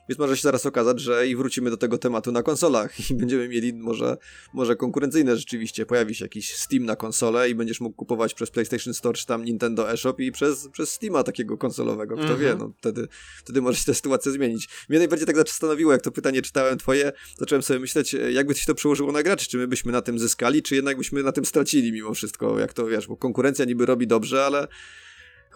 [0.10, 3.48] Więc może się zaraz okazać, że i wrócimy do tego tematu na konsolach i będziemy
[3.48, 4.18] mieli może,
[4.54, 5.86] może konkurencyjne rzeczywiście.
[5.86, 9.46] Pojawi się jakiś Steam na konsolę i będziesz mógł kupować przez PlayStation Store czy tam
[9.46, 12.16] Nintendo eShop i przez, przez Steama takiego konsolowego.
[12.16, 12.40] Kto -hmm.
[12.40, 13.08] wie, no wtedy,
[13.44, 14.70] wtedy może się ta sytuacja zmienić.
[14.90, 18.76] Mnie najbardziej tak zastanowiło, jak to pytanie czytałem twoje, zacząłem sobie myśleć, jakby się to
[18.76, 21.92] przełożyło na graczy, czy my byśmy na tym zyskali, czy jednak byśmy na tym stracili
[21.92, 24.68] mimo wszystko, jak to wiesz, bo konkurencja niby robi dobrze, ale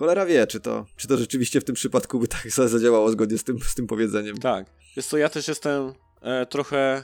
[0.02, 3.44] Cholera wie, czy to, czy to rzeczywiście w tym przypadku by tak zadziałało zgodnie z
[3.44, 4.38] tym, z tym powiedzeniem.
[4.38, 4.66] Tak.
[4.96, 7.04] Jest to ja też jestem e, trochę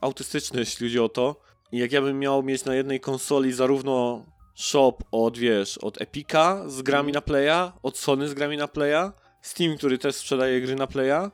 [0.00, 1.40] autystyczny, jeśli chodzi o to.
[1.72, 6.68] I jak ja bym miał mieć na jednej konsoli zarówno shop od, wiesz, od Epica
[6.68, 10.74] z grami na Playa, od Sony z grami na Playa, Steam, który też sprzedaje gry
[10.74, 11.30] na Playa,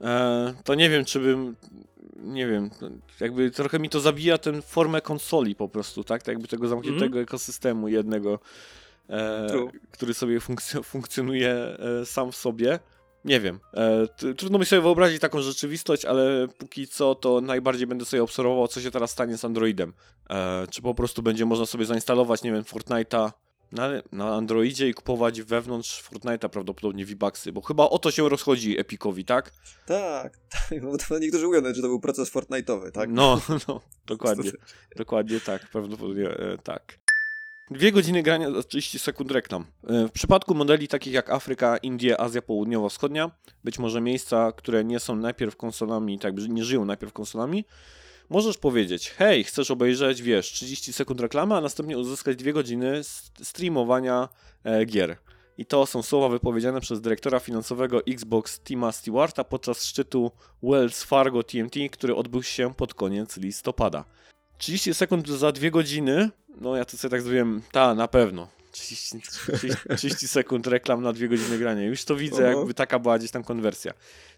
[0.00, 1.56] e, to nie wiem, czy bym
[2.16, 2.70] nie wiem,
[3.20, 6.22] jakby trochę mi to zabija tę formę konsoli po prostu, tak?
[6.22, 7.22] tak jakby tego zamkniętego mm.
[7.22, 8.38] ekosystemu jednego
[9.10, 9.46] e,
[9.90, 12.78] który sobie funkc funkcjonuje e, sam w sobie.
[13.24, 13.60] Nie wiem.
[13.74, 18.68] E, trudno mi sobie wyobrazić taką rzeczywistość, ale póki co to najbardziej będę sobie obserwował,
[18.68, 19.92] co się teraz stanie z Androidem.
[20.30, 23.30] E, czy po prostu będzie można sobie zainstalować, nie wiem, Fortnite'a
[23.72, 28.80] na, na Androidzie i kupować wewnątrz Fortnite'a prawdopodobnie V-Bucksy, bo chyba o to się rozchodzi
[28.80, 29.52] Epicowi, tak?
[29.86, 30.38] Tak,
[30.68, 33.10] tak bo niektórzy mówią, że to był proces Fortnite'owy, tak?
[33.10, 34.50] No, no, dokładnie,
[34.96, 37.05] dokładnie tak, prawdopodobnie e, tak.
[37.70, 39.64] Dwie godziny grania za 30 sekund reklam.
[39.88, 43.30] E, w przypadku modeli takich jak Afryka, Indie, Azja Południowo-Wschodnia,
[43.64, 47.64] być może miejsca, które nie są najpierw konsolami, tak nie żyją najpierw konsolami,
[48.30, 53.00] możesz powiedzieć, hej, chcesz obejrzeć, wiesz, 30 sekund reklamy, a następnie uzyskać dwie godziny
[53.42, 54.28] streamowania
[54.64, 55.16] e, gier.
[55.58, 60.30] I to są słowa wypowiedziane przez dyrektora finansowego Xbox Tima Stewarta podczas szczytu
[60.62, 64.04] Wells Fargo TMT, który odbył się pod koniec listopada.
[64.58, 66.30] 30 sekund za dwie godziny
[66.60, 68.48] no ja to sobie tak zrobiłem, ta, na pewno.
[68.76, 71.82] 30, 30, 30 sekund reklam na dwie godziny grania.
[71.82, 73.92] Już to widzę, jakby taka była gdzieś tam konwersja.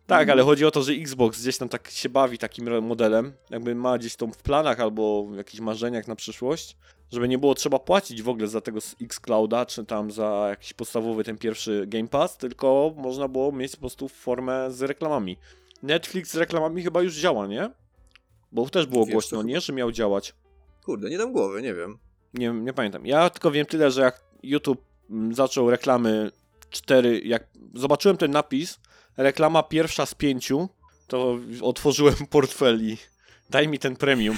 [0.07, 0.31] Tak, mhm.
[0.31, 3.99] ale chodzi o to, że Xbox gdzieś tam tak się bawi takim modelem, jakby ma
[3.99, 6.77] gdzieś to w planach albo w jakichś marzeniach na przyszłość,
[7.13, 11.25] żeby nie było trzeba płacić w ogóle za tego Xclouda, czy tam za jakiś podstawowy
[11.25, 15.37] ten pierwszy Game Pass, tylko można było mieć po prostu formę z reklamami.
[15.83, 17.71] Netflix z reklamami chyba już działa, nie?
[18.53, 19.61] Bo też było Wiesz, głośno, nie?
[19.61, 20.35] Że miał działać.
[20.85, 21.99] Kurde, nie dam głowy, nie wiem
[22.35, 23.07] nie, nie pamiętam.
[23.07, 26.31] Ja tylko wiem tyle, że jak YouTube mm, zaczął reklamy
[26.71, 28.81] 4, jak zobaczyłem ten napis,
[29.17, 30.69] reklama pierwsza z pięciu,
[31.07, 32.97] to otworzyłem portfel i
[33.51, 34.37] daj mi ten premium.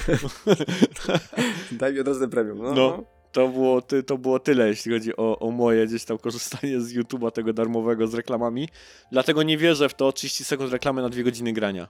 [1.71, 2.57] daj mi od razu ten premium.
[2.57, 2.73] No.
[2.73, 6.93] no to, było, to było tyle, jeśli chodzi o, o moje gdzieś tam korzystanie z
[6.93, 8.69] YouTube'a tego darmowego z reklamami.
[9.11, 11.87] Dlatego nie wierzę w to 30 sekund reklamy na dwie godziny grania.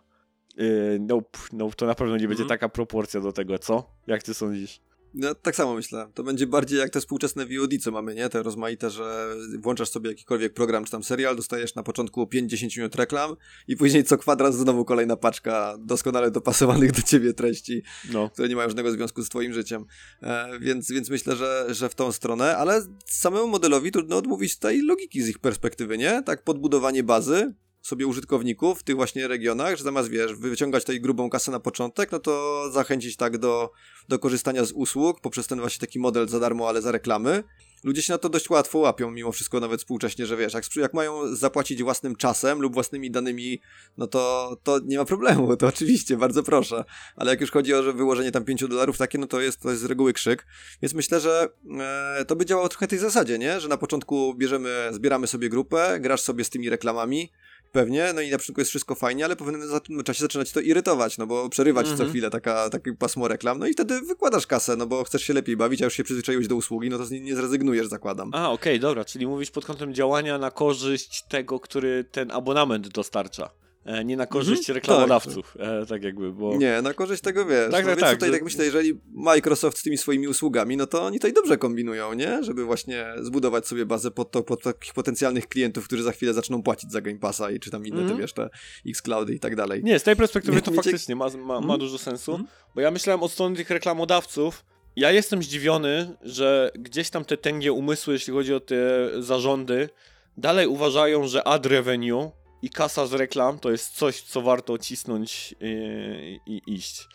[0.58, 2.50] Yy, nope, nope, to na pewno nie będzie mm -hmm.
[2.50, 3.90] taka proporcja do tego, co?
[4.08, 4.82] Jak ty sądzisz?
[5.14, 6.08] No, tak samo myślę.
[6.14, 8.30] To będzie bardziej jak te współczesne VOD, co mamy, nie?
[8.30, 12.96] Te rozmaite, że włączasz sobie jakikolwiek program czy tam serial, dostajesz na początku 5-10 minut
[12.96, 13.36] reklam
[13.68, 17.84] i później co kwadrat znowu kolejna paczka doskonale dopasowanych do ciebie treści,
[18.14, 18.30] no.
[18.30, 19.86] które nie mają żadnego związku z twoim życiem.
[20.24, 24.82] E, więc, więc myślę, że, że w tą stronę, ale samemu modelowi trudno odmówić tej
[24.82, 26.24] logiki z ich perspektywy, nie?
[26.24, 31.30] Tak podbudowanie bazy, sobie użytkowników w tych właśnie regionach, że zamiast, wiesz, wyciągać tej grubą
[31.30, 33.72] kasę na początek, no to zachęcić tak do,
[34.10, 37.44] do korzystania z usług poprzez ten właśnie taki model za darmo, ale za reklamy.
[37.84, 40.94] Ludzie się na to dość łatwo łapią, mimo wszystko nawet współcześnie, że wiesz, jak, jak
[40.94, 43.62] mają zapłacić własnym czasem lub własnymi danymi,
[43.98, 46.84] no to, to nie ma problemu, to oczywiście, bardzo proszę.
[47.16, 49.70] Ale jak już chodzi o że wyłożenie tam 5 dolarów takie, no to jest, to
[49.70, 50.46] jest z reguły krzyk.
[50.82, 51.50] Więc myślę, że
[51.80, 53.60] e, to by działało trochę tej zasadzie, nie?
[53.60, 57.32] Że na początku bierzemy, zbieramy sobie grupę, grasz sobie z tymi reklamami,
[57.72, 60.60] pewnie, no i na przykład jest wszystko fajnie, ale po pewnym czasie zaczyna cię to
[60.60, 61.98] irytować, no bo przerywać -hmm.
[61.98, 65.34] co chwilę taka, takie pasmo reklam, no i wtedy wykładasz kasę, no bo chcesz się
[65.34, 68.30] lepiej bawić, a już się przyzwyczaiłeś do usługi, no to nie, nie zrezygnujesz, zakładam.
[68.34, 72.88] A, okej, okay, dobra, czyli mówisz pod kątem działania na korzyść tego, który ten abonament
[72.88, 73.61] dostarcza.
[73.86, 75.68] E, nie na korzyść mhm, reklamodawców, tak.
[75.68, 76.58] E, tak jakby, bo...
[76.58, 78.34] Nie, na korzyść tego, wiesz, tak, no tak, więc tak, tutaj że...
[78.34, 82.44] tak myślę, jeżeli Microsoft z tymi swoimi usługami, no to oni tutaj dobrze kombinują, nie?
[82.44, 86.64] Żeby właśnie zbudować sobie bazę pod, to, pod takich potencjalnych klientów, którzy za chwilę zaczną
[86.64, 88.08] płacić za Game Passa i czy tam inne mm.
[88.08, 88.22] te, mhm.
[88.22, 88.50] wiesz, te
[88.90, 89.84] Xcloudy i tak dalej.
[89.84, 91.80] Nie, z tej perspektywy nie, to nie faktycznie ma, ma, ma mm.
[91.80, 92.48] dużo sensu, mm.
[92.76, 97.74] bo ja myślałem od strony tych reklamodawców, ja jestem zdziwiony, że gdzieś tam te tęgie
[97.74, 99.90] umysły, jeśli chodzi o te zarządy,
[100.38, 102.32] dalej uważają, że ad revenue
[102.62, 107.08] i kasa z reklam to jest coś, co warto cisnąć i, i iść.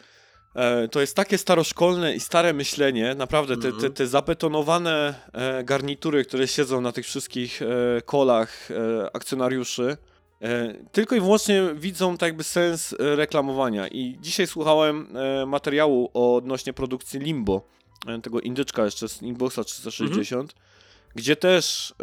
[0.57, 3.93] E, to jest takie staroszkolne i stare myślenie, naprawdę te, te, mhm.
[3.93, 7.67] te zabetonowane e, garnitury, które siedzą na tych wszystkich e,
[8.03, 8.69] kolach
[9.13, 9.97] akcjonariuszy,
[10.93, 13.89] tylko i wyłącznie widzą tak jakby sens reklamowania.
[13.89, 15.09] I dzisiaj słuchałem
[15.47, 17.69] materiału odnośnie produkcji Limbo,
[18.23, 20.69] tego indyczka jeszcze z Inboxa 360, mhm.
[21.15, 21.95] gdzie też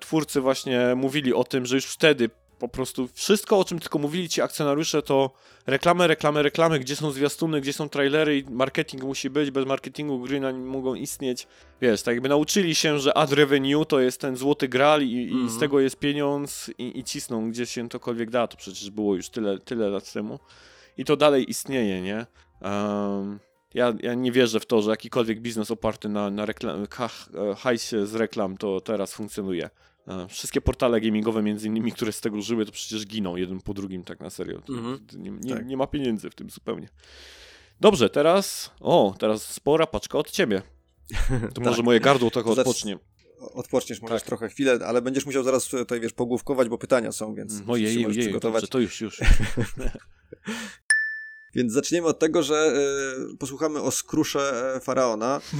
[0.00, 4.28] twórcy właśnie mówili o tym, że już wtedy po prostu wszystko, o czym tylko mówili
[4.28, 5.30] ci akcjonariusze, to
[5.66, 10.20] reklamy, reklamy, reklamy, gdzie są zwiastuny, gdzie są trailery i marketing musi być, bez marketingu
[10.20, 11.46] gry nie mogą istnieć.
[11.80, 15.30] Wiesz, tak jakby nauczyli się, że ad revenue to jest ten złoty gral i, i
[15.30, 15.60] z mhm.
[15.60, 19.58] tego jest pieniądz i, i cisną, gdzie się tokolwiek da, to przecież było już tyle,
[19.58, 20.38] tyle lat temu.
[20.96, 22.26] I to dalej istnieje, nie?
[22.62, 23.38] Um,
[23.74, 26.86] ja, ja nie wierzę w to, że jakikolwiek biznes oparty na, na reklam,
[27.56, 29.70] hajsie z reklam to teraz funkcjonuje.
[30.08, 33.74] E, wszystkie portale gamingowe, między innymi, które z tego żyły, to przecież giną jeden po
[33.74, 34.62] drugim, tak na serio.
[34.68, 35.06] Mhm.
[35.16, 35.66] Nie, nie, tak.
[35.66, 36.88] nie, ma pieniędzy w tym zupełnie.
[37.80, 38.70] Dobrze, teraz.
[38.80, 40.62] O, teraz spora paczka od ciebie.
[41.54, 41.84] To może tak.
[41.84, 42.98] moje gardło trochę odpocznie.
[43.40, 44.26] Odpoczniesz możesz tak.
[44.26, 48.06] trochę chwilę, ale będziesz musiał zaraz tutaj, wiesz, pogłówkować, bo pytania są, więc Ojej, się
[48.06, 48.62] ojej, przygotować.
[48.62, 49.20] Dobrze, to już, już.
[51.54, 52.72] Więc zaczniemy od tego, że
[53.32, 55.40] y, posłuchamy o skrusze e, Faraona.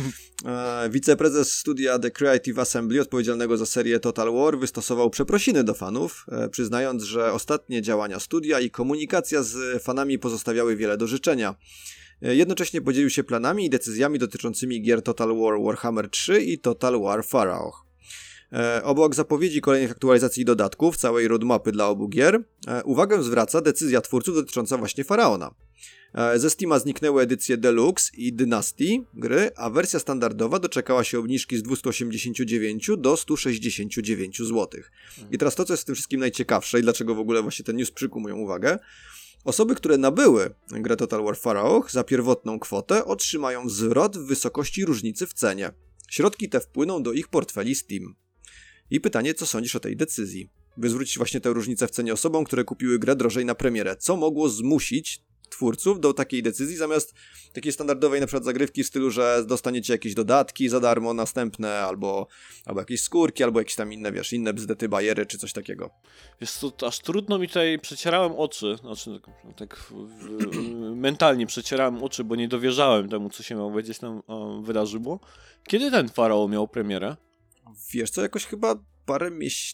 [0.46, 6.26] E, wiceprezes studia The Creative Assembly, odpowiedzialnego za serię Total War, wystosował przeprosiny do fanów,
[6.50, 11.54] przyznając, że ostatnie działania studia i komunikacja z fanami pozostawiały wiele do życzenia.
[12.20, 17.24] Jednocześnie podzielił się planami i decyzjami dotyczącymi gier Total War Warhammer 3 i Total War
[17.24, 17.86] Pharaoh.
[18.82, 22.44] Obok zapowiedzi kolejnych aktualizacji i dodatków, całej roadmapy dla obu gier,
[22.84, 25.54] uwagę zwraca decyzja twórców dotycząca właśnie Faraona.
[26.14, 31.58] E, ze Steama zniknęły edycje Deluxe i Dynasty gry, a wersja standardowa doczekała się obniżki
[31.58, 34.68] z 289 do 169 zł.
[35.30, 37.76] I teraz to, co jest w tym wszystkim najciekawsze i dlaczego w ogóle właśnie ten
[37.76, 38.78] news przykuł moją uwagę,
[39.44, 45.26] Osoby, które nabyły grę Total War Pharaoh za pierwotną kwotę otrzymają zwrot w wysokości różnicy
[45.26, 45.70] w cenie.
[46.10, 48.14] Środki te wpłyną do ich portfeli Steam.
[48.90, 50.50] I pytanie, co sądzisz o tej decyzji?
[50.76, 53.96] By zwrócić właśnie tę różnicę w cenie osobom, które kupiły grę drożej na premierę.
[53.96, 57.14] Co mogło zmusić twórców do takiej decyzji, zamiast
[57.52, 62.26] takiej standardowej na przykład zagrywki w stylu, że dostaniecie jakieś dodatki za darmo następne, albo,
[62.64, 65.90] albo jakieś skórki, albo jakieś tam inne, wiesz, inne bzdety, bajery, czy coś takiego.
[66.40, 69.20] Wiesz to aż trudno mi tutaj, przecierałem oczy, znaczy
[69.56, 69.92] tak
[70.94, 74.22] mentalnie przecierałem oczy, bo nie dowierzałem temu, co się miało gdzieś tam
[74.62, 75.20] wydarzyło.
[75.68, 77.16] Kiedy ten Farao miał premierę?
[77.92, 78.74] Wiesz co, jakoś chyba
[79.06, 79.30] parę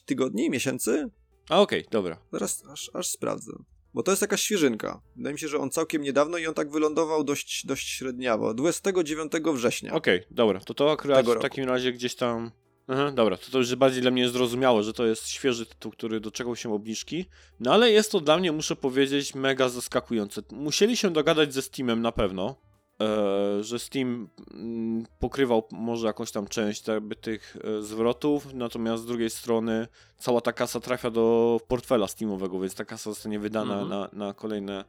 [0.06, 1.10] tygodni, miesięcy?
[1.48, 2.18] A okej, okay, dobra.
[2.32, 3.52] Zaraz aż, aż sprawdzę.
[3.96, 5.00] Bo to jest jakaś świeżynka.
[5.16, 8.54] Wydaje mi się, że on całkiem niedawno i on tak wylądował dość, dość średniawo.
[8.54, 9.92] 29 września.
[9.92, 10.60] Okej, okay, dobra.
[10.60, 12.50] To to akurat w takim razie gdzieś tam...
[12.88, 16.20] Aha, dobra, to, to już bardziej dla mnie zrozumiałe, że to jest świeży tytuł, który
[16.20, 17.26] doczekał się obniżki.
[17.60, 20.42] No ale jest to dla mnie, muszę powiedzieć, mega zaskakujące.
[20.52, 22.56] Musieli się dogadać ze Steamem na pewno.
[23.00, 29.06] E, że Steam mm, pokrywał może jakąś tam część jakby tych e, zwrotów, natomiast z
[29.06, 33.88] drugiej strony cała ta kasa trafia do portfela Steamowego, więc ta kasa zostanie wydana mhm.
[33.88, 34.84] na, na kolejne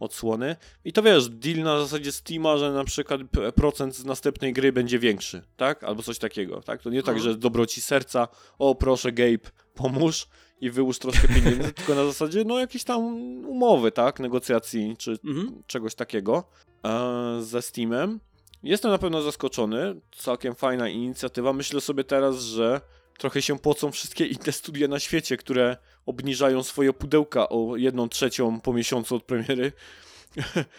[0.00, 0.56] odsłony.
[0.84, 3.20] I to wiesz, deal na zasadzie Steama, że na przykład
[3.54, 5.84] procent z następnej gry będzie większy, tak?
[5.84, 6.82] Albo coś takiego, tak?
[6.82, 7.32] To nie tak, Mhm.
[7.32, 8.28] że dobroci serca,
[8.58, 10.26] o proszę Gabe, pomóż
[10.60, 13.02] i wyłóż troszkę pieniędzy, tylko na zasadzie, no jakieś tam
[13.46, 14.20] umowy, tak?
[14.20, 15.62] Negocjacji, czy Mhm.
[15.66, 16.44] czegoś takiego
[16.86, 18.20] e, ze Steamem.
[18.62, 20.00] Jestem na pewno zaskoczony.
[20.16, 21.52] Całkiem fajna inicjatywa.
[21.52, 22.80] Myślę sobie teraz, że
[23.18, 25.76] trochę się pocą wszystkie inne studia na świecie, które
[26.06, 29.72] obniżają swoje pudełka o jedną trzecią po miesiącu od premiery.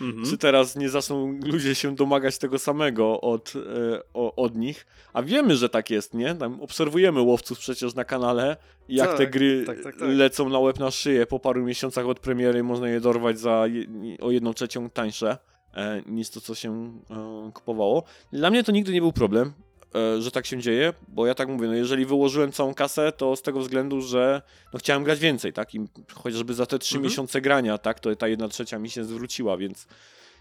[0.02, 0.26] Mhm.
[0.26, 4.86] Czy teraz nie zaczną ludzie się domagać tego samego od, e, o, od nich?
[5.14, 6.36] A wiemy, że tak jest, nie?
[6.36, 8.58] Tam obserwujemy łowców przecież na kanale,
[8.90, 10.10] jak Tak, te gry tak, tak, tak.
[10.10, 13.86] lecą na łeb na szyję po paru miesiącach od premiery, można je dorwać za je,
[14.22, 15.38] o jedną trzecią tańsze
[15.74, 18.04] e, niż to, co się e, kupowało.
[18.32, 19.54] Dla mnie to nigdy nie był problem,
[20.20, 23.42] że tak się dzieje, bo ja tak mówię, no jeżeli wyłożyłem całą kasę, to z
[23.42, 24.42] tego względu, że
[24.74, 25.76] no chciałem grać więcej, tak?
[25.76, 25.80] I
[26.14, 27.04] chociażby za te trzy Mhm.
[27.10, 28.00] miesiące grania, tak?
[28.00, 29.88] To ta jedna trzecia mi się zwróciła, więc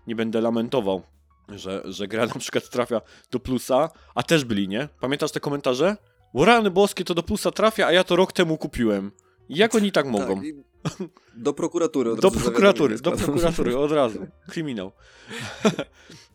[0.06, 1.02] nie będę lamentował,
[1.48, 3.00] że, że gra na przykład trafia
[3.30, 4.88] do plusa, a też byli, nie?
[5.00, 5.96] Pamiętasz te komentarze?
[6.34, 9.10] O rany boskie, to do plusa trafia, a ja to rok temu kupiłem.
[9.48, 10.40] Jak oni tak mogą?
[10.82, 10.92] Tak,
[11.36, 14.26] do prokuratury od Do razu prokuratury, do prokuratury, od razu.
[14.48, 14.92] Kryminał.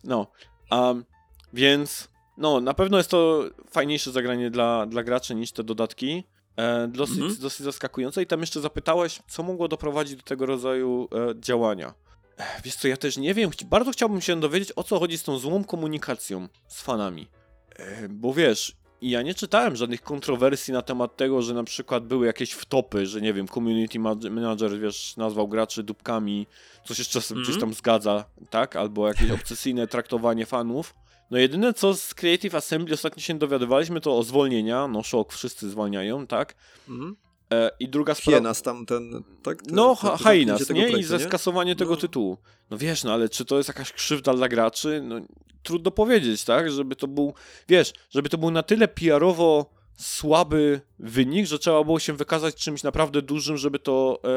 [0.04, 0.28] no,
[0.72, 1.06] um,
[1.54, 2.08] więc
[2.42, 6.24] no, na pewno jest to fajniejsze zagranie dla, dla graczy niż te dodatki.
[6.58, 7.36] E, dosyć, Mhm.
[7.42, 8.22] dosyć zaskakujące.
[8.24, 11.94] I tam jeszcze zapytałeś, co mogło doprowadzić do tego rodzaju e, działania.
[12.38, 13.50] E, Wiesz co, ja też nie wiem.
[13.66, 17.28] Bardzo chciałbym się dowiedzieć, o co chodzi z tą złą komunikacją z fanami.
[17.76, 22.26] E, Bo wiesz, ja nie czytałem żadnych kontrowersji na temat tego, że na przykład były
[22.26, 26.48] jakieś wtopy, że nie wiem, community ma- manager, wiesz, nazwał graczy dupkami,
[26.86, 27.44] co się czasem Mhm.
[27.44, 28.76] gdzieś tam zgadza, tak?
[28.76, 30.94] Albo jakieś obsesyjne traktowanie fanów.
[31.32, 35.70] No jedyne co z Creative Assembly ostatnio się dowiadywaliśmy to o zwolnienia, no szok, wszyscy
[35.70, 36.56] zwalniają, tak?
[36.90, 37.16] Mhm.
[37.54, 38.38] E, I druga sprawa...
[38.38, 39.62] Hienas tamten, tak?
[39.64, 40.76] To- No, ha- Hainas, nie?
[40.76, 41.24] I projektu, ze nie?
[41.24, 41.98] skasowanie tego No.
[41.98, 42.38] tytułu.
[42.70, 45.02] No wiesz, no ale czy to jest jakaś krzywda dla graczy?
[45.04, 45.16] No
[45.64, 46.72] trudno powiedzieć, tak?
[46.72, 47.34] Żeby to był,
[47.70, 49.66] wiesz, żeby to był na tyle PR-owo
[49.98, 54.28] słaby wynik, że trzeba było się wykazać czymś naprawdę dużym, żeby to e,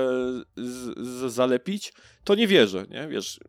[0.64, 1.92] z, z, zalepić,
[2.24, 3.08] to nie wierzę, nie?
[3.08, 3.40] Wiesz,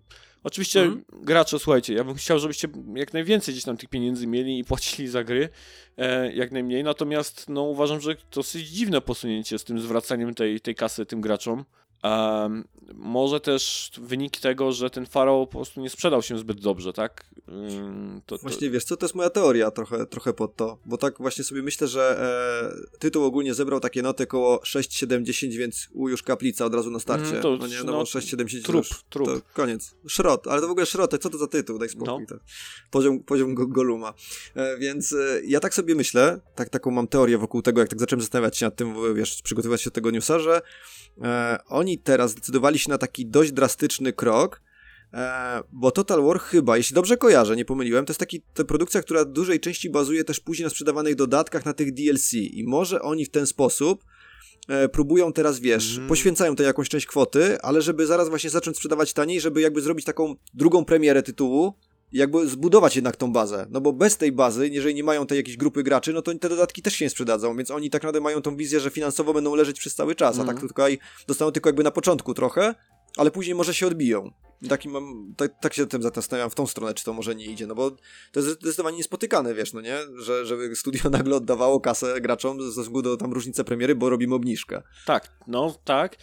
[0.45, 1.03] oczywiście Mhm.
[1.11, 5.07] gracze, słuchajcie, ja bym chciał, żebyście jak najwięcej gdzieś tam tych pieniędzy mieli i płacili
[5.07, 5.49] za gry,
[5.97, 10.61] e, jak najmniej, natomiast no uważam, że to dosyć dziwne posunięcie z tym zwracaniem tej,
[10.61, 11.65] tej kasy tym graczom.
[12.05, 12.63] Um,
[12.93, 17.25] może też wyniki tego, że ten Farao po prostu nie sprzedał się zbyt dobrze, tak?
[18.25, 21.17] To, to, Właśnie wiesz co, to jest moja teoria trochę, trochę pod to, bo tak
[21.17, 22.21] właśnie sobie myślę, że
[22.93, 26.75] e, tytuł ogólnie zebrał takie noty około 6, 7, 10, więc u już kaplica od
[26.75, 27.25] razu na starcie.
[27.25, 29.27] Mhm, to no nie, no, no, bo 6, 7, 10 trup, już, trup.
[29.27, 29.95] To koniec.
[30.07, 32.25] Szrot, ale to w ogóle szrotek, co to za tytuł, daj spokój.
[32.29, 32.37] No.
[32.37, 32.43] To.
[32.91, 34.13] Poziom, poziom go, Goluma.
[34.55, 37.99] E, więc e, ja tak sobie myślę, tak, taką mam teorię wokół tego, jak tak
[37.99, 40.61] zacząłem zastanawiać się nad tym, wiesz, przygotowywać się do tego newsa, że
[41.21, 41.59] e,
[41.95, 44.61] oni teraz zdecydowali się na taki dość drastyczny krok,
[45.13, 49.01] E, bo Total War chyba, jeśli dobrze kojarzę, nie pomyliłem, to jest taki ta produkcja,
[49.01, 53.01] która w dużej części bazuje też później na sprzedawanych dodatkach na tych DLC i może
[53.01, 54.03] oni w ten sposób
[54.67, 56.09] e, próbują teraz, wiesz, Mm.
[56.09, 60.05] poświęcają tę jakąś część kwoty, ale żeby zaraz właśnie zacząć sprzedawać taniej, żeby jakby zrobić
[60.05, 61.73] taką drugą premierę tytułu,
[62.17, 65.57] jakby zbudować jednak tą bazę, no bo bez tej bazy, jeżeli nie mają tej jakiejś
[65.57, 68.41] grupy graczy, no to te dodatki też się nie sprzedadzą, więc oni tak naprawdę mają
[68.41, 70.57] tą wizję, że finansowo będą leżeć przez cały czas, a Mhm.
[70.57, 72.75] tak tutaj dostaną tylko jakby na początku trochę,
[73.17, 74.31] ale później może się odbiją.
[74.69, 77.67] Taki mam, tak, tak się tym zastanawiam w tą stronę, czy to może nie idzie,
[77.67, 77.91] no bo
[78.31, 79.97] to jest zdecydowanie niespotykane, wiesz, no nie?
[80.17, 84.35] Że, żeby studio nagle oddawało kasę graczom ze względu do tam różnicy premiery, bo robimy
[84.35, 84.81] obniżkę.
[85.05, 86.17] Tak, no tak.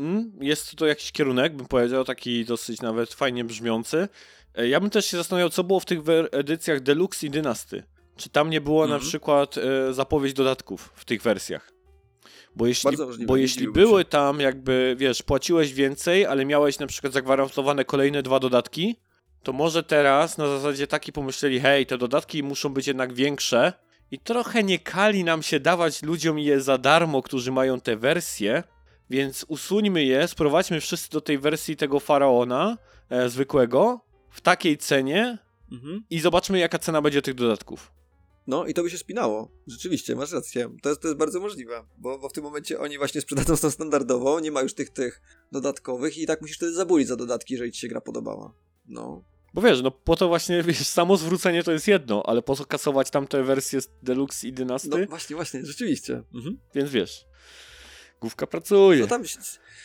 [0.00, 4.08] Mm, Jest to jakiś kierunek, bym powiedział, taki dosyć nawet fajnie brzmiący.
[4.54, 5.98] E, Ja bym też się zastanawiał, co było w tych
[6.32, 7.82] edycjach Deluxe i Dynasty.
[8.16, 9.08] Czy tam nie było na Mhm.
[9.08, 11.72] przykład e, zapowiedź dodatków w tych wersjach?
[12.56, 14.04] Bo jeśli, możliwe, bo jeśli były się.
[14.04, 18.96] tam jakby, wiesz, płaciłeś więcej, ale miałeś na przykład zagwarantowane kolejne dwa dodatki,
[19.42, 23.72] to może teraz na zasadzie taki pomyśleli, hej, te dodatki muszą być jednak większe
[24.10, 28.62] i trochę nie kali nam się dawać ludziom je za darmo, którzy mają te wersje,
[29.10, 32.78] więc usuńmy je, sprowadźmy wszyscy do tej wersji tego faraona
[33.10, 34.00] e, zwykłego
[34.30, 35.38] w takiej cenie
[35.72, 36.04] Mhm.
[36.10, 37.92] i zobaczmy jaka cena będzie tych dodatków.
[38.46, 39.50] No i to by się spinało.
[39.66, 40.70] Rzeczywiście, masz rację.
[40.82, 43.70] To jest, to jest bardzo możliwe, bo, bo w tym momencie oni właśnie sprzedadzą tą
[43.70, 45.22] standardową, nie ma już tych, tych
[45.52, 48.54] dodatkowych i tak musisz wtedy zabulić za dodatki, jeżeli ci się gra podobała.
[48.86, 49.24] No.
[49.54, 52.64] Bo wiesz, no po to właśnie, wiesz, samo zwrócenie to jest jedno, ale po co
[52.64, 54.88] kasować tamte wersje z Deluxe i Dynasty?
[54.88, 56.22] No właśnie, właśnie, rzeczywiście.
[56.34, 56.58] Mhm.
[56.74, 57.26] Więc wiesz,
[58.20, 59.00] główka pracuje.
[59.00, 59.38] No tam si-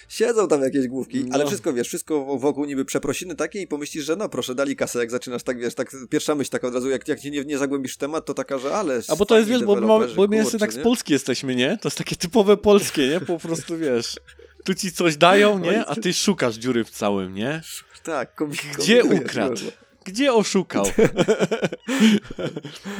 [0.09, 1.35] siedzą tam jakieś główki, No.
[1.35, 4.99] ale wszystko wiesz, wszystko wokół niby przeprosiny takie i pomyślisz, że no proszę, dali kasę,
[4.99, 7.93] jak zaczynasz tak, wiesz, tak pierwsza myśl taka od razu, jak, jak nie, nie zagłębisz
[7.93, 9.01] w temat, to taka, że ale...
[9.07, 10.77] A bo to jest, wiesz, bo, deweloperzy, bo my jeszcze tak z?
[10.77, 11.77] Polski jesteśmy, nie?
[11.81, 13.19] To jest takie typowe polskie, nie?
[13.19, 14.19] Po prostu, wiesz,
[14.63, 15.85] tu ci coś dają, nie?
[15.85, 17.61] A ty szukasz dziury w całym, nie?
[18.03, 19.61] Tak, kombi- Gdzie ukradł?
[19.65, 19.71] no.
[20.05, 20.85] Gdzie oszukał?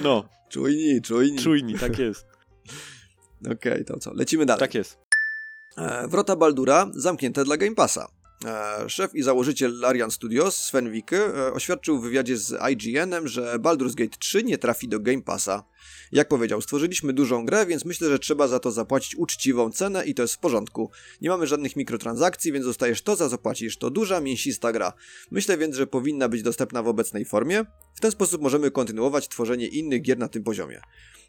[0.04, 1.40] No, Czujni, czujni.
[1.40, 2.26] czujni, tak jest.
[3.52, 4.14] Okej, to co?
[4.14, 4.60] Lecimy dalej.
[4.60, 4.98] Tak jest.
[5.78, 8.08] E, Wrota Baldura zamknięte dla Game Passa.
[8.46, 13.60] E, Szef i założyciel Larian Studios, Sven Wicke, e, oświadczył w wywiadzie z IGN-em, że
[13.60, 15.64] Baldur's Gate 3 nie trafi do Game Passa.
[16.12, 20.16] Jak powiedział, stworzyliśmy dużą grę, więc myślę, że trzeba za to zapłacić uczciwą cenę i
[20.16, 20.92] to jest w porządku.
[21.22, 23.78] Nie mamy żadnych mikrotransakcji, więc dostajesz to, za co płacisz.
[23.78, 24.94] To duża, mięsista gra.
[25.32, 27.66] Myślę więc, że powinna być dostępna w obecnej formie.
[27.96, 30.82] W ten sposób możemy kontynuować tworzenie innych gier na tym poziomie.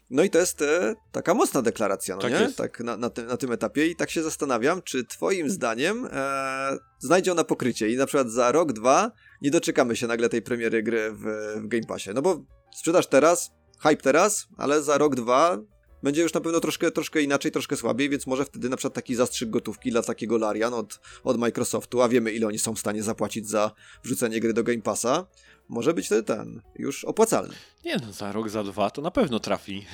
[0.09, 2.39] No i to jest e, taka mocna deklaracja, no Tak nie?
[2.39, 2.57] jest.
[2.57, 6.77] Tak na, na, tym, na tym etapie i tak się zastanawiam, czy twoim zdaniem e,
[6.99, 9.11] znajdzie ona pokrycie i na przykład za rok, dwa
[9.41, 11.23] nie doczekamy się nagle tej premiery gry w,
[11.61, 12.09] w Game Passie.
[12.15, 12.43] No bo
[12.75, 15.57] sprzedaż teraz, hype teraz, ale za rok, dwa
[16.03, 19.15] będzie już na pewno troszkę, troszkę inaczej, troszkę słabiej, więc może wtedy na przykład taki
[19.15, 23.03] zastrzyk gotówki dla takiego Larian od, od Microsoftu, a wiemy ile oni są w stanie
[23.03, 23.71] zapłacić za
[24.03, 25.27] wrzucenie gry do Game Passa,
[25.69, 27.53] może być wtedy ten już opłacalny.
[27.85, 29.85] Nie no, za rok, za dwa to na pewno trafi.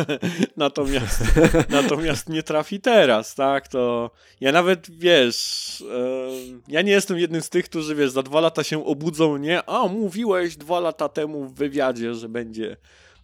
[0.56, 1.22] natomiast,
[1.68, 3.68] natomiast nie trafi teraz, tak?
[3.68, 4.10] To
[4.40, 6.28] ja nawet, wiesz, e,
[6.68, 9.62] ja nie jestem jednym z tych, którzy, wiesz, za dwa lata się obudzą, nie?
[9.68, 12.76] A, mówiłeś dwa lata temu w wywiadzie, że będzie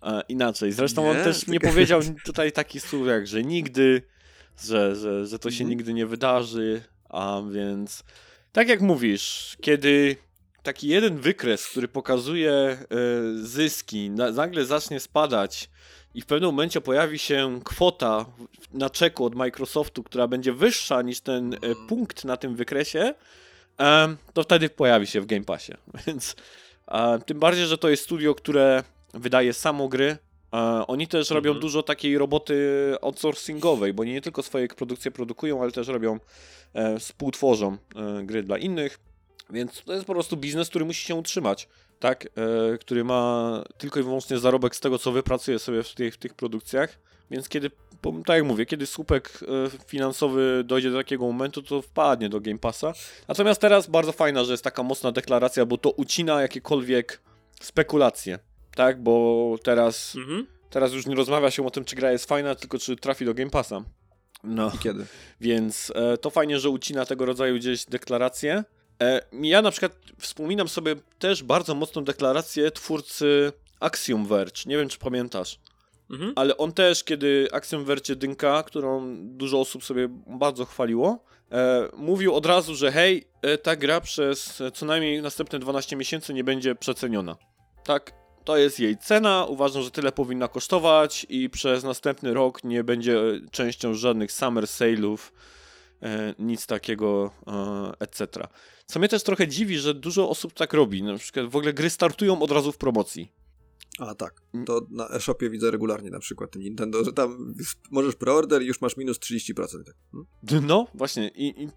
[0.02, 0.72] e, inaczej.
[0.72, 4.02] Zresztą Nie, on też nie powiedział tutaj takich słów jak, że nigdy,
[4.64, 5.70] że, że, że to się Mhm.
[5.70, 8.04] nigdy nie wydarzy, a więc
[8.52, 10.16] tak jak mówisz, kiedy
[10.62, 12.76] taki jeden wykres, który pokazuje e,
[13.42, 15.70] zyski, na, nagle zacznie spadać
[16.14, 18.26] i w pewnym momencie pojawi się kwota
[18.72, 21.58] na czeku od Microsoftu, która będzie wyższa niż ten e,
[21.88, 23.14] punkt na tym wykresie,
[24.32, 25.72] to wtedy pojawi się w Game Passie.
[26.06, 26.36] Więc
[27.26, 28.82] tym bardziej, że to jest studio, które
[29.14, 30.16] wydaje samo gry.
[30.86, 31.60] Oni też robią Mhm.
[31.60, 36.18] dużo takiej roboty outsourcingowej, bo nie tylko swoje produkcje produkują, ale też robią,
[36.74, 37.76] e, współtworzą
[38.22, 38.98] gry dla innych.
[39.50, 41.68] Więc to jest po prostu biznes, który musi się utrzymać,
[42.00, 42.24] tak?
[42.74, 46.16] E, który ma tylko i wyłącznie zarobek z tego, co wypracuje sobie w tych, w
[46.18, 46.98] tych produkcjach.
[47.30, 47.70] Więc kiedy,
[48.26, 52.58] tak jak mówię, kiedy słupek e, finansowy dojdzie do takiego momentu, to wpadnie do Game
[52.58, 52.92] Passa.
[53.28, 57.20] Natomiast teraz bardzo fajna, że jest taka mocna deklaracja, bo to ucina jakiekolwiek
[57.60, 58.38] spekulacje,
[58.74, 59.02] tak?
[59.02, 60.46] Bo teraz, Mhm.
[60.70, 63.34] teraz już nie rozmawia się o tym, czy gra jest fajna, tylko czy trafi do
[63.34, 63.82] Game Passa.
[64.44, 64.72] No.
[64.74, 65.06] I kiedy?
[65.40, 68.64] Więc e, to fajnie, że ucina tego rodzaju gdzieś deklaracje.
[69.02, 74.66] E, ja na przykład wspominam sobie też bardzo mocną deklarację twórcy Axiom Verge.
[74.66, 75.58] Nie wiem, czy pamiętasz.
[76.10, 76.32] Mhm.
[76.36, 82.34] Ale on też, kiedy Axiom Verge jedynka, którą dużo osób sobie bardzo chwaliło, e, mówił
[82.34, 86.74] od razu, że hej, e, ta gra przez co najmniej następne 12 miesięcy nie będzie
[86.74, 87.36] przeceniona.
[87.84, 88.12] Tak,
[88.44, 93.20] to jest jej cena, uważam, że tyle powinna kosztować i przez następny rok nie będzie
[93.50, 95.18] częścią żadnych summer sale'ów,
[96.38, 98.46] nic takiego, e, etc.
[98.86, 101.02] Co mnie też trochę dziwi, że dużo osób tak robi.
[101.02, 103.32] Na przykład w ogóle gry startują od razu w promocji.
[103.98, 107.54] A tak, to na e-shopie widzę regularnie na przykład ten Nintendo, że tam
[107.90, 109.54] możesz preorder i już masz minus 30%.
[109.84, 109.94] Tak.
[110.46, 110.66] Hmm?
[110.66, 111.28] No, właśnie.
[111.28, 111.68] I, I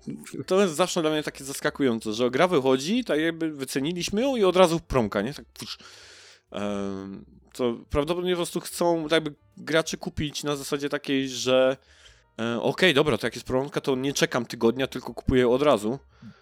[0.46, 4.44] to jest zawsze dla mnie takie zaskakujące, że gra wychodzi, tak jakby wyceniliśmy ją i
[4.44, 5.34] od razu promka, nie?
[5.34, 5.78] Tak pusz.
[7.54, 11.78] To prawdopodobnie po prostu chcą jakby graczy kupić na zasadzie takiej, że
[12.40, 16.00] e, okej, dobra, to jak jest promka, to nie czekam tygodnia, tylko kupuję od razu.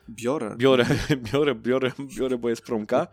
[0.09, 0.55] Biorę.
[0.57, 0.85] Biorę,
[1.33, 3.07] biorę, biorę, biorę, bo jest promka.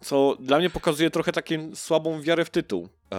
[0.00, 2.88] Co dla mnie pokazuje trochę taką słabą wiarę w tytuł.
[3.10, 3.18] Eee,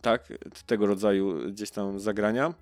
[0.00, 0.32] tak,
[0.66, 2.54] tego rodzaju gdzieś tam zagrania.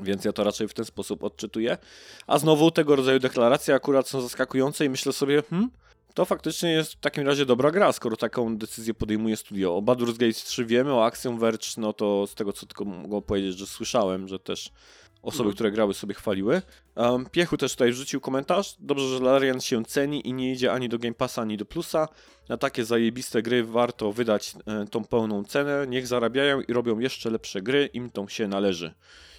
[0.00, 1.78] Więc ja to raczej w ten sposób odczytuję.
[2.26, 5.70] A znowu tego rodzaju deklaracje akurat są zaskakujące i myślę sobie, hmm,
[6.14, 9.76] to faktycznie jest w takim razie dobra gra, skoro taką decyzję podejmuje studio.
[9.76, 13.22] O Baldur's Gate 3 wiemy, o Axiom Verge, no to z tego co tylko mogę
[13.22, 14.72] powiedzieć, że słyszałem, że też
[15.22, 15.54] osoby, Mhm.
[15.54, 16.62] które grały sobie chwaliły.
[16.96, 18.76] Um, Piechu też tutaj wrzucił komentarz.
[18.78, 22.08] Dobrze, że Larian się ceni i nie idzie ani do Game Passa, ani do Plusa.
[22.48, 25.86] Na takie zajebiste gry warto wydać e, tą pełną cenę.
[25.88, 27.90] Niech zarabiają i robią jeszcze lepsze gry.
[27.92, 28.94] Im to się należy.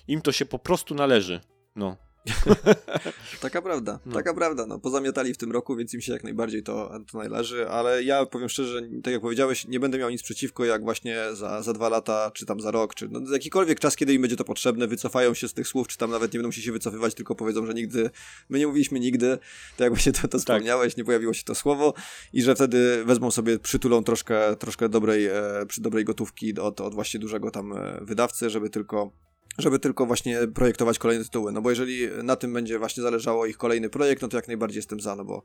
[0.07, 1.39] Im to się po prostu należy.
[1.75, 1.97] No.
[3.41, 4.13] Taka prawda, No.
[4.13, 4.65] taka prawda.
[4.65, 8.25] No, pozamiatali w tym roku, więc im się jak najbardziej to, to należy, ale ja
[8.25, 11.89] powiem szczerze, tak jak powiedziałeś, nie będę miał nic przeciwko, jak właśnie za, za dwa
[11.89, 15.33] lata, czy tam za rok, czy no, jakikolwiek czas, kiedy im będzie to potrzebne, wycofają
[15.33, 17.73] się z tych słów, czy tam nawet nie będą musieli się wycofywać, tylko powiedzą, że
[17.73, 18.09] nigdy,
[18.49, 19.37] my nie mówiliśmy nigdy,
[19.77, 21.93] tak jak właśnie to, to wspomniałeś, nie pojawiło się to słowo
[22.33, 26.93] i że wtedy wezmą sobie, przytulą troszkę, troszkę dobrej, e, przy dobrej gotówki od, od
[26.93, 29.11] właśnie dużego tam e, wydawcy, żeby tylko
[29.57, 31.51] żeby tylko właśnie projektować kolejne tytuły.
[31.51, 34.77] No bo jeżeli na tym będzie właśnie zależało ich kolejny projekt, no to jak najbardziej
[34.77, 35.43] jestem za, no bo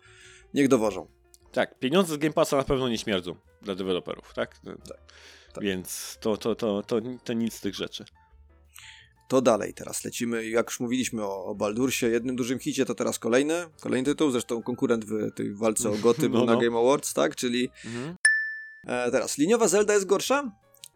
[0.55, 1.09] niech dowożą.
[1.53, 4.59] Tak, pieniądze z Game Passa na pewno nie śmierdzą dla deweloperów, tak?
[5.55, 5.65] tak.
[5.65, 8.05] Więc to, to, to, to, to nic z tych rzeczy.
[9.29, 10.49] to dalej teraz lecimy.
[10.49, 13.55] Jak już mówiliśmy o, o Baldursie, jednym dużym hicie, to teraz kolejny.
[13.81, 16.61] Kolejny tytuł, zresztą konkurent w tej walce o Goty był No, na no.
[16.61, 17.37] Game Awards, tak?
[17.37, 18.17] Czyli Mhm.
[18.87, 20.51] E, teraz, liniowa Zelda jest gorsza?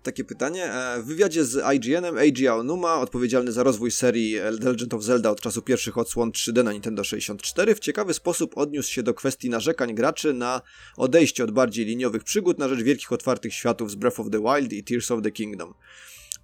[0.05, 0.65] Takie pytanie.
[0.65, 5.31] E, w wywiadzie z IGN-em Eiji Aonuma, odpowiedzialny za rozwój serii The Legend of Zelda
[5.31, 9.51] od czasu pierwszych odsłon 3D na Nintendo 64, w ciekawy sposób odniósł się do kwestii
[9.51, 10.61] narzekań graczy na
[10.97, 14.73] odejście od bardziej liniowych przygód na rzecz wielkich otwartych światów z Breath of the Wild
[14.73, 15.75] i Tears of the Kingdom.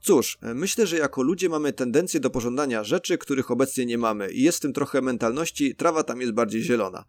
[0.01, 4.31] Cóż, e, myślę, że jako ludzie mamy tendencję do pożądania rzeczy, których obecnie nie mamy
[4.31, 7.05] i jest w tym trochę mentalności, trawa tam jest bardziej zielona.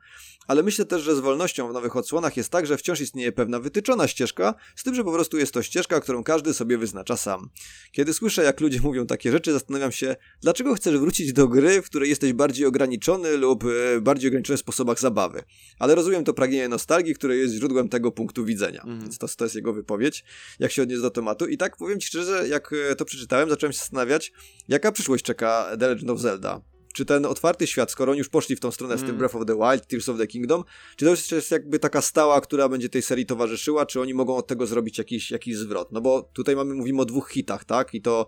[0.51, 3.59] Ale myślę też, że z wolnością w nowych odsłonach jest tak, że wciąż istnieje pewna
[3.59, 7.49] wytyczona ścieżka, z tym, że po prostu jest to ścieżka, którą każdy sobie wyznacza sam.
[7.91, 11.85] Kiedy słyszę, jak ludzie mówią takie rzeczy, zastanawiam się, dlaczego chcesz wrócić do gry, w
[11.85, 15.43] której jesteś bardziej ograniczony lub e, bardziej ograniczony w sposobach zabawy.
[15.79, 18.81] Ale rozumiem to pragnienie nostalgii, które jest źródłem tego punktu widzenia.
[18.81, 19.01] Mhm.
[19.01, 20.23] Więc to, to jest jego wypowiedź,
[20.59, 21.47] jak się odnieść do tematu.
[21.47, 24.31] I tak powiem Ci szczerze, jak e, to przeczytałem, zacząłem się zastanawiać,
[24.67, 26.61] jaka przyszłość czeka The Legend of Zelda.
[26.93, 29.17] Czy ten otwarty świat, skoro oni już poszli w tą stronę z tym Mm.
[29.17, 30.63] Breath of the Wild, Tears of the Kingdom,
[30.95, 34.35] czy to już jest jakby taka stała, która będzie tej serii towarzyszyła, czy oni mogą
[34.35, 35.91] od tego zrobić jakiś, jakiś zwrot?
[35.91, 37.93] No bo tutaj mamy, mówimy o dwóch hitach, tak?
[37.93, 38.27] I to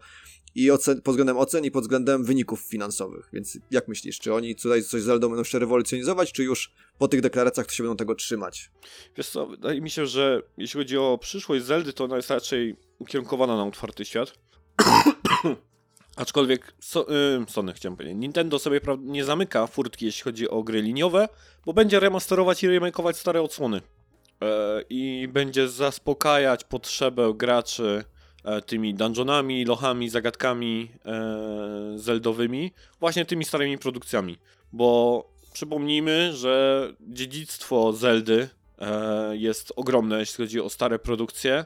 [0.56, 3.30] i ocen, pod względem ocen i pod względem wyników finansowych.
[3.34, 7.07] Więc jak myślisz, czy oni tutaj coś z Zeldą będą jeszcze rewolucjonizować, czy już po
[7.07, 8.72] tych deklaracjach to się będą tego trzymać?
[9.18, 12.76] Wiesz co, wydaje mi się, że jeśli chodzi o przyszłość Zeldy, to ona jest raczej
[12.99, 14.34] ukierunkowana na otwarty świat.
[16.15, 17.06] Aczkolwiek so,
[17.41, 21.30] y, Sony chciałem powiedzieć, Nintendo sobie nie zamyka furtki, jeśli chodzi o gry liniowe,
[21.65, 23.81] bo będzie remasterować i remakeować stare odsłony.
[24.44, 28.03] E, I będzie zaspokajać potrzebę graczy
[28.44, 34.38] e, tymi dungeonami, lochami, zagadkami e, zeldowymi, właśnie tymi starymi produkcjami.
[34.73, 35.23] Bo
[35.53, 38.49] przypomnijmy, że dziedzictwo Zeldy
[39.31, 41.65] jest ogromne, jeśli chodzi o stare produkcje,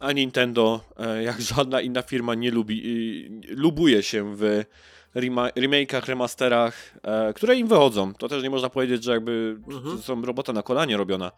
[0.00, 2.82] a Nintendo, e, jak żadna inna firma, nie lubi,
[3.48, 4.64] lubuje się w
[5.14, 8.14] rema- remake'ach, remasterach, e, które im wychodzą.
[8.14, 9.96] To też nie można powiedzieć, że jakby Mhm.
[9.96, 11.32] to są robota na kolanie robiona.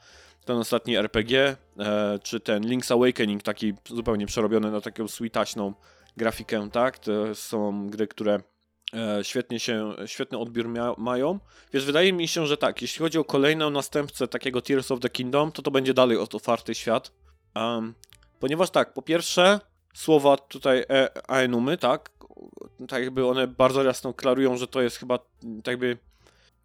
[0.44, 5.72] Ten ostatni RPG, e, czy ten Link's Awakening, taki zupełnie przerobiony na taką sweetaśną
[6.16, 6.98] grafikę, tak?
[6.98, 8.40] To są gry, które
[9.22, 10.68] świetnie się, świetny odbiór
[10.98, 11.38] mają.
[11.72, 15.08] Więc wydaje mi się, że tak, jeśli chodzi o kolejną następcę takiego Tears of the
[15.10, 17.12] Kingdom, to to będzie dalej otwarty świat.
[17.56, 17.94] Um,
[18.40, 19.60] ponieważ tak, po pierwsze,
[19.94, 22.10] słowa tutaj e, Aenumy, tak,
[22.88, 25.98] tak jakby one bardzo jasno klarują, że to jest chyba tak jakby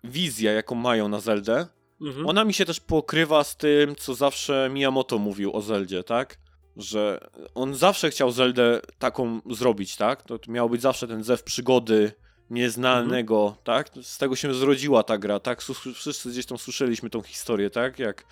[0.03, 1.67] wizja, jaką mają na Zeldę.
[2.01, 2.27] Mhm.
[2.27, 6.37] Ona mi się też pokrywa z tym, co zawsze Miyamoto mówił o Zeldzie, tak?
[6.77, 10.23] Że on zawsze chciał Zeldę taką zrobić, tak?
[10.23, 12.11] To, to miał być zawsze ten zew przygody
[12.53, 13.89] nieznanego, tak?
[14.01, 15.61] Z tego się zrodziła ta gra, tak?
[15.95, 17.99] Wszyscy gdzieś tam słyszeliśmy tą historię, tak?
[17.99, 18.25] Jak,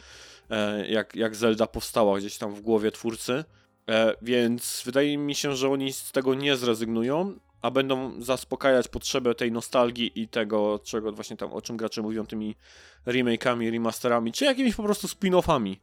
[0.50, 3.44] e, jak, jak Zelda powstała gdzieś tam w głowie twórcy.
[3.90, 9.36] E, więc wydaje mi się, że oni z tego nie zrezygnują, a będą zaspokajać potrzebę
[9.36, 12.56] tej nostalgii i tego, czego właśnie tam, o czym gracze mówią, tymi
[13.08, 15.76] remake'ami, remasterami, czy jakimiś po prostu spin-offami.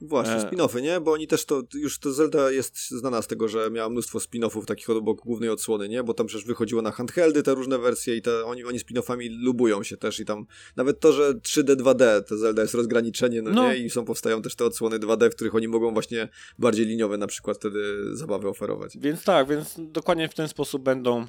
[0.00, 0.50] Właśnie, E.
[0.50, 1.00] spin-offy, nie?
[1.00, 4.64] Bo oni też to, już to Zelda jest znana z tego, że miała mnóstwo spin-offów
[4.64, 6.02] takich obok głównej odsłony, nie?
[6.02, 9.82] Bo tam przecież wychodziło na handheldy te różne wersje i te, oni, oni spin-offami lubują
[9.82, 10.46] się też i tam
[10.76, 13.68] nawet to, że 3D, 2D, to Zelda jest rozgraniczenie, no, No.
[13.72, 13.76] nie?
[13.76, 16.28] I są, powstają też te odsłony 2D, w których oni mogą właśnie
[16.58, 18.98] bardziej liniowe na przykład wtedy zabawy oferować.
[18.98, 21.26] Więc tak, więc dokładnie w ten sposób będą e,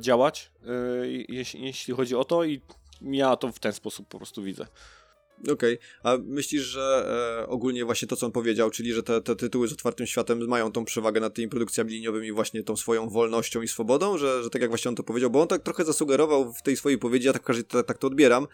[0.00, 2.60] działać, e, jeśli, jeśli chodzi o to i
[3.02, 4.66] ja to w ten sposób po prostu widzę.
[5.52, 7.06] Okej, a myślisz, że
[7.42, 10.48] e, ogólnie właśnie to, co on powiedział, czyli że te, te tytuły z otwartym światem
[10.48, 14.50] mają tą przewagę nad tymi produkcjami liniowymi właśnie tą swoją wolnością i swobodą, że, że
[14.50, 17.24] tak jak właśnie on to powiedział, bo on tak trochę zasugerował w tej swojej powiedzi,
[17.24, 18.46] ja tak, tak, tak to odbieram,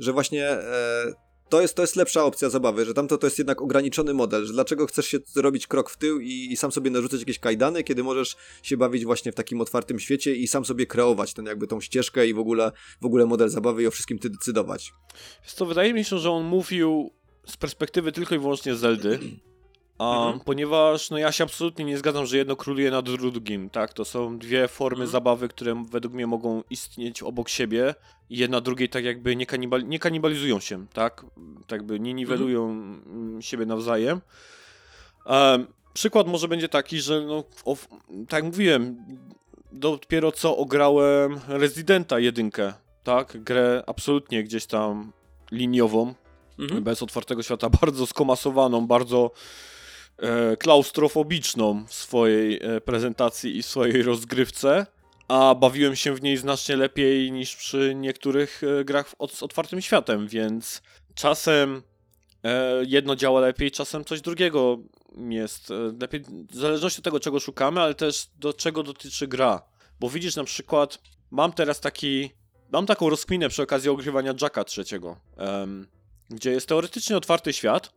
[0.00, 3.62] że właśnie e, to, jest, to jest lepsza opcja zabawy, że tamto to jest jednak
[3.62, 7.20] ograniczony model, że dlaczego chcesz się zrobić krok w tył i, i sam sobie narzucać
[7.20, 11.34] jakieś kajdany, kiedy możesz się bawić właśnie w takim otwartym świecie i sam sobie kreować
[11.34, 14.30] ten jakby tą ścieżkę i w ogóle, w ogóle model zabawy i o wszystkim ty
[14.30, 14.92] decydować.
[15.42, 17.10] Więc to wydaje mi się, że on mówił
[17.46, 19.18] z perspektywy tylko i wyłącznie Zeldy.
[20.00, 20.40] A, Mhm.
[20.44, 23.92] Ponieważ no ja się absolutnie nie zgadzam, że jedno króluje nad drugim, tak?
[23.92, 25.10] To są dwie formy Mhm.
[25.10, 27.94] zabawy, które według mnie mogą istnieć obok siebie
[28.30, 31.24] i jedna drugiej tak jakby nie, kanibal, nie kanibalizują się, tak?
[31.66, 34.20] Tak jakby nie niwelują mm, siebie nawzajem.
[35.26, 37.76] Em, przykład może będzie taki, że no, o,
[38.28, 39.04] tak mówiłem,
[39.72, 42.72] dopiero co ograłem Residenta jedynkę,
[43.04, 43.42] tak?
[43.44, 45.12] Grę absolutnie gdzieś tam
[45.52, 46.14] liniową,
[46.58, 46.82] Mhm.
[46.84, 49.30] bez otwartego świata, bardzo skomasowaną, bardzo
[50.58, 54.86] klaustrofobiczną w swojej e, prezentacji i swojej rozgrywce,
[55.30, 60.28] a bawiłem się w niej znacznie lepiej niż przy niektórych e, grach z otwartym światem,
[60.28, 60.82] więc
[61.14, 61.82] czasem
[62.44, 64.78] e, jedno działa lepiej, czasem coś drugiego
[65.28, 69.62] jest e, lepiej, w zależności od tego, czego szukamy, ale też do czego dotyczy gra.
[70.00, 70.98] Bo widzisz na przykład,
[71.30, 72.30] mam teraz taki,
[72.72, 75.16] mam taką rozkminę przy okazji ogrywania Jacka trzeciego,
[76.30, 77.92] gdzie jest teoretycznie otwarty świat,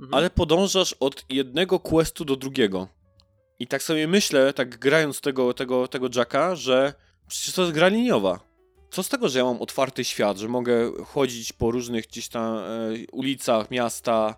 [0.00, 0.14] Mhm.
[0.14, 2.88] ale podążasz od jednego questu do drugiego.
[3.58, 6.94] I tak sobie myślę, tak grając tego, tego, tego Jacka, że
[7.28, 8.40] przecież to jest gra liniowa.
[8.90, 12.56] Co z tego, że ja mam otwarty świat, że mogę chodzić po różnych gdzieś tam
[12.56, 12.62] e,
[13.12, 14.36] ulicach miasta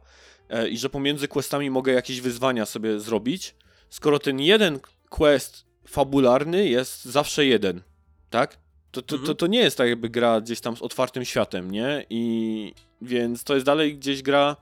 [0.49, 3.55] e, i że pomiędzy questami mogę jakieś wyzwania sobie zrobić,
[3.91, 7.83] skoro ten jeden quest fabularny jest zawsze jeden,
[8.31, 8.59] tak?
[8.91, 9.37] To, to, to, Mhm.
[9.37, 12.07] to nie jest tak jakby gra gdzieś tam z otwartym światem, nie?
[12.11, 14.57] I więc to jest dalej gdzieś gra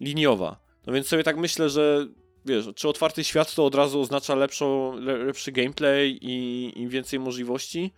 [0.00, 0.60] liniowa.
[0.86, 2.06] No więc sobie tak myślę, że
[2.44, 7.18] wiesz, czy otwarty świat to od razu oznacza lepszą, le, lepszy gameplay i, i więcej
[7.18, 7.92] możliwości?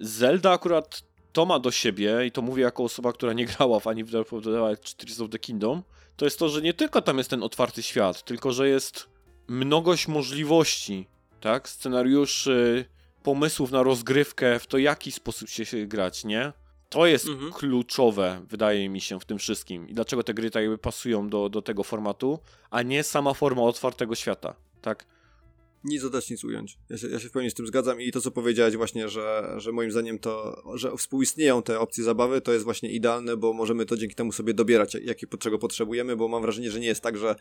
[0.00, 1.02] Zelda akurat
[1.32, 4.10] to ma do siebie i to mówię jako osoba, która nie grała w ani w
[4.10, 5.82] Breath of the czy Tears of the Kingdom,
[6.16, 9.08] to jest to, że nie tylko tam jest ten otwarty świat, tylko że jest
[9.48, 11.06] mnogość możliwości,
[11.40, 11.68] tak?
[11.68, 12.84] Scenariuszy,
[13.22, 16.52] pomysłów na rozgrywkę, w to jaki sposób się grać, nie?
[16.90, 17.52] To jest Mhm.
[17.52, 19.88] kluczowe, wydaje mi się, w tym wszystkim.
[19.88, 22.38] I dlaczego te gry tak jakby pasują do, do tego formatu,
[22.70, 25.06] a nie sama forma otwartego świata, tak?
[25.84, 26.78] Nic dodać, nic ująć.
[26.90, 29.54] Ja się, ja się w pełni z tym zgadzam i to, co powiedziałeś właśnie, że,
[29.56, 33.86] że moim zdaniem to, że współistnieją te opcje zabawy, to jest właśnie idealne, bo możemy
[33.86, 37.18] to dzięki temu sobie dobierać, jakie, czego potrzebujemy, bo mam wrażenie, że nie jest tak,
[37.18, 37.36] że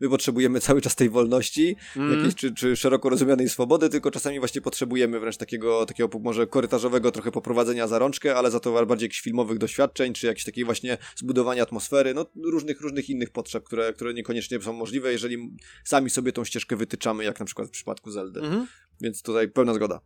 [0.00, 2.16] my potrzebujemy cały czas tej wolności, Mm.
[2.16, 7.10] jakiejś, czy, czy szeroko rozumianej swobody, tylko czasami właśnie potrzebujemy wręcz takiego, takiego może korytarzowego
[7.12, 10.98] trochę poprowadzenia za rączkę, ale za to bardziej jakichś filmowych doświadczeń, czy jakiejś takiej właśnie
[11.16, 16.32] zbudowania atmosfery, no różnych, różnych innych potrzeb, które, które niekoniecznie są możliwe, jeżeli sami sobie
[16.32, 18.40] tą ścieżkę wytyczamy, jak na przykład w przypadku Zeldy.
[18.40, 18.66] Mhm.
[19.00, 20.00] Więc tutaj pełna zgoda.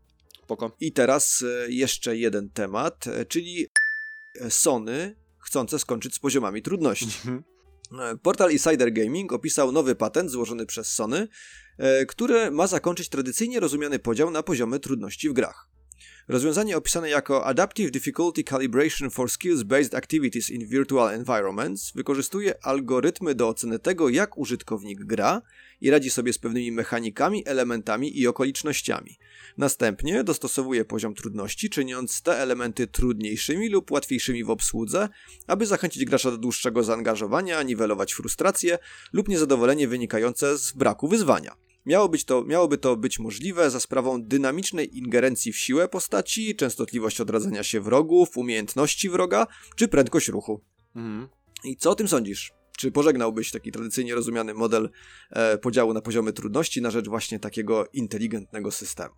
[0.44, 0.76] Spoko.
[0.80, 3.66] I teraz e, jeszcze jeden temat, e, czyli
[4.40, 7.06] e, Sony chcące skończyć z poziomami trudności.
[7.06, 7.42] Mhm.
[8.22, 11.28] Portal Insider Gaming opisał nowy patent złożony przez Sony,
[12.08, 15.67] który ma zakończyć tradycyjnie rozumiany podział na poziomy trudności w grach.
[16.28, 23.48] Rozwiązanie opisane jako Adaptive Difficulty Calibration for Skills-Based Activities in Virtual Environments wykorzystuje algorytmy do
[23.48, 25.42] oceny tego, jak użytkownik gra
[25.80, 29.18] i radzi sobie z pewnymi mechanikami, elementami i okolicznościami.
[29.56, 35.08] Następnie dostosowuje poziom trudności, czyniąc te elementy trudniejszymi lub łatwiejszymi w obsłudze,
[35.46, 38.78] aby zachęcić gracza do dłuższego zaangażowania, niwelować frustrację
[39.12, 41.67] lub niezadowolenie wynikające z braku wyzwania.
[41.88, 47.20] Miało być to, miałoby to być możliwe za sprawą dynamicznej ingerencji w siłę postaci, częstotliwość
[47.20, 49.46] odradzania się wrogów, umiejętności wroga
[49.76, 50.60] czy prędkość ruchu.
[50.96, 51.28] Mhm.
[51.64, 52.52] I co o tym sądzisz?
[52.78, 54.90] Czy pożegnałbyś taki tradycyjnie rozumiany model
[55.30, 59.14] e, podziału na poziomy trudności na rzecz właśnie takiego inteligentnego systemu?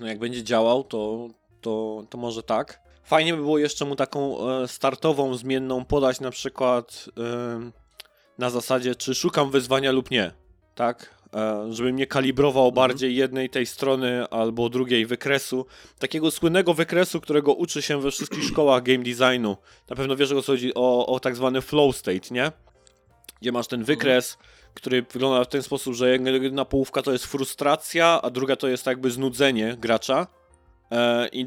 [0.00, 1.28] No jak będzie działał, to,
[1.60, 2.80] to, to może tak.
[3.04, 7.70] Fajnie by było jeszcze mu taką e, startową, zmienną podać na przykład e,
[8.38, 10.32] na zasadzie, czy szukam wyzwania lub nie,
[10.74, 11.19] tak?
[11.34, 15.66] E, żeby mnie kalibrował bardziej jednej tej strony albo drugiej wykresu.
[15.98, 19.56] Takiego słynnego wykresu, którego uczy się we wszystkich szkołach game designu.
[19.90, 22.52] Na pewno wiesz o co chodzi, o, o tak zwany flow state, nie?
[23.40, 24.38] Gdzie masz ten wykres,
[24.74, 28.86] który wygląda w ten sposób, że jedna połówka to jest frustracja, a druga to jest
[28.86, 30.26] jakby znudzenie gracza.
[30.90, 31.46] E, I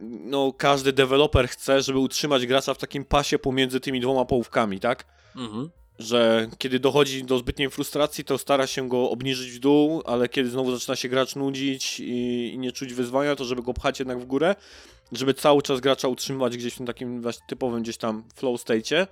[0.00, 5.04] no, każdy deweloper chce, żeby utrzymać gracza w takim pasie pomiędzy tymi dwoma połówkami, tak?
[5.36, 5.70] Mhm.
[5.98, 10.50] Że kiedy dochodzi do zbytniej frustracji, to stara się go obniżyć w dół, ale kiedy
[10.50, 14.20] znowu zaczyna się gracz nudzić i, i nie czuć wyzwania, to żeby go pchać jednak
[14.20, 14.54] w górę,
[15.12, 19.06] żeby cały czas gracza utrzymywać gdzieś w tym takim właśnie typowym gdzieś tam flow state'cie.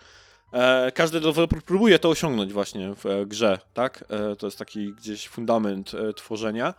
[0.53, 4.05] E, każdy deweloper próbuje to osiągnąć właśnie w e, grze, tak?
[4.09, 6.75] E, to jest taki gdzieś fundament e, tworzenia.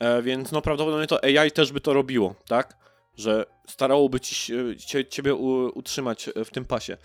[0.00, 2.76] E, więc no prawdopodobnie to AI też by to robiło, tak?
[3.16, 4.52] Że starałoby ci,
[4.86, 6.96] cie, ciebie u, utrzymać w tym pasie.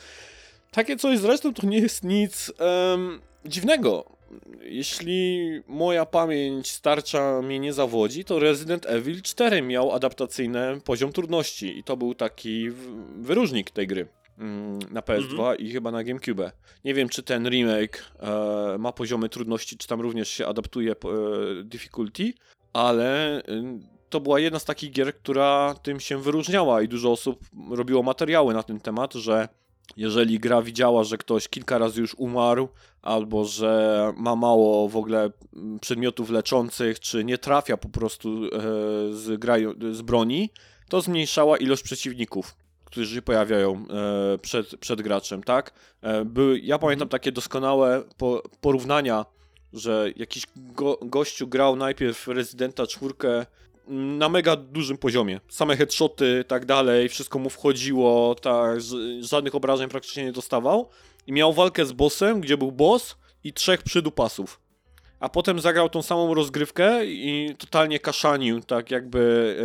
[0.72, 4.06] Takie coś zresztą to nie jest nic em, dziwnego.
[4.62, 11.78] Jeśli moja pamięć starcza mnie nie zawodzi, to Resident Evil 4 miał adaptacyjny poziom trudności
[11.78, 12.70] i to był taki
[13.16, 14.08] wyróżnik tej gry
[14.40, 16.52] mm, na PS2 i chyba na GameCube.
[16.86, 20.96] Nie wiem, czy ten remake e, ma poziomy trudności, czy tam również się adaptuje e,
[21.64, 22.34] difficulty,
[22.74, 23.44] ale y,
[24.10, 27.40] to była jedna z takich gier, która tym się wyróżniała i dużo osób
[27.72, 29.48] robiło materiały na ten temat, że
[29.98, 32.70] jeżeli gra widziała, że ktoś kilka razy już umarł,
[33.02, 38.50] albo że ma mało w ogóle mm, przedmiotów leczących, czy nie trafia po prostu e,
[39.14, 39.44] z,
[39.92, 40.50] z broni,
[40.90, 42.56] to zmniejszała ilość przeciwników,
[42.86, 45.74] którzy się pojawiają e, przed, przed graczem, tak?
[46.02, 49.26] E, były, ja pamiętam takie doskonałe po, porównania,
[49.74, 53.14] że jakiś go, gościu grał najpierw Residenta 4
[53.92, 55.40] na mega dużym poziomie.
[55.50, 58.80] Same headshoty, tak dalej, wszystko mu wchodziło, tak,
[59.22, 60.90] żadnych obrażeń praktycznie nie dostawał.
[61.28, 64.60] I miał walkę z bossem, gdzie był boss i trzech przydupasów.
[65.20, 69.56] a potem zagrał tą samą rozgrywkę i totalnie kaszanił tak jakby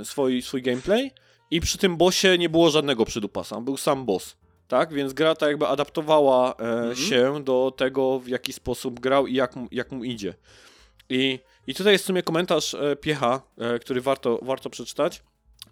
[0.00, 1.10] e, swój, swój gameplay
[1.50, 4.36] i przy tym bossie nie było żadnego przydupasa, był sam boss.
[4.68, 6.96] Tak, więc gra ta jakby adaptowała e, Mhm.
[6.96, 10.34] się do tego, w jaki sposób grał i jak jak mu idzie.
[11.08, 15.22] I, I tutaj jest w sumie komentarz e, Piecha, e, który warto, warto przeczytać.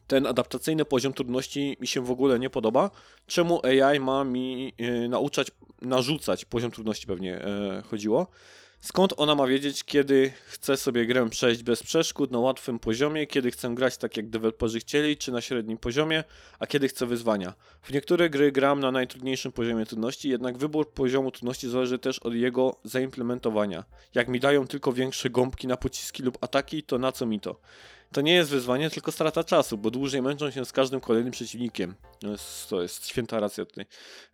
[0.07, 2.91] Ten adaptacyjny poziom trudności mi się w ogóle nie podoba.
[3.27, 5.51] Czemu AI ma mi e, nauczać,
[5.83, 7.41] narzucać poziom trudności pewnie
[7.91, 8.27] chodziło.
[8.83, 13.51] Skąd ona ma wiedzieć, kiedy chce sobie grę przejść bez przeszkód na łatwym poziomie, kiedy
[13.51, 16.25] chcę grać tak jak deweloperzy chcieli, czy na średnim poziomie,
[16.59, 17.55] a kiedy chcę wyzwania.
[17.83, 22.35] W niektóre gry gram na najtrudniejszym poziomie trudności, jednak wybór poziomu trudności zależy też od
[22.35, 23.85] jego zaimplementowania.
[24.15, 27.61] Jak mi dają tylko większe gąbki na pociski lub ataki, to na co mi to?
[28.13, 31.95] To nie jest wyzwanie, tylko strata czasu, bo dłużej męczą się z każdym kolejnym przeciwnikiem.
[32.21, 33.87] To jest, to jest święta racja tutaj.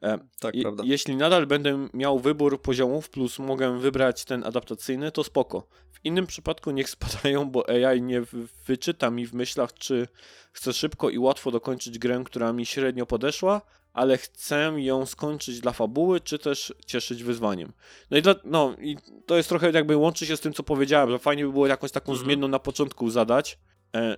[0.03, 0.83] E, Tak, je- prawda.
[0.87, 5.67] Jeśli nadal będę miał wybór poziomów, plus mogę wybrać ten adaptacyjny, to spoko.
[5.93, 10.09] W innym przypadku niech spadają, bo AI nie wy- wyczyta mi w myślach, czy
[10.53, 13.61] chcę szybko i łatwo dokończyć grę, która mi średnio podeszła,
[13.93, 17.73] ale chcę ją skończyć dla fabuły, czy też cieszyć wyzwaniem.
[18.11, 18.97] No i, dla, no, i
[19.27, 21.93] to jest trochę jakby łączy się z tym, co powiedziałem, że fajnie by było jakąś
[21.93, 22.25] taką Mhm.
[22.27, 23.59] zmienną na początku zadać,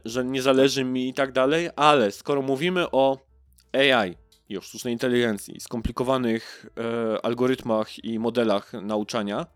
[0.05, 3.18] że nie zależy mi i tak dalej, ale skoro mówimy o
[3.72, 4.14] AI
[4.48, 9.47] i o sztucznej inteligencji, skomplikowanych e, algorytmach i modelach nauczania,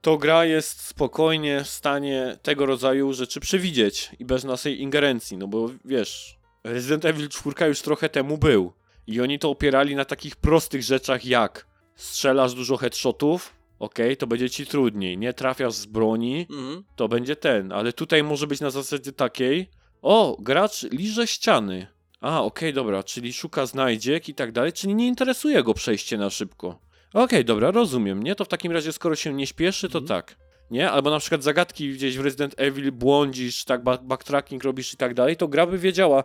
[0.00, 5.48] to gra jest spokojnie w stanie tego rodzaju rzeczy przewidzieć i bez naszej ingerencji, no
[5.48, 8.72] bo wiesz, Resident Evil 4 już trochę temu był
[9.06, 11.66] i oni to opierali na takich prostych rzeczach jak
[11.96, 16.84] strzelasz dużo headshotów, okej, to będzie ci trudniej, nie trafiasz z broni, Mhm.
[16.96, 19.70] to będzie ten, ale tutaj może być na zasadzie takiej,
[20.02, 21.86] o, gracz liże ściany.
[22.20, 26.30] A, okej, dobra, czyli szuka znajdziek i tak dalej, czyli nie interesuje go przejście na
[26.30, 26.78] szybko.
[27.14, 28.34] Okej, dobra, rozumiem, nie?
[28.34, 30.08] To w takim razie, skoro się nie śpieszy, to Mhm.
[30.22, 30.36] tak.
[30.70, 30.90] Nie?
[30.90, 35.14] Albo na przykład zagadki gdzieś w Resident Evil błądzisz, tak, back- backtracking robisz i tak
[35.14, 36.24] dalej, to gra by wiedziała.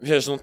[0.00, 0.38] Wiesz, no,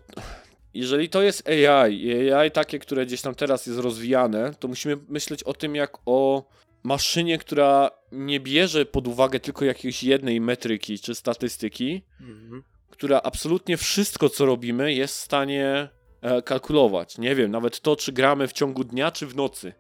[0.78, 5.44] jeżeli to jest AI AI takie, które gdzieś tam teraz jest rozwijane, to musimy myśleć
[5.44, 6.44] o tym jak o
[6.84, 12.64] maszynie, która nie bierze pod uwagę tylko jakiejś jednej metryki czy statystyki, Mhm.
[12.90, 15.90] która absolutnie wszystko, co robimy, jest w stanie
[16.22, 17.18] e, kalkulować.
[17.18, 19.74] Nie wiem, nawet to, czy gramy w ciągu dnia, czy w nocy.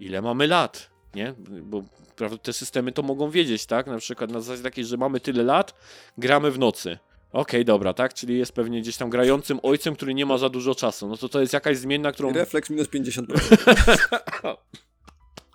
[0.00, 1.34] Ile mamy lat, nie?
[1.62, 1.82] Bo
[2.16, 3.86] prawda, te systemy to mogą wiedzieć, tak?
[3.86, 5.74] Na przykład na zasadzie takiej, że mamy tyle lat,
[6.18, 6.98] gramy w nocy.
[7.34, 8.14] Okej, dobra, tak?
[8.14, 11.08] Czyli jest pewnie gdzieś tam grającym ojcem, który nie ma za dużo czasu.
[11.08, 12.32] No to to jest jakaś zmienna, którą...
[12.32, 14.56] Refleks minus 50%.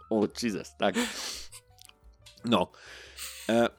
[0.09, 0.95] O, Jesus, tak.
[2.45, 2.67] No.
[3.49, 3.69] E,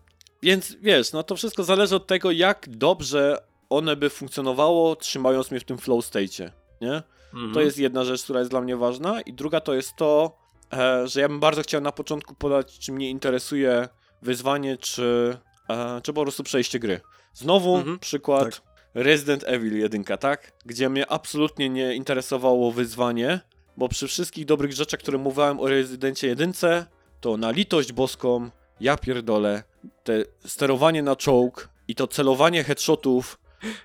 [0.43, 5.61] więc wiesz, no to wszystko zależy od tego, jak dobrze one by funkcjonowało, trzymając mnie
[5.61, 6.51] w tym flow state'cie,
[6.81, 7.03] nie?
[7.35, 7.55] Mhm.
[7.55, 9.21] To jest jedna rzecz, która jest dla mnie ważna.
[9.21, 10.39] I druga to jest to,
[10.73, 13.89] e, że ja bym bardzo chciał na początku podać, czy mnie interesuje
[14.23, 15.39] wyzwanie, czy,
[15.71, 17.01] e, czy po prostu przejście gry.
[17.35, 18.63] Znowu Mhm, przykład tak.
[18.95, 20.53] Resident Evil 1, tak?
[20.67, 23.41] Gdzie mnie absolutnie nie interesowało wyzwanie,
[23.77, 26.53] bo przy wszystkich dobrych rzeczach, które mówiłem o Rezydencie 1,
[27.21, 28.51] to na litość boską,
[28.81, 29.63] ja pierdolę,
[30.05, 33.39] te sterowanie na czołg i to celowanie headshotów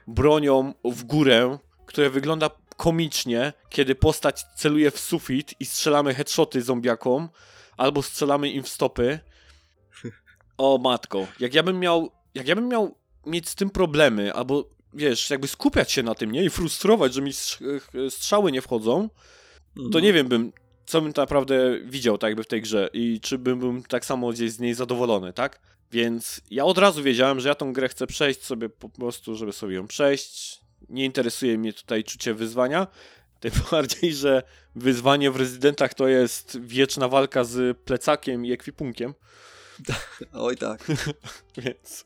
[0.08, 7.30] bronią w górę, które wygląda komicznie, kiedy postać celuje w sufit i strzelamy headshoty zombiakom,
[7.78, 9.20] albo strzelamy im w stopy.
[10.58, 12.96] O matko, jak ja bym miał, jak ja bym miał
[13.26, 16.44] mieć z tym problemy, albo wiesz, jakby skupiać się na tym, nie?
[16.44, 19.10] I frustrować, że mi strz- strzały nie wchodzą,
[19.78, 19.92] Mhm.
[19.94, 20.52] to nie wiem bym,
[20.86, 24.06] co bym tak naprawdę widział tak jakby w tej grze i czy bym był tak
[24.06, 25.60] samo gdzieś z niej zadowolony, tak?
[25.92, 29.54] Więc ja od razu wiedziałem, że ja tą grę chcę przejść sobie po prostu, żeby
[29.54, 30.60] sobie ją przejść.
[30.90, 32.88] Nie interesuje mnie tutaj czucie wyzwania.
[33.40, 34.44] Tym bardziej, że
[34.76, 39.14] wyzwanie w rezydentach to jest wieczna walka z plecakiem i ekwipunkiem.
[40.34, 40.88] Oj tak.
[41.58, 42.06] Więc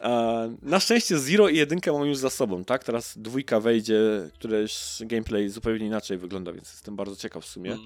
[0.00, 2.84] e, na szczęście Zero i jedynkę mam już za sobą, tak?
[2.84, 4.00] Teraz dwójka wejdzie,
[4.34, 7.78] które już gameplay zupełnie inaczej wygląda, więc jestem bardzo ciekaw w sumie.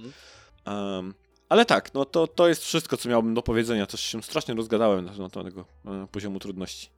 [0.67, 1.15] Um,
[1.49, 3.87] ale tak, no to, to jest wszystko, co miałbym do powiedzenia.
[3.87, 6.91] Też się strasznie rozgadałem na temat tego e, poziomu trudności.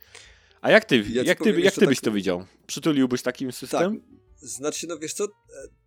[0.61, 2.44] A jak ty, Ja jak ty, jak ty byś tak- to widział?
[2.66, 3.57] Przytuliłbyś takim Tak.
[3.57, 4.03] system?
[4.36, 5.28] Znaczy, no wiesz co, e,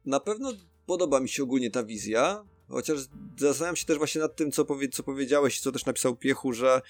[0.06, 0.54] na pewno
[0.86, 3.00] podoba mi się ogólnie ta wizja, chociaż
[3.38, 6.54] zastanawiam się też właśnie nad tym, co, powie, co powiedziałeś i co też napisał Piechu,
[6.54, 6.82] że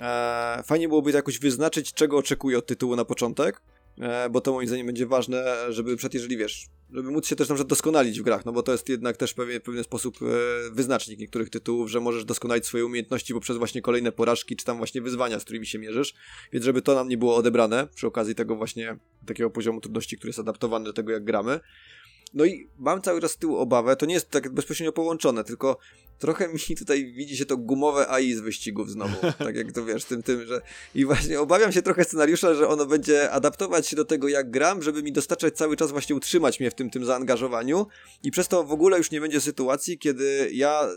[0.00, 3.62] e, fajnie byłoby jakoś wyznaczyć, czego oczekuję od tytułu na początek,
[4.00, 7.48] e, bo to moim zdaniem będzie ważne, żeby przed jeżeli wiesz, żeby móc się też
[7.48, 10.26] na przykład doskonalić w grach, no bo to jest jednak też pewien, pewien sposób e,
[10.70, 15.02] wyznacznik niektórych tytułów, że możesz doskonalić swoje umiejętności poprzez właśnie kolejne porażki, czy tam właśnie
[15.02, 16.14] wyzwania, z którymi się mierzysz,
[16.52, 18.96] więc żeby to nam nie było odebrane przy okazji tego właśnie
[19.26, 21.60] takiego poziomu trudności, który jest adaptowany do tego, jak gramy.
[22.34, 25.78] No i mam cały czas z tyłu obawę, to nie jest tak bezpośrednio połączone, tylko
[26.18, 30.04] trochę mi tutaj widzi się to gumowe AI z wyścigów znowu, tak jak to wiesz,
[30.04, 30.60] tym, tym, że
[30.94, 34.82] i właśnie obawiam się trochę scenariusza, że ono będzie adaptować się do tego, jak gram,
[34.82, 37.86] żeby mi dostarczać cały czas właśnie utrzymać mnie w tym, tym zaangażowaniu.
[38.22, 40.88] I przez to w ogóle już nie będzie sytuacji, kiedy ja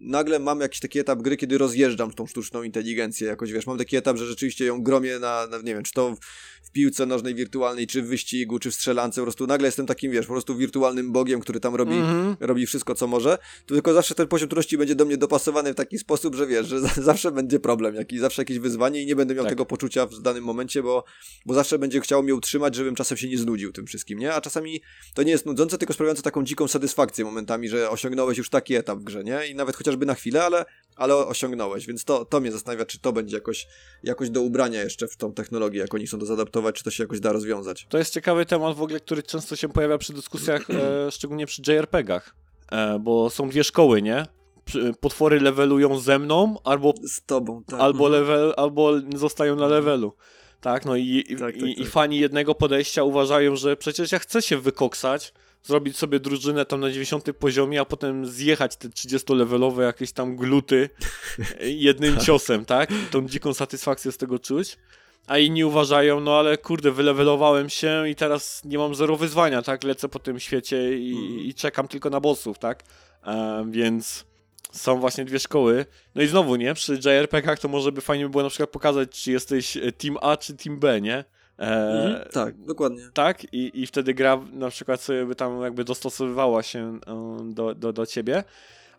[0.00, 3.96] nagle mam jakiś taki etap gry, kiedy rozjeżdżam tą sztuczną inteligencję jakoś, wiesz, mam taki
[3.96, 6.16] etap, że rzeczywiście ją gromię na, na nie wiem, czy to
[6.62, 10.12] w, piłce nożnej wirtualnej, czy w wyścigu, czy w strzelance, po prostu nagle jestem takim,
[10.12, 12.36] wiesz, po prostu wirtualnym bogiem, który tam robi, Mhm.
[12.40, 15.76] robi wszystko, co może, to tylko zawsze ten poziom trudności będzie do mnie dopasowany w
[15.76, 19.16] taki sposób, że wiesz, że za- zawsze będzie problem, jakiś, zawsze jakieś wyzwanie i nie
[19.16, 19.52] będę miał Tak.
[19.52, 21.04] tego poczucia w danym momencie, bo,
[21.46, 24.34] bo zawsze będzie chciało mnie utrzymać, żebym czasem się nie znudził tym wszystkim, nie?
[24.34, 24.80] A czasami
[25.14, 28.98] to nie jest nudzące, tylko sprawiające taką dziką satysfakcję momentami, że osiągnąłeś już taki etap
[28.98, 29.46] w grze, nie?
[29.50, 30.64] I nawet chociażby na chwilę, ale,
[30.98, 33.66] ale osiągnąłeś, więc to, to mnie zastanawia, czy to będzie jakoś,
[34.02, 37.04] jakoś do ubrania jeszcze w tą technologię, jak oni chcą to zaadaptować, czy to się
[37.04, 37.86] jakoś da rozwiązać.
[37.88, 41.62] To jest ciekawy temat w ogóle, który często się pojawia przy dyskusjach, e, szczególnie przy
[41.62, 42.34] JRPG-ach,
[42.72, 44.26] e, bo są dwie szkoły, nie?
[44.64, 47.80] Przy- Potwory levelują ze mną, albo, Z tobą, tak.
[47.80, 48.12] albo, mhm.
[48.22, 50.12] level, albo zostają na levelu.
[50.60, 51.92] Tak, no i, i, Tak, tak, i, i tak.
[51.92, 56.88] fani jednego podejścia uważają, że przecież ja chcę się wykoksać, zrobić sobie drużynę tam na
[56.90, 60.90] 90 poziomie, a potem zjechać te 30-levelowe jakieś tam gluty
[61.60, 62.90] jednym ciosem, tak?
[62.90, 64.78] I tą dziką satysfakcję z tego czuć.
[65.26, 69.84] A inni uważają, no ale kurde, wylewelowałem się i teraz nie mam zero wyzwania, tak?
[69.84, 71.38] Lecę po tym świecie i, Mhm.
[71.40, 72.82] i czekam tylko na bossów, tak?
[73.26, 74.24] E, więc
[74.72, 75.86] są właśnie dwie szkoły.
[76.14, 76.74] No i znowu, nie?
[76.74, 80.16] Przy JRPG-ach to może by fajnie by było na przykład pokazać, czy jesteś e, Team
[80.20, 81.24] A, czy Team B, nie?
[81.58, 83.02] E, Mhm, tak, dokładnie.
[83.14, 87.74] tak, i, i wtedy gra na przykład sobie by tam jakby dostosowywała się e, do,
[87.74, 88.44] do, do ciebie.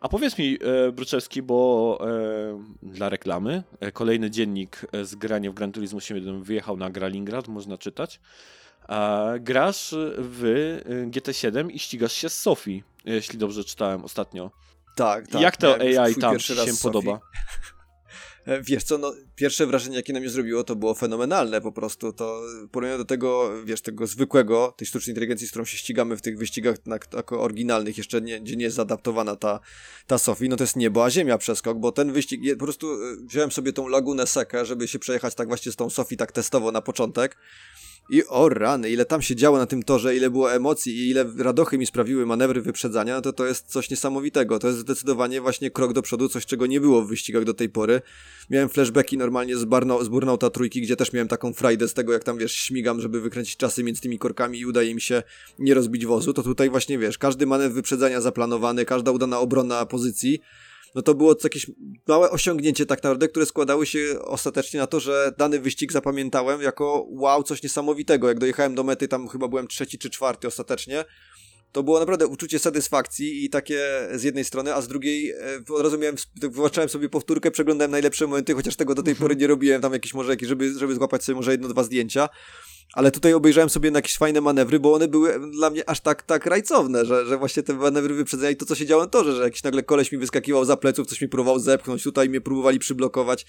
[0.01, 0.57] A powiedz mi,
[0.87, 5.99] e, Bruczewski, bo e, dla reklamy, e, kolejny dziennik e, z grania w Gran Turismo
[5.99, 8.19] 7 wyjechał na Gralingrad, można czytać.
[9.39, 10.45] Grasz w
[10.85, 14.51] e, GT7 i ścigasz się z Sofii, jeśli dobrze czytałem ostatnio.
[14.95, 15.41] Tak, tak.
[15.41, 16.77] Jak to AI tam się Sofii.
[16.83, 17.19] podoba?
[18.45, 22.13] E, Wiesz co, no, pierwsze wrażenie, jakie na mnie zrobiło, to było fenomenalne po prostu.
[22.13, 22.41] To
[22.71, 26.37] porównanie do tego, wiesz, tego zwykłego, tej sztucznej inteligencji, z którą się ścigamy w tych
[26.37, 29.59] wyścigach na, jako oryginalnych, jeszcze nie, gdzie nie jest zaadaptowana ta,
[30.07, 32.97] ta Sofii, no to jest niebo, a ziemia przeskok, bo ten wyścig, po prostu e,
[33.25, 36.71] wziąłem sobie tą lagunę sekę, żeby się przejechać tak właśnie z tą Sofii tak testowo
[36.71, 37.37] na początek.
[38.09, 41.25] I o rany, ile tam się działo na tym torze, ile było emocji i ile
[41.37, 44.59] radochy mi sprawiły manewry wyprzedzania, no to to jest coś niesamowitego.
[44.59, 47.69] To jest zdecydowanie właśnie krok do przodu, coś czego nie było w wyścigach do tej
[47.69, 48.01] pory.
[48.49, 52.13] Miałem flashbacki normalnie z, Barno, z Burnouta trójki, gdzie też miałem taką frajdę z tego,
[52.13, 55.23] jak tam wiesz, śmigam, żeby wykręcić czasy między tymi korkami i udaje mi się
[55.59, 56.33] nie rozbić wozu.
[56.33, 60.41] To tutaj właśnie wiesz, każdy manewr wyprzedzania zaplanowany, każda udana obrona pozycji.
[60.95, 61.71] No to było jakieś
[62.07, 67.05] małe osiągnięcie tak naprawdę, które składały się ostatecznie na to, że dany wyścig zapamiętałem jako
[67.09, 68.27] wow, coś niesamowitego.
[68.27, 71.05] Jak dojechałem do mety, tam chyba byłem trzeci czy czwarty ostatecznie,
[71.71, 75.35] to było naprawdę uczucie satysfakcji i takie z jednej strony, a z drugiej e,
[75.69, 79.35] od razu miałem, sp- wyłączałem sobie powtórkę, przeglądałem najlepsze momenty, chociaż tego do tej pory
[79.35, 82.29] nie robiłem, tam jakieś może żeby, żeby złapać sobie może jedno, dwa zdjęcia.
[82.93, 86.23] Ale tutaj obejrzałem sobie na jakieś fajne manewry, bo one były dla mnie aż tak,
[86.23, 89.35] tak rajcowne, że, że właśnie te manewry wyprzedzenia i to, co się działo na torze,
[89.35, 92.79] że jakiś nagle koleś mi wyskakiwał za pleców, coś mi próbował zepchnąć, tutaj mnie próbowali
[92.79, 93.45] przyblokować.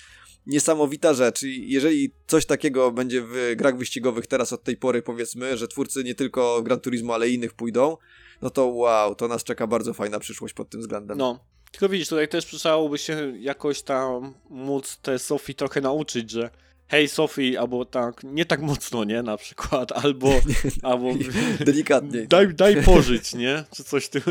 [0.46, 5.56] Niesamowita rzecz i jeżeli coś takiego będzie w grach wyścigowych teraz od tej pory, powiedzmy,
[5.56, 7.96] że twórcy nie tylko Gran Turismo, ale i innych pójdą,
[8.42, 11.18] no to wow, to nas czeka bardzo fajna przyszłość pod tym względem.
[11.18, 11.44] No.
[11.70, 16.50] Tylko widzisz, tutaj też przyszłałoby się jakoś tam móc te Sofii trochę nauczyć, że
[16.90, 20.32] hej Sofii, albo tak, nie tak mocno, nie, na przykład, albo,
[20.82, 21.08] albo
[21.66, 22.28] Delikatniej.
[22.28, 24.22] daj, daj pożyć, nie, czy coś w tym,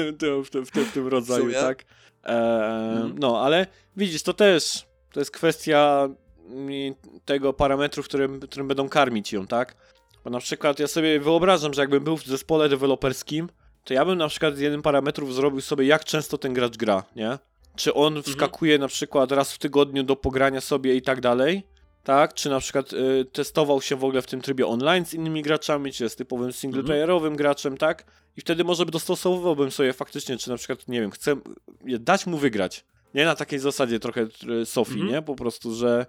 [0.46, 1.86] w tym, w tym, w tym rodzaju, tak.
[2.26, 3.16] E, Mhm.
[3.20, 3.68] No, ale
[3.98, 6.10] widzisz, to też, to jest kwestia
[6.50, 6.96] mm,
[7.26, 9.76] tego parametru, którym, którym będą karmić ją, tak.
[10.24, 13.50] Bo na przykład ja sobie wyobrażam, że jakbym był w zespole deweloperskim,
[13.84, 17.04] to ja bym na przykład z jednym parametrów zrobił sobie, jak często ten gracz gra,
[17.16, 17.38] nie?
[17.76, 21.64] Czy on wskakuje na przykład raz w tygodniu do pogrania sobie i tak dalej,
[22.04, 22.34] tak?
[22.34, 25.92] Czy na przykład y, testował się w ogóle w tym trybie online z innymi graczami,
[25.94, 28.06] czy jest typowym singleplayerowym graczem, tak?
[28.38, 32.26] I wtedy może by dostosowywałbym sobie faktycznie, czy na przykład, nie wiem, chcę y, dać
[32.26, 32.86] mu wygrać.
[33.14, 34.28] Nie na takiej zasadzie trochę
[34.62, 35.12] y, Sofii, Mhm.
[35.12, 35.22] nie?
[35.22, 36.06] Po prostu, że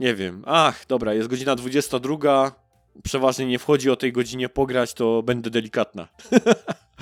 [0.00, 2.52] nie wiem, ach, dobra, jest godzina 22,
[3.02, 6.08] przeważnie nie wchodzi o tej godzinie pograć, to będę delikatna.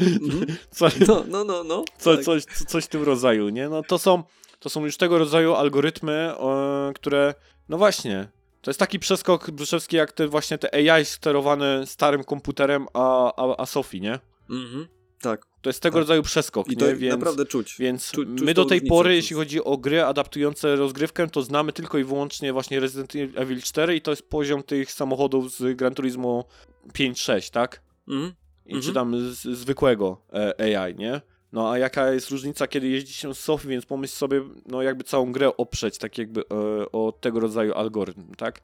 [0.00, 0.46] Mhm.
[0.70, 1.84] Co, No, no, no, no.
[1.98, 2.24] co, tak.
[2.24, 3.68] coś, co, coś w tym rodzaju, nie?
[3.68, 4.22] No to są,
[4.60, 7.34] to są już tego rodzaju algorytmy, e, które,
[7.68, 8.28] no właśnie,
[8.62, 13.56] to jest taki przeskok Brzuszewski jak te właśnie te AI sterowane starym komputerem, a, a,
[13.62, 14.18] a Sofii, nie?
[14.50, 14.88] Mhm.
[15.20, 15.46] Tak.
[15.62, 16.00] To jest tego Tak.
[16.00, 16.94] rodzaju przeskok, I to nie?
[16.96, 17.76] Więc, naprawdę czuć.
[17.78, 21.98] więc czuć my do tej pory, jeśli chodzi o gry adaptujące rozgrywkę, to znamy tylko
[21.98, 26.44] i wyłącznie właśnie Resident Evil 4 i to jest poziom tych samochodów z Gran Turismo
[26.92, 27.82] 5-6, tak?
[28.08, 28.32] Mhm.
[28.66, 28.82] i Mhm.
[28.82, 31.20] czy tam z, zwykłego e, AI, nie?
[31.52, 35.04] No a jaka jest różnica, kiedy jeździ się z Sofii, więc pomyśl sobie, no jakby
[35.04, 36.44] całą grę oprzeć, tak jakby e,
[36.92, 38.60] o tego rodzaju algorytm, tak?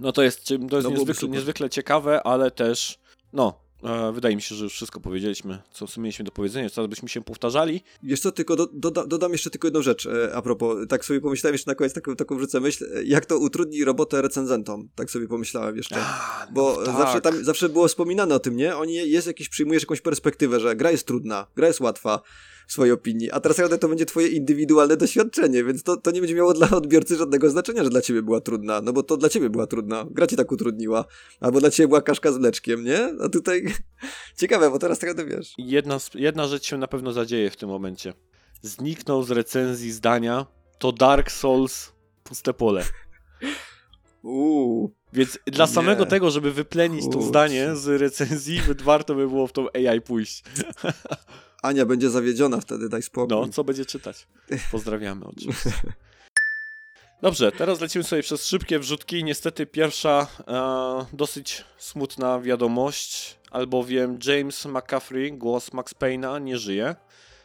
[0.00, 2.98] No to jest, to jest No niezwykle, niezwykle ciekawe, ale też,
[3.32, 3.60] no,
[4.12, 7.08] wydaje mi się, że już wszystko powiedzieliśmy, co w sumie mieliśmy do powiedzenia, co byśmy
[7.08, 7.82] się powtarzali.
[8.02, 11.20] Wiesz co, tylko do, doda, dodam jeszcze tylko jedną rzecz e, a propos, tak sobie
[11.20, 15.10] pomyślałem jeszcze na koniec taką, taką wrzucę myśl, e, jak to utrudni robotę recenzentom, tak
[15.10, 16.04] sobie pomyślałem jeszcze.
[16.52, 16.96] Bo no tak.
[16.96, 18.76] zawsze tam zawsze było wspominane o tym, nie?
[18.76, 22.22] Oni jest jakiś, przyjmujesz jakąś perspektywę, że gra jest trudna, gra jest łatwa
[22.72, 26.34] swojej opinii, a teraz naprawdę to będzie twoje indywidualne doświadczenie, więc to, to nie będzie
[26.34, 29.50] miało dla odbiorcy żadnego znaczenia, że dla ciebie była trudna, no bo to dla ciebie
[29.50, 31.04] była trudna, gra ci tak utrudniła,
[31.40, 33.14] albo dla ciebie była kaszka z mleczkiem, nie?
[33.24, 33.64] A tutaj
[34.40, 35.54] ciekawe, bo teraz tego wiesz.
[35.58, 38.12] Jedna, jedna rzecz się na pewno zadzieje w tym momencie.
[38.62, 40.46] Zniknął z recenzji zdania,
[40.78, 41.92] to Dark Souls
[42.24, 42.84] puste pole.
[44.22, 45.70] Uuu, Więc dla Nie.
[45.72, 50.42] samego tego, żeby wyplenić to zdanie z recenzji, warto by było w tą AI pójść.
[51.62, 53.36] Ania będzie zawiedziona wtedy, daj spokój.
[53.36, 54.26] No, co będzie czytać?
[54.72, 55.72] Pozdrawiamy oczywiście.
[57.22, 59.24] Dobrze, teraz lecimy sobie przez szybkie wrzutki.
[59.24, 66.96] Niestety pierwsza e, dosyć smutna wiadomość, albowiem James McCaffrey, głos Max Payne'a, nie żyje.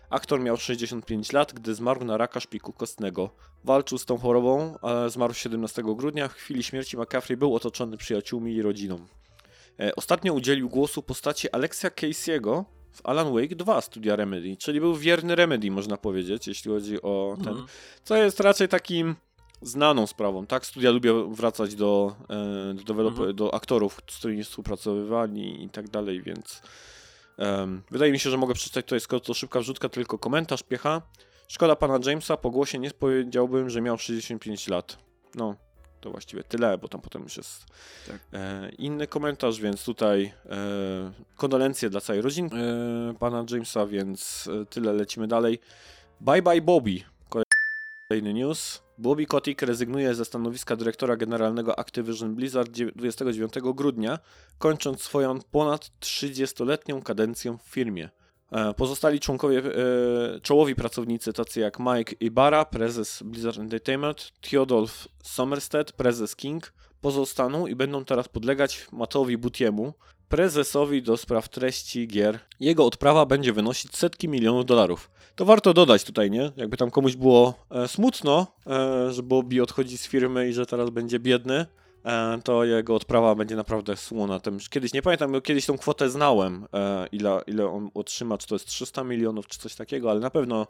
[0.09, 3.29] Aktor miał 65 lat, gdy zmarł na raka szpiku kostnego.
[3.63, 6.27] Walczył z tą chorobą, a zmarł 17 grudnia.
[6.27, 9.05] W chwili śmierci McCaffrey był otoczony przyjaciółmi i rodziną.
[9.79, 12.63] E, ostatnio udzielił głosu postaci Alexia Casey'ego
[12.95, 17.35] w Alan Wake 2 studia Remedy, czyli był wierny Remedy, można powiedzieć, jeśli chodzi o
[17.37, 17.47] ten.
[17.47, 17.67] Mhm.
[18.03, 19.15] Co jest raczej takim
[19.61, 20.65] znaną sprawą, tak?
[20.65, 23.35] Studia lubią wracać do, e, do, develop- Mhm.
[23.35, 26.61] do aktorów, z którymi współpracowywali i tak dalej, więc
[27.91, 31.01] wydaje mi się, że mogę przeczytać tutaj, skoro to szybka wrzutka, tylko komentarz, piecha.
[31.47, 34.97] Szkoda pana Jamesa, po głosie nie powiedziałbym, że miał 65 lat.
[35.35, 35.55] No,
[36.05, 37.65] to właściwie tyle, bo tam potem już jest
[38.07, 38.19] Tak.
[38.33, 44.65] e, inny komentarz, więc tutaj e, kondolencje dla całej rodziny e, pana Jamesa, więc e,
[44.65, 45.59] tyle, lecimy dalej.
[46.21, 47.03] Bye bye Bobby.
[48.09, 48.81] Kolejny news.
[48.97, 54.19] Bobby Kotick rezygnuje ze stanowiska dyrektora generalnego Activision Blizzard dzie- 29 grudnia,
[54.57, 58.09] kończąc swoją ponad 30-letnią kadencję w firmie.
[58.51, 65.91] E, Pozostali członkowie, e, czołowi pracownicy, tacy jak Mike Ibarra, prezes Blizzard Entertainment, Theodolf Somerstead,
[65.91, 69.93] prezes King, pozostaną i będą teraz podlegać Mattowi Butiemu,
[70.29, 72.39] prezesowi do spraw treści gier.
[72.59, 75.11] Jego odprawa będzie wynosić setki milionów dolarów.
[75.35, 76.51] To warto dodać tutaj, nie?
[76.57, 80.89] Jakby tam komuś było e, smutno, e, że Bobby odchodzi z firmy i że teraz
[80.89, 81.65] będzie biedny,
[82.43, 84.39] to jego odprawa będzie naprawdę słona.
[84.39, 88.47] Tam kiedyś, nie pamiętam, bo kiedyś tą kwotę znałem, e, ile, ile on otrzyma, czy
[88.47, 90.67] to jest 300 milionów, czy coś takiego, ale na pewno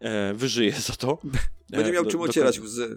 [0.00, 1.18] e, wyżyje za to.
[1.70, 2.96] Będzie E, miał do- czym ocierać łzy.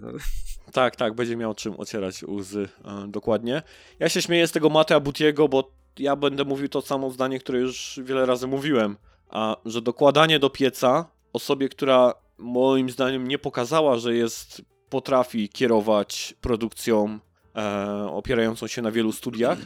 [0.72, 3.62] Tak, tak, będzie miał czym ocierać łzy, e, dokładnie.
[3.98, 7.58] Ja się śmieję z tego Matea Butiego, bo ja będę mówił to samo zdanie, które
[7.58, 8.96] już wiele razy mówiłem,
[9.28, 16.34] a że dokładanie do pieca osobie, która moim zdaniem nie pokazała, że jest, potrafi kierować
[16.40, 17.18] produkcją
[17.56, 19.58] e, opierającą się na wielu studiach,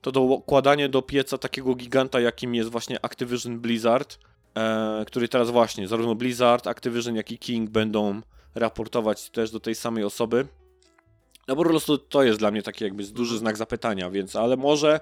[0.00, 4.18] to dokładanie do pieca takiego giganta, jakim jest właśnie Activision Blizzard,
[4.56, 8.20] e, który teraz właśnie, zarówno Blizzard, Activision, jak i King będą
[8.54, 10.46] raportować też do tej samej osoby.
[11.48, 15.00] No po prostu to jest dla mnie taki jakby duży znak zapytania, więc ale może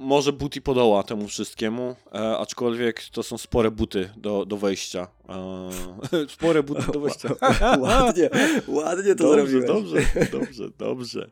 [0.00, 5.08] może buty podoła temu wszystkiemu, e, aczkolwiek to są spore buty do, do wejścia.
[5.28, 7.28] E, spore buty do wejścia.
[7.80, 8.30] ładnie,
[8.68, 9.66] ładnie to dobrze, zrobiłeś.
[9.66, 11.30] dobrze, dobrze, dobrze.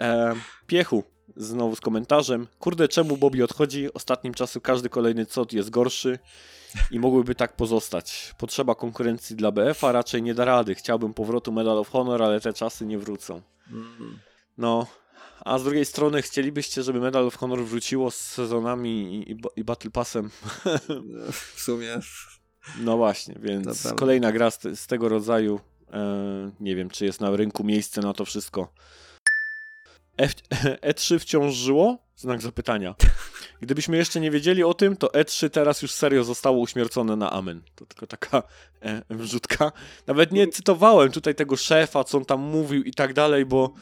[0.00, 0.34] E,
[0.66, 1.04] piechu,
[1.36, 2.46] znowu z komentarzem.
[2.58, 3.94] Kurde, czemu Bobby odchodzi?
[3.94, 6.18] Ostatnim czasu każdy kolejny cod jest gorszy
[6.90, 8.34] i mogłyby tak pozostać.
[8.38, 10.74] Potrzeba konkurencji dla BF-a raczej nie da rady.
[10.74, 13.42] Chciałbym powrotu Medal of Honor, ale te czasy nie wrócą.
[13.70, 14.18] Mm.
[14.58, 14.86] No,
[15.44, 19.64] a z drugiej strony chcielibyście, żeby Medal of Honor wróciło z sezonami i, i, i
[19.64, 20.30] Battle Passem.
[21.54, 22.00] W sumie.
[22.78, 25.60] No właśnie, więc kolejna gra z, z tego rodzaju.
[25.92, 28.72] E, nie wiem, czy jest na rynku miejsce na to wszystko.
[30.16, 30.34] F,
[30.90, 31.98] E3 wciąż żyło?
[32.16, 32.94] Znak zapytania.
[33.60, 37.62] Gdybyśmy jeszcze nie wiedzieli o tym, to E3 teraz już serio zostało uśmiercone na amen.
[37.74, 38.42] To tylko taka
[38.82, 39.72] e, wrzutka.
[40.06, 43.74] Nawet nie cytowałem tutaj tego szefa, co on tam mówił i tak dalej, bo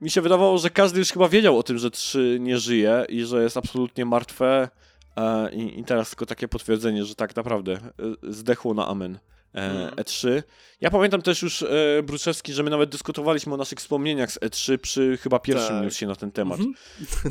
[0.00, 3.24] mi się wydawało, że każdy już chyba wiedział o tym, że 3 nie żyje i
[3.24, 4.68] że jest absolutnie martwe.
[5.16, 7.82] E, i, I teraz tylko takie potwierdzenie, że tak naprawdę e,
[8.22, 9.14] zdechło na amen.
[9.14, 9.18] E,
[9.54, 9.90] Mhm.
[9.94, 10.42] E3.
[10.80, 14.78] Ja pamiętam też już, e, Bruczewski, że my nawet dyskutowaliśmy o naszych wspomnieniach z E3
[14.78, 15.82] przy chyba pierwszym Tak.
[15.84, 16.58] newsie na ten temat.
[16.60, 16.74] Mhm.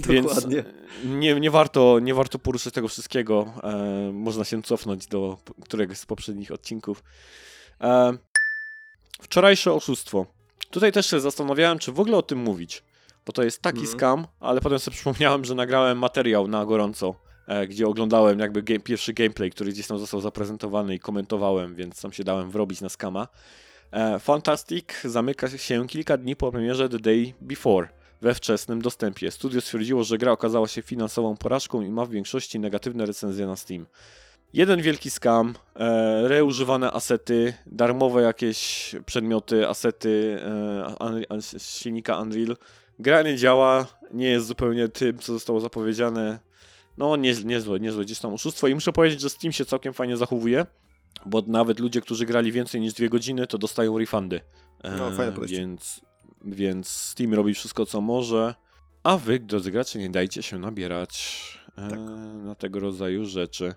[0.14, 0.60] Więc Dokładnie.
[0.60, 3.53] e, nie, nie, warto, nie warto poruszać tego wszystkiego.
[3.64, 7.03] E, można się cofnąć do któregoś z poprzednich odcinków.
[7.81, 8.14] E,
[9.22, 10.26] wczorajsze oszustwo.
[10.73, 12.83] Tutaj też się zastanawiałem, czy w ogóle o tym mówić.
[13.25, 13.97] Bo to jest taki Mhm.
[13.97, 17.15] skam, ale potem sobie przypomniałem, że nagrałem materiał na gorąco
[17.47, 22.01] e, gdzie oglądałem jakby game, pierwszy gameplay, który gdzieś tam został zaprezentowany i komentowałem, więc
[22.01, 23.27] tam się dałem wrobić na skama.
[23.91, 27.87] E, Fantastic zamyka się kilka dni po premierze The Day Before
[28.21, 29.31] we wczesnym dostępie.
[29.31, 33.55] Studio stwierdziło, że gra okazała się finansową porażką i ma w większości negatywne recenzje na
[33.55, 33.85] Steam.
[34.53, 40.39] Jeden wielki scam, e, reużywane asety, darmowe jakieś przedmioty, asety
[41.31, 42.57] e, silnika Unreal.
[42.99, 46.39] Gra nie działa, nie jest zupełnie tym, co zostało zapowiedziane.
[46.97, 48.67] No, nie, niezłe, niezłe gdzieś tam oszustwo.
[48.67, 50.65] I muszę powiedzieć, że Steam się całkiem fajnie zachowuje,
[51.25, 54.41] bo nawet ludzie, którzy grali więcej niż dwie godziny, to dostają refundy.
[54.84, 55.57] E, No, fajne podejście.
[55.57, 56.01] więc,
[56.45, 58.55] więc Steam robi wszystko, co może.
[59.03, 61.41] A wy, drodzy gracze, nie dajcie się nabierać
[61.77, 61.99] e, Tak.
[62.43, 63.73] na tego rodzaju rzeczy.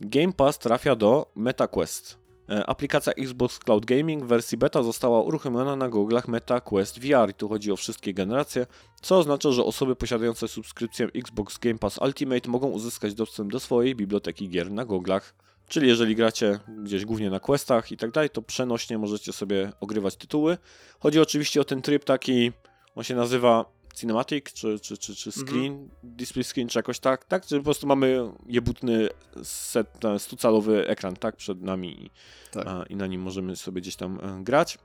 [0.00, 2.18] Game Pass trafia do MetaQuest.
[2.48, 7.34] E, Aplikacja Xbox Cloud Gaming w wersji beta została uruchomiona na goglach MetaQuest VR i
[7.34, 8.66] tu chodzi o wszystkie generacje,
[9.02, 13.94] co oznacza, że osoby posiadające subskrypcję Xbox Game Pass Ultimate mogą uzyskać dostęp do swojej
[13.94, 15.34] biblioteki gier na goglach.
[15.68, 20.16] Czyli jeżeli gracie gdzieś głównie na questach i tak dalej, to przenośnie możecie sobie ogrywać
[20.16, 20.58] tytuły.
[21.00, 22.52] Chodzi oczywiście o ten tryb taki,
[22.94, 27.46] on się nazywa cinematic, czy, czy, czy, czy screen, display screen, czy jakoś tak, tak?
[27.46, 29.08] Czy po prostu mamy jebutny
[29.42, 32.10] set, 100-calowy ekran, tak, przed nami i,
[32.50, 32.66] Tak.
[32.66, 34.78] a, i na nim możemy sobie gdzieś tam e, grać.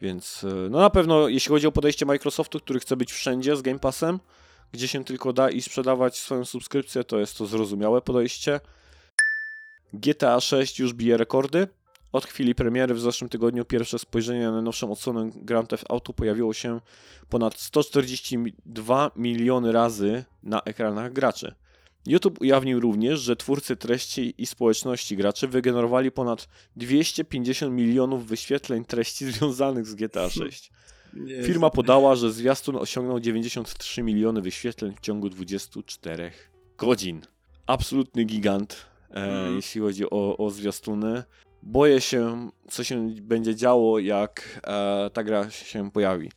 [0.00, 3.62] Więc e, no na pewno, jeśli chodzi o podejście Microsoftu, który chce być wszędzie z
[3.62, 4.20] Game Passem,
[4.72, 8.60] gdzie się tylko da i sprzedawać swoją subskrypcję, to jest to zrozumiałe podejście.
[9.92, 11.68] GTA 6 już bije rekordy.
[12.12, 16.54] Od chwili premiery w zeszłym tygodniu pierwsze spojrzenie na najnowszą odsłonę Grand Theft Auto pojawiło
[16.54, 16.80] się
[17.28, 21.54] ponad 142 miliony razy na ekranach graczy.
[22.06, 29.32] YouTube ujawnił również, że twórcy treści i społeczności graczy wygenerowali ponad 250 milionów wyświetleń treści
[29.32, 30.70] związanych z GTA 6.
[31.14, 36.32] Nie, Firma podała, że zwiastun osiągnął 93 miliony wyświetleń w ciągu 24
[36.78, 37.20] godzin.
[37.66, 39.56] Absolutny gigant, e, Mhm.
[39.56, 41.22] jeśli chodzi o, o zwiastuny.
[41.62, 46.30] Boję się, co się będzie działo, jak e, ta gra się pojawi.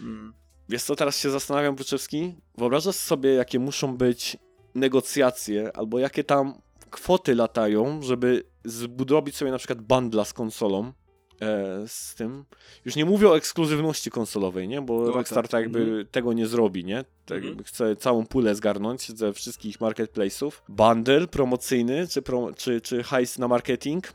[0.00, 0.32] Mm.
[0.68, 2.34] Wiesz co, teraz się zastanawiam, Buczewski?
[2.58, 4.36] Wyobrażasz sobie, jakie muszą być
[4.74, 6.54] negocjacje, albo jakie tam
[6.90, 10.92] kwoty latają, żeby zbudować sobie na przykład bundla z konsolą
[11.40, 12.44] e, z tym.
[12.84, 14.82] Już nie mówię o ekskluzywności konsolowej, nie?
[14.82, 15.50] Bo No Rockstar tak.
[15.50, 16.06] tak jakby Mhm.
[16.06, 17.04] tego nie zrobi, nie?
[17.26, 20.50] Tak jakby chce całą pulę zgarnąć ze wszystkich marketplace'ów.
[20.68, 24.12] Bundle promocyjny, czy, pro, czy, czy hajs na marketing.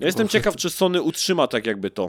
[0.00, 2.04] Ja jestem ciekaw, czy Sony utrzyma tak jakby to.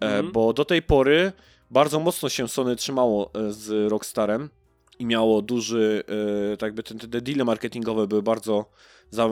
[0.00, 0.32] E, Mhm.
[0.32, 1.32] bo do tej pory
[1.70, 4.50] bardzo mocno się Sony trzymało e, z Rockstarem
[4.98, 6.04] i miało duży,
[6.52, 8.64] e, tak jakby te, te deale marketingowe były bardzo
[9.10, 9.28] za,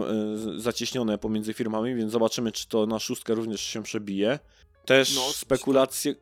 [0.57, 4.39] zacieśnione pomiędzy firmami, więc zobaczymy, czy to na szóstkę również się przebije.
[4.85, 6.15] Też No, spekulacje,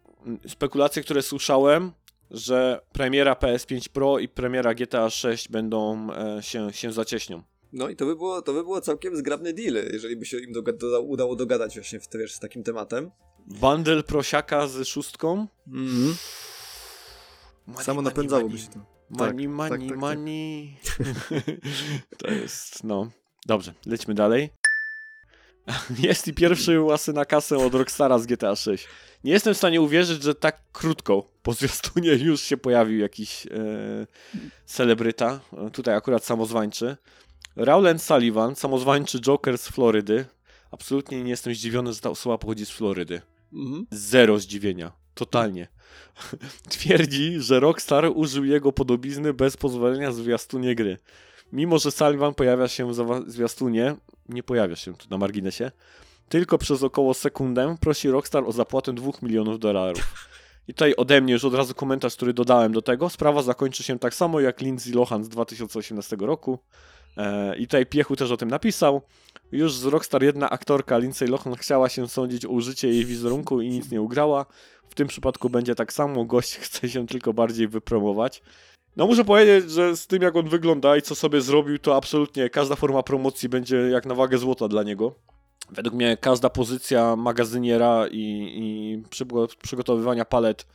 [0.48, 1.92] spekulacje, które słyszałem,
[2.30, 6.08] że premiera PS5 Pro i premiera GTA 6 będą
[6.40, 7.42] się, się zacieśnią.
[7.72, 10.52] No i to by było, to by było całkiem zgrabny deal, jeżeli by się im
[10.54, 13.10] doga- udało dogadać właśnie w, wiesz, z takim tematem.
[13.46, 15.46] Bundle prosiaka z szóstką.
[15.66, 16.14] Mhm.
[17.66, 18.62] Money, Samo money, napędzałoby money.
[18.64, 18.78] się to.
[19.10, 19.98] Money, Tak, money, tak, tak, tak.
[19.98, 20.76] money.
[22.18, 23.10] to jest, no.
[23.46, 24.50] Dobrze, lećmy dalej.
[25.98, 28.88] Jest i pierwszy łasy na kasę od Rockstara z GTA 6.
[29.24, 33.50] Nie jestem w stanie uwierzyć, że tak krótko po zwiastunie już się pojawił jakiś e,
[34.66, 35.40] celebryta.
[35.66, 36.96] E, Tutaj akurat samozwańczy.
[37.58, 40.24] Rowland Sullivan, samozwańczy Joker z Florydy.
[40.70, 43.20] Absolutnie nie jestem zdziwiony, że ta osoba pochodzi z Florydy.
[43.52, 43.86] Mhm.
[43.90, 44.92] Zero zdziwienia.
[45.14, 45.68] Totalnie.
[46.70, 50.98] Twierdzi, że Rockstar użył jego podobizny bez pozwolenia w zwiastunie gry.
[51.52, 53.96] Mimo, że Sullivan pojawia się w zwiastunie,
[54.28, 55.70] nie pojawia się tu na marginesie,
[56.28, 60.28] tylko przez około sekundę prosi Rockstar o zapłatę 2 milionów dolarów.
[60.68, 63.08] I tutaj ode mnie już od razu komentarz, który dodałem do tego.
[63.08, 66.58] Sprawa zakończy się tak samo jak Lindsay Lohan z 2018 roku.
[67.18, 69.02] E, I tutaj Piechu też o tym napisał.
[69.52, 73.68] Już z Rockstar jedna aktorka, Lindsay Lohan, chciała się sądzić o użycie jej wizerunku i
[73.68, 74.46] nic nie ugrała.
[74.88, 78.42] W tym przypadku będzie tak samo, gość chce się tylko bardziej wypromować.
[78.96, 82.50] No muszę powiedzieć, że z tym jak on wygląda i co sobie zrobił, to absolutnie
[82.50, 85.14] każda forma promocji będzie jak na wagę złota dla niego.
[85.70, 90.66] Według mnie każda pozycja magazyniera i, i przygo- przygotowywania palet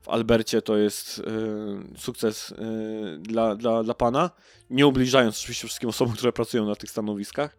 [0.00, 4.30] w Albercie to jest e, sukces e, dla, dla, dla pana.
[4.70, 7.56] Nie ubliżając oczywiście wszystkim osobom, które pracują na tych stanowiskach.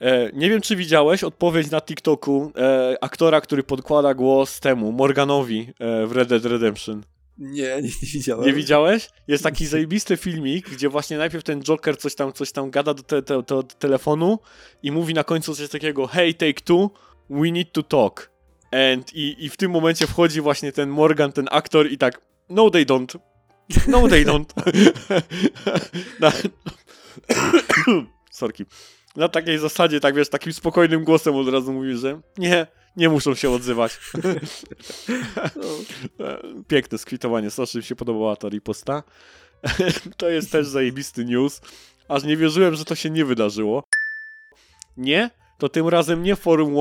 [0.00, 5.72] E, nie wiem, czy widziałeś odpowiedź na TikToku e, aktora, który podkłada głos temu, Morganowi
[5.78, 7.02] e, w Red Dead Redemption.
[7.38, 8.46] Nie, nie, nie widziałem.
[8.46, 9.08] Nie widziałeś?
[9.28, 13.02] Jest taki zajebisty filmik, gdzie właśnie najpierw ten Joker coś tam, coś tam gada do,
[13.02, 14.38] te, te, do telefonu
[14.82, 16.90] i mówi na końcu coś takiego hey, take two,
[17.30, 18.31] we need to talk.
[18.72, 22.70] And, i, I w tym momencie wchodzi właśnie ten Morgan, ten aktor i tak no
[22.70, 23.18] they don't.
[23.88, 24.46] No they don't.
[26.20, 26.32] Na,
[28.30, 28.66] Sorki.
[29.16, 32.66] Na takiej zasadzie, tak wiesz, takim spokojnym głosem od razu mówił, że nie,
[32.96, 34.00] nie muszą się odzywać.
[36.68, 39.02] Piękne skwitowanie, strasznie mi się podobała ta riposta.
[40.16, 41.60] to jest też zajebisty news.
[42.08, 43.84] Aż nie wierzyłem, że to się nie wydarzyło.
[44.96, 46.74] Nie, to tym razem nie forum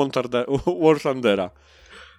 [0.82, 1.50] War Thundera.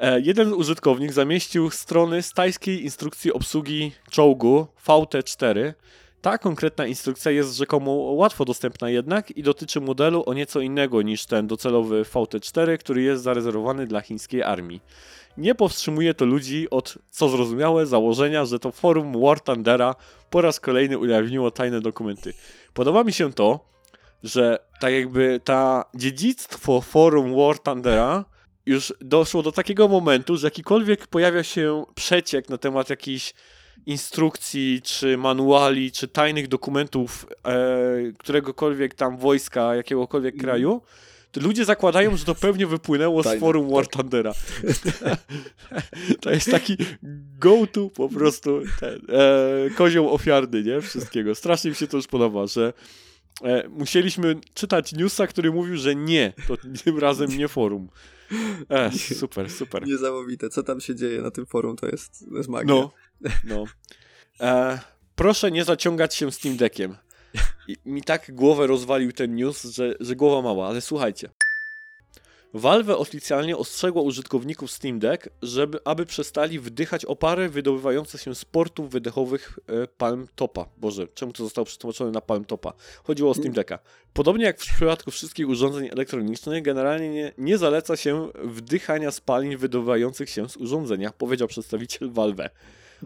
[0.03, 5.73] E, jeden użytkownik zamieścił strony z tajskiej instrukcji obsługi czołgu VT4.
[6.21, 11.27] Ta konkretna instrukcja jest rzekomo łatwo dostępna jednak i dotyczy modelu o nieco innego niż
[11.27, 14.81] ten docelowy VT4, który jest zarezerwowany dla chińskiej armii.
[15.37, 19.95] Nie powstrzymuje to ludzi od, co zrozumiałe, założenia, że to forum War Thundera
[20.31, 22.35] po raz kolejny ujawniło tajne dokumenty.
[22.75, 23.61] Podoba mi się to,
[24.23, 28.32] że tak jakby ta dziedzictwo forum War Thundera
[28.67, 33.35] już doszło do takiego momentu, że jakikolwiek pojawia się przeciek na temat jakichś
[33.87, 40.45] instrukcji, czy manuali, czy tajnych dokumentów e, któregokolwiek tam wojska, jakiegokolwiek mm.
[40.45, 40.83] kraju,
[41.33, 43.39] to ludzie zakładają, że to pewnie wypłynęło Tajne.
[43.39, 44.33] z forum War Thundera.
[46.21, 46.77] to jest taki
[47.39, 50.81] go-to po prostu ten, e, kozioł ofiarny, nie?
[50.81, 51.35] Wszystkiego.
[51.35, 52.73] Strasznie mi się to już podoba, że
[53.45, 57.89] e, musieliśmy czytać newsa, który mówił, że nie, to tym razem nie forum.
[58.69, 58.91] E,
[59.21, 59.87] super, super.
[59.87, 60.49] Niesamowite.
[60.49, 62.75] Co tam się dzieje na tym forum, to jest, to jest magia.
[62.75, 62.91] No,
[63.45, 63.65] no.
[64.41, 64.79] E,
[65.15, 66.97] proszę nie zaciągać się Steam Deckiem.
[67.69, 71.31] I mi tak głowę rozwalił ten news, że, że głowa mała, ale słuchajcie.
[72.55, 78.91] Valve oficjalnie ostrzegło użytkowników Steam Deck, żeby, aby przestali wdychać opary wydobywające się z portów
[78.91, 80.67] wydechowych e, Palm Topa.
[80.77, 82.73] Boże, czemu to zostało przetłumaczone na Palm Topa?
[83.05, 83.79] Chodziło o Steam Decka.
[84.13, 90.31] Podobnie jak w przypadku wszystkich urządzeń elektronicznych, generalnie nie, nie zaleca się wdychania spalin wydobywających
[90.31, 92.51] się z urządzenia, powiedział przedstawiciel Valve.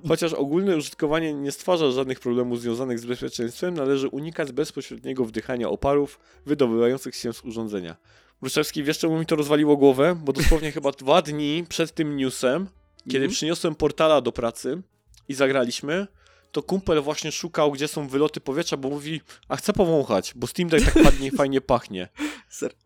[0.08, 6.18] Chociaż ogólne użytkowanie nie stwarza żadnych problemów związanych z bezpieczeństwem, należy unikać bezpośredniego wdychania oparów
[6.46, 7.96] wydobywających się z urządzenia.
[8.40, 10.16] Bruszewski, wiesz czemu mi to rozwaliło głowę?
[10.24, 12.68] Bo dosłownie chyba dwa dni przed tym newsem,
[13.04, 13.34] kiedy mm -hmm.
[13.34, 14.82] przyniosłem portala do pracy
[15.28, 16.06] i zagraliśmy,
[16.52, 20.68] to kumpel właśnie szukał, gdzie są wyloty powietrza, bo mówi, a chcę powąchać, bo Steam
[20.68, 22.08] Deck tak ładnie, fajnie pachnie.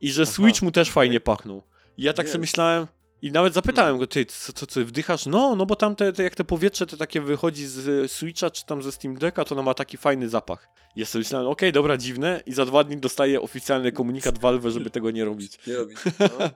[0.00, 1.62] I że Switch mu też fajnie pachnął.
[1.96, 2.86] I ja tak sobie myślałem,
[3.22, 5.26] i nawet zapytałem go, ty, co, co, co wdychasz?
[5.26, 8.66] No, no bo tam te, te, jak te powietrze to takie wychodzi z Switcha czy
[8.66, 10.68] tam ze Steam Decka, to ono ma taki fajny zapach.
[10.96, 14.70] Ja sobie myślałem, okej, okay, dobra, dziwne i za dwa dni dostaję oficjalny komunikat Valve,
[14.70, 15.58] żeby tego nie robić.
[15.66, 16.28] Nie robić, no.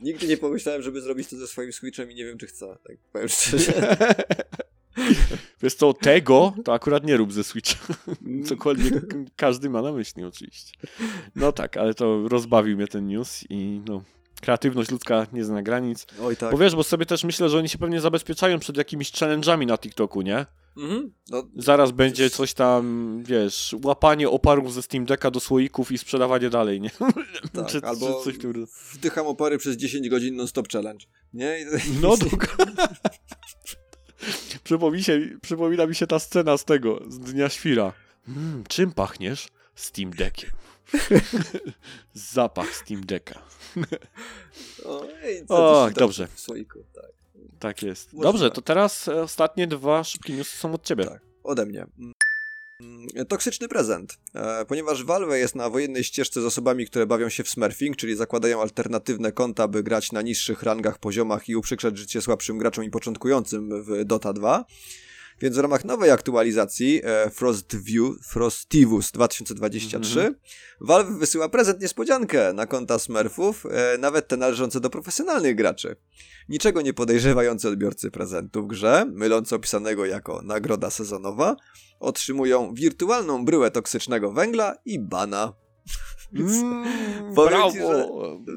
[0.00, 2.96] Nigdy nie pomyślałem, żeby zrobić to ze swoim Switchem i nie wiem, czy chcę, tak
[3.12, 3.96] powiem szczerze.
[5.62, 7.94] Wiesz co, tego to akurat nie rób ze Switcha.
[8.44, 8.94] Cokolwiek
[9.36, 10.72] każdy ma na myśli oczywiście.
[11.36, 14.02] No tak, ale to rozbawił mnie ten news i no,
[14.40, 16.06] kreatywność ludzka nie zna granic.
[16.22, 16.50] Oj, tak.
[16.52, 19.78] Bo wiesz, bo sobie też myślę, że oni się pewnie zabezpieczają przed jakimiś challenge'ami na
[19.78, 20.46] TikToku, nie?
[20.76, 21.12] Mhm.
[21.30, 26.50] No, Zaraz będzie coś tam, wiesz, łapanie oparów ze Steam Decka do słoików i sprzedawanie
[26.50, 26.90] dalej, nie?
[27.52, 28.66] Tak, czy, albo czy coś tym...
[28.92, 31.66] wdycham opary przez 10 godzin non-stop challenge, nie?
[32.00, 32.14] No,
[34.64, 37.92] przypomina, się, przypomina mi się ta scena z tego, z Dnia Świra.
[38.28, 39.48] Mm, czym pachniesz?
[39.74, 40.50] Steam Deckiem.
[42.14, 43.42] Zapach Steam Decka.
[44.84, 45.06] o,
[45.48, 46.28] o dobrze.
[46.34, 47.10] W słoiku, tak.
[47.58, 48.08] Tak jest.
[48.12, 51.04] Dobrze, to teraz ostatnie dwa szybkie newsy są od ciebie.
[51.04, 51.86] Tak, ode mnie.
[52.80, 54.18] Mm, toksyczny prezent.
[54.34, 58.16] E, ponieważ Valve jest na wojennej ścieżce z osobami, które bawią się w smurfing, czyli
[58.16, 62.90] zakładają alternatywne konta, by grać na niższych rangach, poziomach i uprzykrzać życie słabszym graczom i
[62.90, 64.64] początkującym w Dota 2,
[65.40, 70.36] więc w ramach nowej aktualizacji e, Frostview, Frostivus 2023 mm -hmm.
[70.80, 75.96] Valve wysyła prezent niespodziankę na konta Smurfów, e, nawet te należące do profesjonalnych graczy.
[76.48, 81.56] Niczego nie podejrzewający odbiorcy prezentu w grze, myląco opisanego jako nagroda sezonowa,
[82.00, 85.52] otrzymują wirtualną bryłę toksycznego węgla i bana.
[86.34, 88.08] Mm, brawo, ci, że.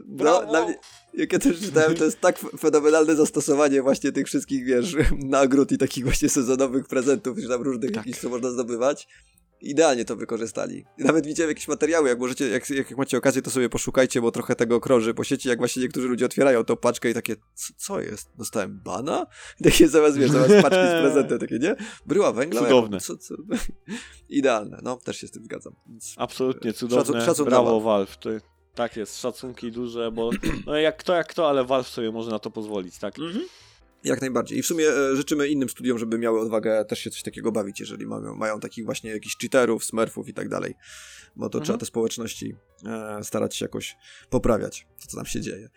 [0.08, 0.76] No, mnie,
[1.14, 5.78] jak ja też czytałem, to jest tak fenomenalne zastosowanie właśnie tych wszystkich, wiesz, nagród i
[5.78, 7.96] takich właśnie sezonowych prezentów, czy tam różnych tak.
[7.96, 9.08] jakichś, co można zdobywać
[9.64, 10.86] idealnie to wykorzystali.
[10.98, 14.56] Nawet widziałem jakieś materiały, jak możecie, jak, jak macie okazję, to sobie poszukajcie, bo trochę
[14.56, 18.02] tego krąży po sieci, jak właśnie niektórzy ludzie otwierają tą paczkę i takie, co, co
[18.02, 18.30] jest?
[18.38, 19.26] Dostałem bana?
[19.64, 21.76] Takie zamiast, wiesz, zamiast paczki z prezentem, takie, nie?
[22.06, 22.62] Bryła węgla?
[22.62, 23.00] Cudowne.
[23.00, 23.36] Co, co?
[24.30, 25.74] Idealne, no, też się z tym zgadzam.
[25.88, 28.18] Więc Absolutnie e, cudowne, szacun, szacun brawo Valve.
[28.18, 28.30] To,
[28.76, 30.30] tak jest, szacunki duże, bo
[30.66, 33.20] no jak kto, jak kto, ale Valve sobie może na to pozwolić, tak?
[33.20, 33.46] Mhm.
[34.04, 34.58] Jak najbardziej.
[34.58, 37.80] I w sumie e, życzymy innym studiom, żeby miały odwagę też się coś takiego bawić,
[37.80, 40.76] jeżeli mają, mają takich właśnie jakichś cheaterów, smurfów i tak dalej.
[41.36, 41.64] Bo to mhm.
[41.64, 42.56] trzeba te społeczności
[42.86, 43.98] e, starać się jakoś
[44.30, 45.70] poprawiać, to co tam się dzieje.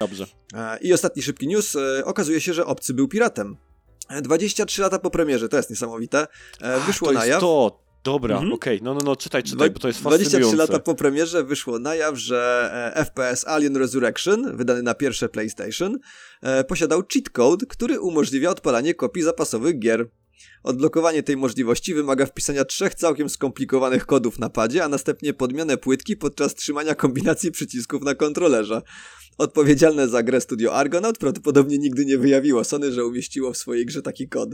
[0.00, 0.26] Dobrze.
[0.54, 1.76] E, I ostatni szybki news.
[1.76, 3.56] E, okazuje się, że obcy był piratem.
[4.22, 6.26] 23 e, lata po premierze, to jest niesamowite.
[6.60, 7.40] E, wyszło to na jaw.
[7.40, 7.82] To.
[8.04, 8.52] Dobra, Mhm.
[8.52, 10.56] okej, no, no, no, czytaj, czytaj, bo to jest 23 fascynujące.
[10.72, 15.98] lata po premierze wyszło na jaw, że e, FPS Alien Resurrection, wydany na pierwsze PlayStation,
[16.42, 20.08] e, posiadał cheat code, który umożliwia odpalanie kopii zapasowych gier.
[20.62, 26.16] Odblokowanie tej możliwości wymaga wpisania trzech całkiem skomplikowanych kodów na padzie, a następnie podmianę płytki
[26.16, 28.82] podczas trzymania kombinacji przycisków na kontrolerze.
[29.38, 34.02] Odpowiedzialne za grę studio Argonaut prawdopodobnie nigdy nie wyjawiło Sony, że umieściło w swojej grze
[34.02, 34.48] taki kod.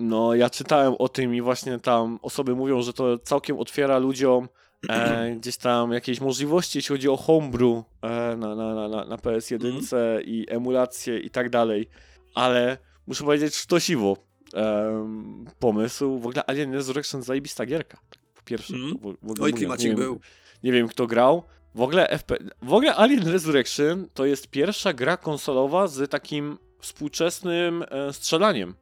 [0.00, 4.48] No, ja czytałem o tym i właśnie tam osoby mówią, że to całkiem otwiera ludziom
[4.88, 9.16] e, gdzieś tam jakieś możliwości, jeśli chodzi o homebrew e, na, na, na, na- na
[9.16, 11.88] PS1 i emulacje i tak dalej.
[12.34, 14.16] Ale muszę powiedzieć sztosiwo
[14.54, 16.18] em, pomysł.
[16.18, 17.98] W ogóle Alien Resurrection zajebista gierka.
[18.34, 18.72] Po pierwsze.
[18.72, 20.20] To w, w ogóle Oj, klimacik nie wiem, był.
[20.62, 21.42] Nie wiem kto grał.
[21.74, 22.36] W ogóle, FP...
[22.62, 28.74] w ogóle Alien Resurrection to jest pierwsza gra konsolowa z takim współczesnym e, strzelaniem e,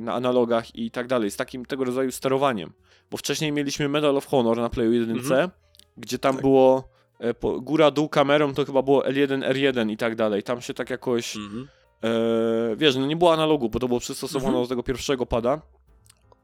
[0.00, 2.72] na analogach i tak dalej, z takim tego rodzaju sterowaniem.
[3.10, 5.50] Bo wcześniej mieliśmy Medal of Honor na Playu 1, Mhm.
[5.96, 6.42] gdzie tam Tak.
[6.42, 6.88] było
[7.18, 10.42] e, po, góra, dół kamerą, to chyba było L1, R1 i tak dalej.
[10.42, 11.68] Tam się tak jakoś Mhm.
[12.04, 14.64] E, wiesz, no nie było analogu, bo to było przystosowane Mhm.
[14.64, 15.60] do tego pierwszego pada.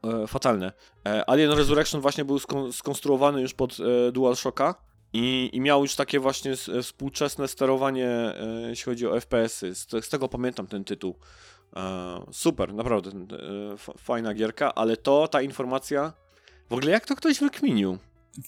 [0.03, 0.71] E, fatalne.
[1.07, 4.75] E, Alien Resurrection właśnie był skon- skonstruowany już pod e, DualShocka
[5.13, 8.35] i, i miał już takie właśnie s- e, współczesne sterowanie, e,
[8.69, 9.75] jeśli chodzi o FPS-y.
[9.75, 11.15] Z, z tego pamiętam ten tytuł.
[11.75, 13.09] E, super, naprawdę.
[13.09, 16.13] E, fajna gierka, ale to, ta informacja...
[16.69, 17.97] W ogóle jak to ktoś wykminił?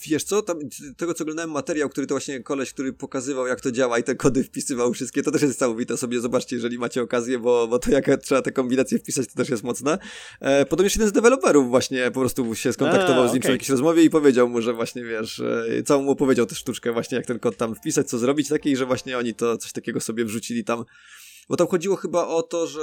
[0.07, 0.59] Wiesz co, tam,
[0.97, 4.15] tego co oglądałem materiał, który to właśnie koleś, który pokazywał jak to działa i te
[4.15, 7.91] kody wpisywał wszystkie, to też jest niesamowite sobie, zobaczcie, jeżeli macie okazję, bo, bo to
[7.91, 9.97] jak trzeba te kombinacje wpisać, to też jest mocne.
[10.41, 13.55] E, jeszcze jeden z deweloperów właśnie po prostu się skontaktował A, z nim przy okej.
[13.55, 17.17] jakiejś rozmowie i powiedział mu, że właśnie wiesz, e, całą mu opowiedział tę sztuczkę właśnie,
[17.17, 20.25] jak ten kod tam wpisać, co zrobić takiej, że właśnie oni to coś takiego sobie
[20.25, 20.85] wrzucili tam
[21.49, 22.81] bo tam chodziło chyba o to, że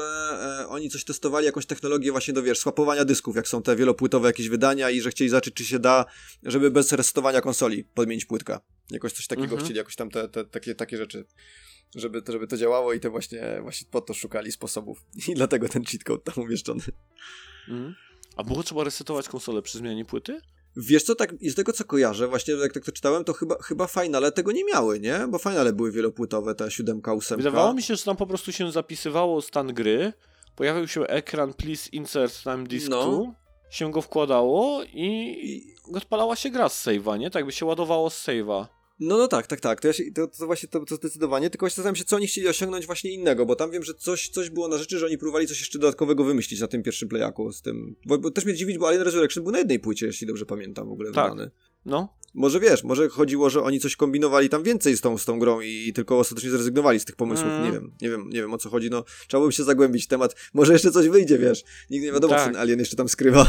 [0.62, 4.28] e, oni coś testowali, jakąś technologię właśnie do, wiesz, swapowania dysków, jak są te wielopłytowe
[4.28, 6.05] jakieś wydania i że chcieli zobaczyć, czy się da,
[6.43, 8.60] żeby bez resetowania konsoli podmienić płytka.
[8.90, 9.64] Jakoś coś takiego Mhm.
[9.64, 11.24] chcieli, jakoś tam te, te, takie, takie rzeczy,
[11.94, 15.05] żeby, żeby to działało i te właśnie, właśnie po to szukali sposobów.
[15.28, 16.82] I dlatego ten cheat code tam umieszczony.
[17.68, 17.94] Mhm.
[18.36, 20.40] A było trzeba resetować konsolę przy zmianie płyty?
[20.77, 23.86] Wiesz co, tak z tego co kojarzę, właśnie jak tak to czytałem, to chyba, chyba
[23.86, 25.27] finale tego nie miały, nie?
[25.28, 27.43] Bo finale były wielopłytowe, te siódemka, ósemka.
[27.43, 30.12] Wydawało mi się, że tam po prostu się zapisywało stan gry,
[30.57, 33.05] pojawił się ekran please insert time disk No.
[33.05, 33.35] tu,
[33.70, 35.07] się go wkładało i
[35.43, 37.31] I, odpalała się gra z save'a, nie?
[37.31, 38.66] Tak by się ładowało z save'a.
[39.01, 39.81] No, no tak, tak, tak.
[39.81, 41.51] To, ja się, to, to właśnie to, to zdecydowanie.
[41.51, 44.28] Tylko właśnie zastanawiam się, co oni chcieli osiągnąć właśnie innego, bo tam wiem, że coś,
[44.28, 47.52] coś było na rzeczy, że oni próbowali coś jeszcze dodatkowego wymyślić na tym pierwszym playaku
[47.52, 47.97] z tym.
[48.06, 50.89] Bo, bo też mnie dziwić, bo Alien Resurrection był na jednej płycie, jeśli dobrze pamiętam
[50.89, 51.31] w ogóle Tak.
[51.32, 51.51] wydany.
[51.86, 55.39] No, Może wiesz, może chodziło, że oni coś kombinowali tam więcej z tą, z tą
[55.39, 57.48] grą i, i tylko ostatecznie zrezygnowali z tych pomysłów.
[57.48, 57.64] Mm.
[57.64, 58.90] Nie wiem, nie wiem, nie wiem o co chodzi.
[58.90, 60.35] No, trzeba by się zagłębić w temat.
[60.55, 61.64] Może jeszcze coś wyjdzie, wiesz.
[61.90, 62.40] Nigdy nie wiadomo, Tak.
[62.43, 63.47] co ten Alien jeszcze tam skrywa.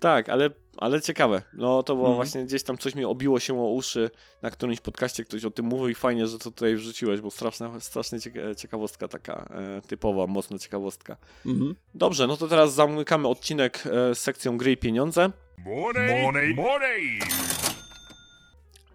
[0.00, 1.42] tak, ale, ale ciekawe.
[1.52, 2.16] No to było Mhm.
[2.16, 4.10] właśnie gdzieś tam coś mi obiło się o uszy,
[4.42, 7.80] na którymś podcaście ktoś o tym mówił i fajnie, że to tutaj wrzuciłeś, bo straszna,
[7.80, 11.16] strasznie cieka- ciekawostka taka e, typowa, mocna ciekawostka.
[11.46, 11.74] Mhm.
[11.94, 15.30] Dobrze, no to teraz zamykamy odcinek e, z sekcją gry i pieniądze.
[15.58, 17.18] Money, money, money.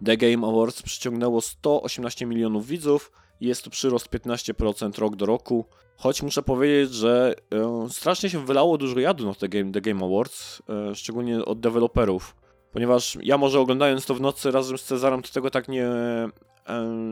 [0.06, 3.12] The Game Awards przyciągnęło 118 milionów widzów
[3.42, 5.66] jest to przyrost 15% rok do roku.
[5.98, 10.06] Choć muszę powiedzieć, że e, strasznie się wylało dużo jadu na The Game, The Game
[10.06, 10.62] Awards,
[10.92, 12.36] e, szczególnie od deweloperów.
[12.72, 16.30] Ponieważ ja może oglądając to w nocy razem z Cezarem to tego tak nie, e,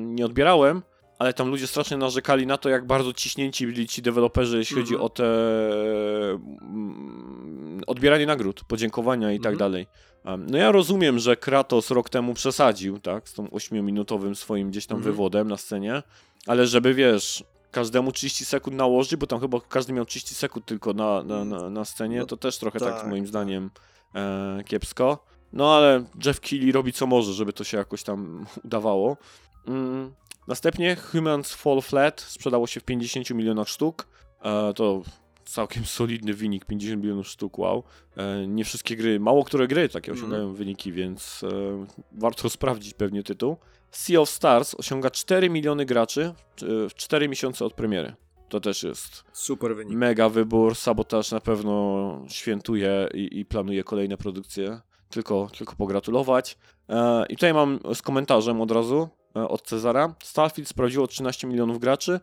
[0.05, 0.81] nie odbierałem,
[1.19, 4.93] ale tam ludzie strasznie narzekali na to, jak bardzo ciśnięci byli ci deweloperzy, jeśli chodzi
[4.93, 5.05] Mhm.
[5.05, 5.25] o te
[7.87, 9.57] odbieranie nagród, podziękowania i tak Mhm.
[9.71, 9.87] dalej.
[10.25, 14.85] Um, No ja rozumiem, że Kratos rok temu przesadził, tak, z tą 8-minutowym swoim gdzieś
[14.85, 15.13] tam Mhm.
[15.13, 16.03] wywodem na scenie,
[16.47, 20.93] ale żeby, wiesz, każdemu 30 sekund nałożyć, bo tam chyba każdy miał 30 sekund tylko
[20.93, 23.27] na, na, na, na scenie, No to też trochę tak, tak, moim tak.
[23.27, 23.69] zdaniem
[24.15, 25.25] e, kiepsko.
[25.53, 29.17] No ale Jeff Keighley robi co może, żeby to się jakoś tam udawało.
[29.67, 30.13] Mm.
[30.47, 34.07] Następnie Humans Fall Flat sprzedało się w 50 milionach sztuk.
[34.43, 35.01] E, to
[35.45, 37.83] całkiem solidny wynik, 50 milionów sztuk, wow.
[38.17, 40.17] E, nie wszystkie gry, mało które gry takie Mhm.
[40.27, 43.57] osiągają wyniki, więc e, warto sprawdzić pewnie tytuł.
[43.91, 46.21] Sea of Stars osiąga 4 miliony graczy
[46.61, 48.13] e, w 4 miesiące od premiery.
[48.49, 49.97] To też jest Super wynik.
[49.97, 50.75] mega wybór.
[50.75, 54.81] Sabotaż na pewno świętuje i, i planuje kolejne produkcje.
[55.09, 56.57] Tylko, tylko pogratulować.
[57.29, 60.15] I tutaj mam z komentarzem od razu od Cezara.
[60.23, 62.19] Starfield sprawdziło 13 milionów graczy.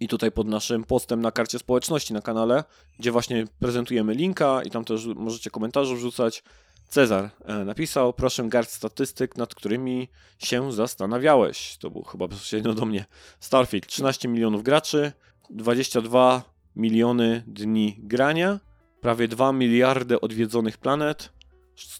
[0.00, 2.64] I tutaj pod naszym postem na karcie społeczności na kanale,
[2.98, 6.42] gdzie właśnie prezentujemy linka i tam też możecie komentarze wrzucać.
[6.88, 10.08] Cezar e, napisał, proszę garść statystyk, nad którymi
[10.38, 11.76] się zastanawiałeś.
[11.80, 13.04] To był chyba bezpośrednio do mnie.
[13.40, 15.12] Starfield, 13 milionów graczy,
[15.50, 16.42] 22
[16.76, 18.60] miliony dni grania,
[19.00, 21.32] prawie 2 miliardy odwiedzonych planet.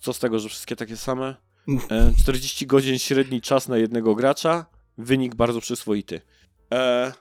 [0.00, 1.34] Co z tego, że wszystkie takie same?
[1.90, 4.66] E, 40 godzin średni czas na jednego gracza.
[4.98, 6.20] Wynik bardzo przyzwoity.
[6.72, 7.12] E,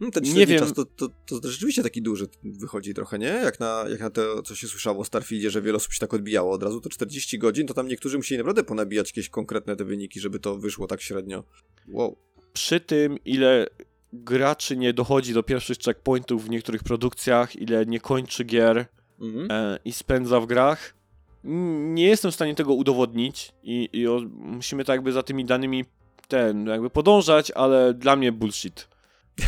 [0.00, 0.58] No, ten Nie wiem.
[0.58, 3.26] czas to, to, to rzeczywiście taki duży wychodzi trochę, nie?
[3.26, 6.14] Jak na, jak na to, co się słyszało o Starfieldzie, że wiele osób się tak
[6.14, 9.84] odbijało od razu, to 40 godzin, to tam niektórzy musieli naprawdę ponabijać jakieś konkretne te
[9.84, 11.44] wyniki, żeby to wyszło tak średnio.
[11.88, 12.16] Wow.
[12.52, 13.66] przy tym, ile
[14.12, 18.86] graczy nie dochodzi do pierwszych checkpointów w niektórych produkcjach, ile nie kończy gier
[19.20, 19.48] Mhm.
[19.50, 20.94] e, i spędza w grach,
[21.44, 25.84] nie jestem w stanie tego udowodnić i, i o, musimy tak jakby za tymi danymi
[26.28, 28.88] ten, jakby podążać, ale dla mnie bullshit.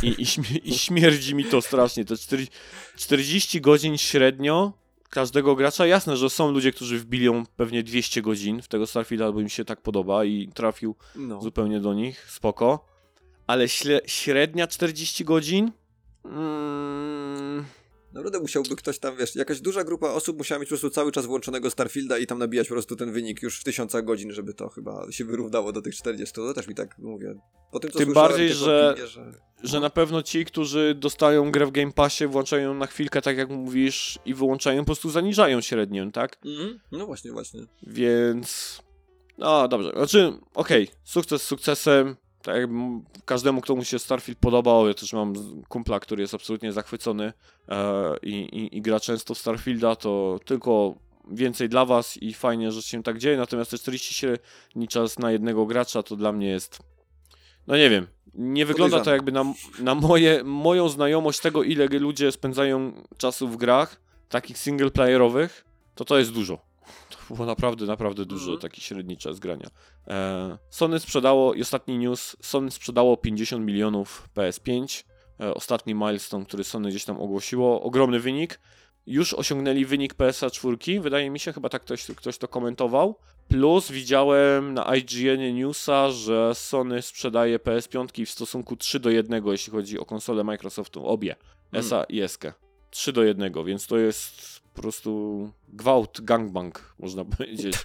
[0.03, 2.05] I, i, śmie- i śmierdzi mi to strasznie.
[2.05, 2.53] Te 40,
[2.97, 4.73] 40 godzin średnio
[5.11, 5.87] każdego gracza.
[5.87, 9.65] Jasne, że są ludzie, którzy wbilią pewnie 200 godzin w tego Starfielda, bo im się
[9.65, 11.41] tak podoba i trafił No.
[11.43, 12.87] zupełnie do nich, spoko.
[13.47, 13.67] Ale
[14.07, 15.73] średnia 40 godzin?
[16.25, 17.65] Mm,
[18.19, 21.27] Naprawdę musiałby ktoś tam, wiesz, jakaś duża grupa osób musiała mieć po prostu cały czas
[21.27, 24.69] włączonego Starfielda i tam nabijać po prostu ten wynik już w tysiącach godzin, żeby to
[24.69, 26.35] chyba się wyrównało do tych 40.
[26.35, 27.35] To też mi tak mówię.
[27.73, 29.33] Po tym, co Tym bardziej, że- opinie, że...
[29.63, 33.51] że na pewno ci, którzy dostają grę w Game Passie, włączają na chwilkę, tak jak
[33.51, 36.39] mówisz, i wyłączają, po prostu zaniżają średnią, tak?
[36.45, 36.81] Mhm.
[36.93, 37.61] No właśnie, właśnie.
[37.83, 38.81] Więc.
[39.39, 39.91] No dobrze.
[39.97, 42.17] Znaczy, okej, sukces sukcesem.
[42.43, 42.71] Tak jak
[43.25, 45.35] każdemu, kto mu się Starfield podobał, ja też mam
[45.69, 47.33] kumpla, który jest absolutnie zachwycony
[47.69, 50.95] e, i, i, gra często w Starfielda, to tylko
[51.31, 53.37] więcej dla was i fajnie, że się tak dzieje.
[53.37, 56.79] Natomiast te 40 średni czas na jednego gracza to dla mnie jest.
[57.67, 58.07] No nie wiem.
[58.35, 59.45] Nie wygląda to jakby na,
[59.81, 66.19] na moje, moją znajomość tego, ile ludzie spędzają czasu w grach, takich singleplayerowych, to to
[66.19, 66.68] jest dużo.
[67.11, 68.61] To było naprawdę, naprawdę dużo, Mhm.
[68.61, 69.69] taki średni czas grania.
[70.09, 75.05] E, Sony sprzedało, i ostatni news, Sony sprzedało 50 milionów PS5.
[75.41, 78.61] E, ostatni milestone, który Sony gdzieś tam ogłosiło, ogromny wynik.
[79.07, 83.19] Już osiągnęli wynik PSA 4, wydaje mi się, chyba tak ktoś, ktoś to komentował.
[83.49, 89.73] Plus widziałem na IGN newsa, że Sony sprzedaje PS5 w stosunku 3 do 1, jeśli
[89.73, 91.37] chodzi o konsole Microsoftu, obie,
[91.71, 91.87] Hmm.
[91.87, 92.45] ESA i SK.
[92.91, 97.77] 3 do 1, więc to jest po prostu gwałt, gangbang, można powiedzieć,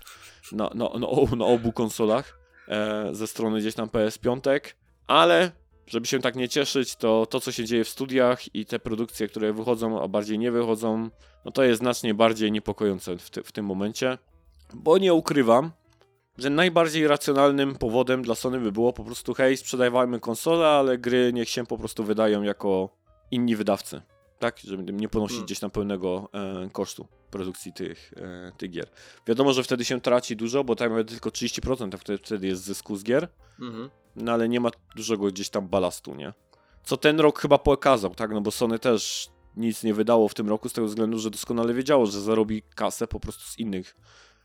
[0.52, 4.60] na, na, na, na obu konsolach e, ze strony gdzieś tam PS5,
[5.08, 5.52] ale
[5.88, 9.28] żeby się tak nie cieszyć, to to, co się dzieje w studiach i te produkcje,
[9.28, 11.10] które wychodzą, a bardziej nie wychodzą,
[11.46, 14.18] no to jest znacznie bardziej niepokojące w, w tym momencie,
[14.74, 15.72] bo nie ukrywam,
[16.38, 21.34] że najbardziej racjonalnym powodem dla Sony by było po prostu hej, sprzedawajmy konsolę, ale gry
[21.34, 22.90] niech się po prostu wydają jako
[23.32, 24.02] inni wydawcy,
[24.44, 24.60] tak?
[24.60, 25.46] Żeby nie ponosić Hmm.
[25.46, 28.88] gdzieś tam pełnego e, kosztu produkcji tych, e, tych gier.
[29.28, 32.96] Wiadomo, że wtedy się traci dużo, bo tak naprawdę tylko 30% wtedy, wtedy jest zysku
[32.96, 33.28] z gier,
[33.60, 33.90] Mhm.
[34.16, 36.34] no ale nie ma dużego gdzieś tam balastu, nie?
[36.84, 38.32] Co ten rok chyba pokazał, tak?
[38.32, 41.74] No bo Sony też nic nie wydało w tym roku z tego względu, że doskonale
[41.74, 43.96] wiedziało, że zarobi kasę po prostu z innych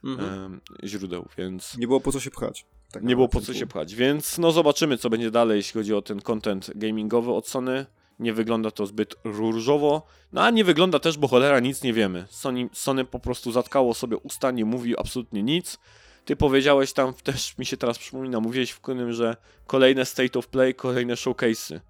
[0.05, 0.45] Mhm.
[0.45, 2.67] em, źródeł, więc Nie było po co się pchać.
[2.93, 3.95] Tak nie było po co się pchać.
[3.95, 7.87] Więc no zobaczymy, co będzie dalej, jeśli chodzi o ten content gamingowy od Sony.
[8.19, 10.07] Nie wygląda to zbyt różowo.
[10.33, 12.27] No a nie wygląda też, bo cholera nic nie wiemy.
[12.31, 15.79] Sony, Sony po prostu zatkało sobie usta, nie mówi absolutnie nic.
[16.25, 19.37] Ty powiedziałeś tam, też mi się teraz przypomina, mówiłeś w którym, że
[19.67, 21.81] kolejne state of play, kolejne showcase'y.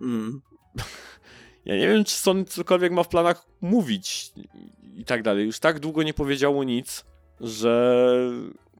[0.00, 0.42] Mhm.
[1.64, 4.32] Ja nie wiem, czy Sony cokolwiek ma w planach mówić
[4.96, 5.46] i tak dalej.
[5.46, 7.04] Już tak długo nie powiedziało nic,
[7.40, 8.30] że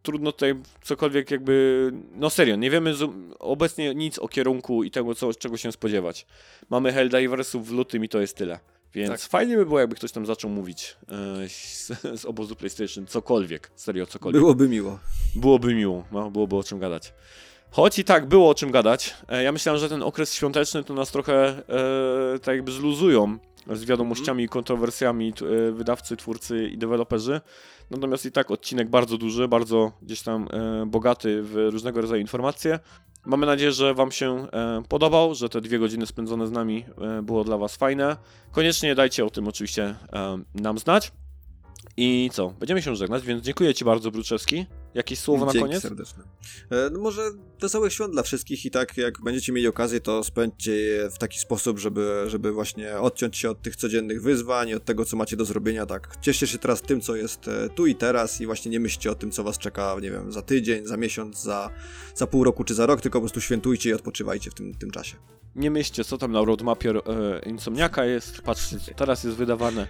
[0.06, 1.92] trudno tutaj cokolwiek jakby...
[2.14, 2.94] No serio, nie wiemy
[3.38, 6.26] obecnie nic o kierunku i tego, co, czego się spodziewać.
[6.70, 8.58] Mamy Helldiversów w lutym i to jest tyle.
[8.94, 9.20] Więc Tak.
[9.20, 10.96] fajnie by było, jakby ktoś tam zaczął mówić
[11.44, 14.40] e, z, z obozu PlayStation cokolwiek, serio cokolwiek.
[14.42, 14.98] Byłoby miło.
[15.34, 17.12] Byłoby miło, no, byłoby o czym gadać.
[17.70, 19.14] Choć i tak było o czym gadać.
[19.28, 23.38] E, ja myślałem, że ten okres świąteczny to nas trochę e, tak jakby zluzują
[23.72, 25.32] z wiadomościami i kontrowersjami
[25.68, 27.40] e, wydawcy, twórcy i deweloperzy.
[27.90, 32.78] Natomiast i tak odcinek bardzo duży, bardzo gdzieś tam e, bogaty w różnego rodzaju informacje.
[33.26, 36.84] Mamy nadzieję, że Wam się e, podobał, że te dwie godziny spędzone z nami
[37.22, 38.16] było dla Was fajne.
[38.52, 39.94] Koniecznie dajcie o tym oczywiście
[40.54, 41.12] nam znać.
[41.96, 42.50] I co?
[42.50, 44.66] Będziemy się żegnać, więc dziękuję Ci bardzo, Bruczewski.
[44.94, 45.82] Jakieś słowo na Dzięki koniec?
[45.82, 46.24] serdeczne.
[46.70, 47.22] E, No może
[47.60, 51.38] wesołych świąt dla wszystkich i tak jak będziecie mieli okazję, to spędźcie je w taki
[51.38, 55.44] sposób, żeby, żeby właśnie odciąć się od tych codziennych wyzwań, od tego, co macie do
[55.44, 56.16] zrobienia, tak.
[56.20, 59.14] Cieszcie się teraz tym, co jest e, tu i teraz i właśnie nie myślcie o
[59.14, 61.70] tym, co was czeka, nie wiem, za tydzień, za miesiąc, za,
[62.14, 64.90] za pół roku czy za rok, tylko po prostu świętujcie i odpoczywajcie w tym, tym
[64.90, 65.16] czasie.
[65.56, 68.42] Nie myślcie, co tam na roadmapie e, Insomniaka jest.
[68.42, 69.86] Patrzcie, co teraz jest wydawane.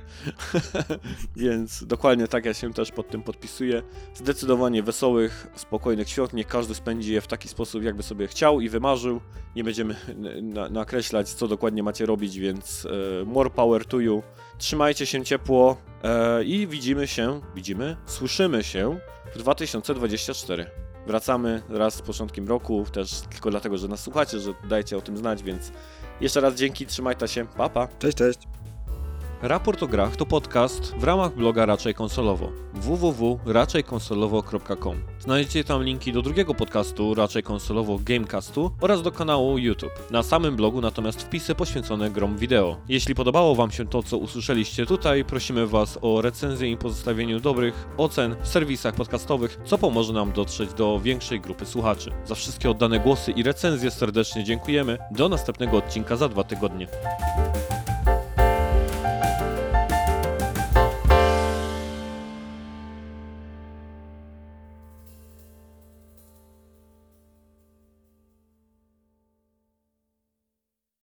[1.36, 3.82] Więc dokładnie tak ja się też pod tym podpisuję.
[4.14, 6.32] Zdecydowanie wesołych, spokojnych świąt.
[6.32, 9.20] Niech każdy spędzi je w taki sposób, jakby sobie chciał i wymarzył.
[9.56, 9.97] Nie będziemy
[10.43, 12.86] na, nakreślać, co dokładnie macie robić, więc
[13.22, 14.22] e, more power to you.
[14.59, 18.98] Trzymajcie się ciepło e, i widzimy się, widzimy, słyszymy się
[19.34, 20.85] w 2024.
[21.06, 25.16] Wracamy raz z początkiem roku, też tylko dlatego, że nas słuchacie, że dajcie o tym
[25.16, 25.72] znać, więc
[26.20, 27.88] jeszcze raz dzięki, trzymajcie się, pa pa!
[27.98, 28.38] Cześć, cześć.
[29.48, 36.23] Raport o grach to podcast w ramach bloga Raczej Konsolowo www.raczejkonsolowo.com Znajdziecie tam linki do
[36.23, 40.10] drugiego podcastu Raczej Konsolowo Gamecastu oraz do kanału YouTube.
[40.10, 42.77] Na samym blogu natomiast wpisy poświęcone grom wideo.
[42.89, 47.89] Jeśli podobało Wam się to, co usłyszeliście tutaj, prosimy Was o recenzję i pozostawieniu dobrych
[47.97, 52.10] ocen w serwisach podcastowych, co pomoże nam dotrzeć do większej grupy słuchaczy.
[52.24, 54.98] Za wszystkie oddane głosy i recenzje serdecznie dziękujemy.
[55.10, 56.86] Do następnego odcinka za dwa tygodnie.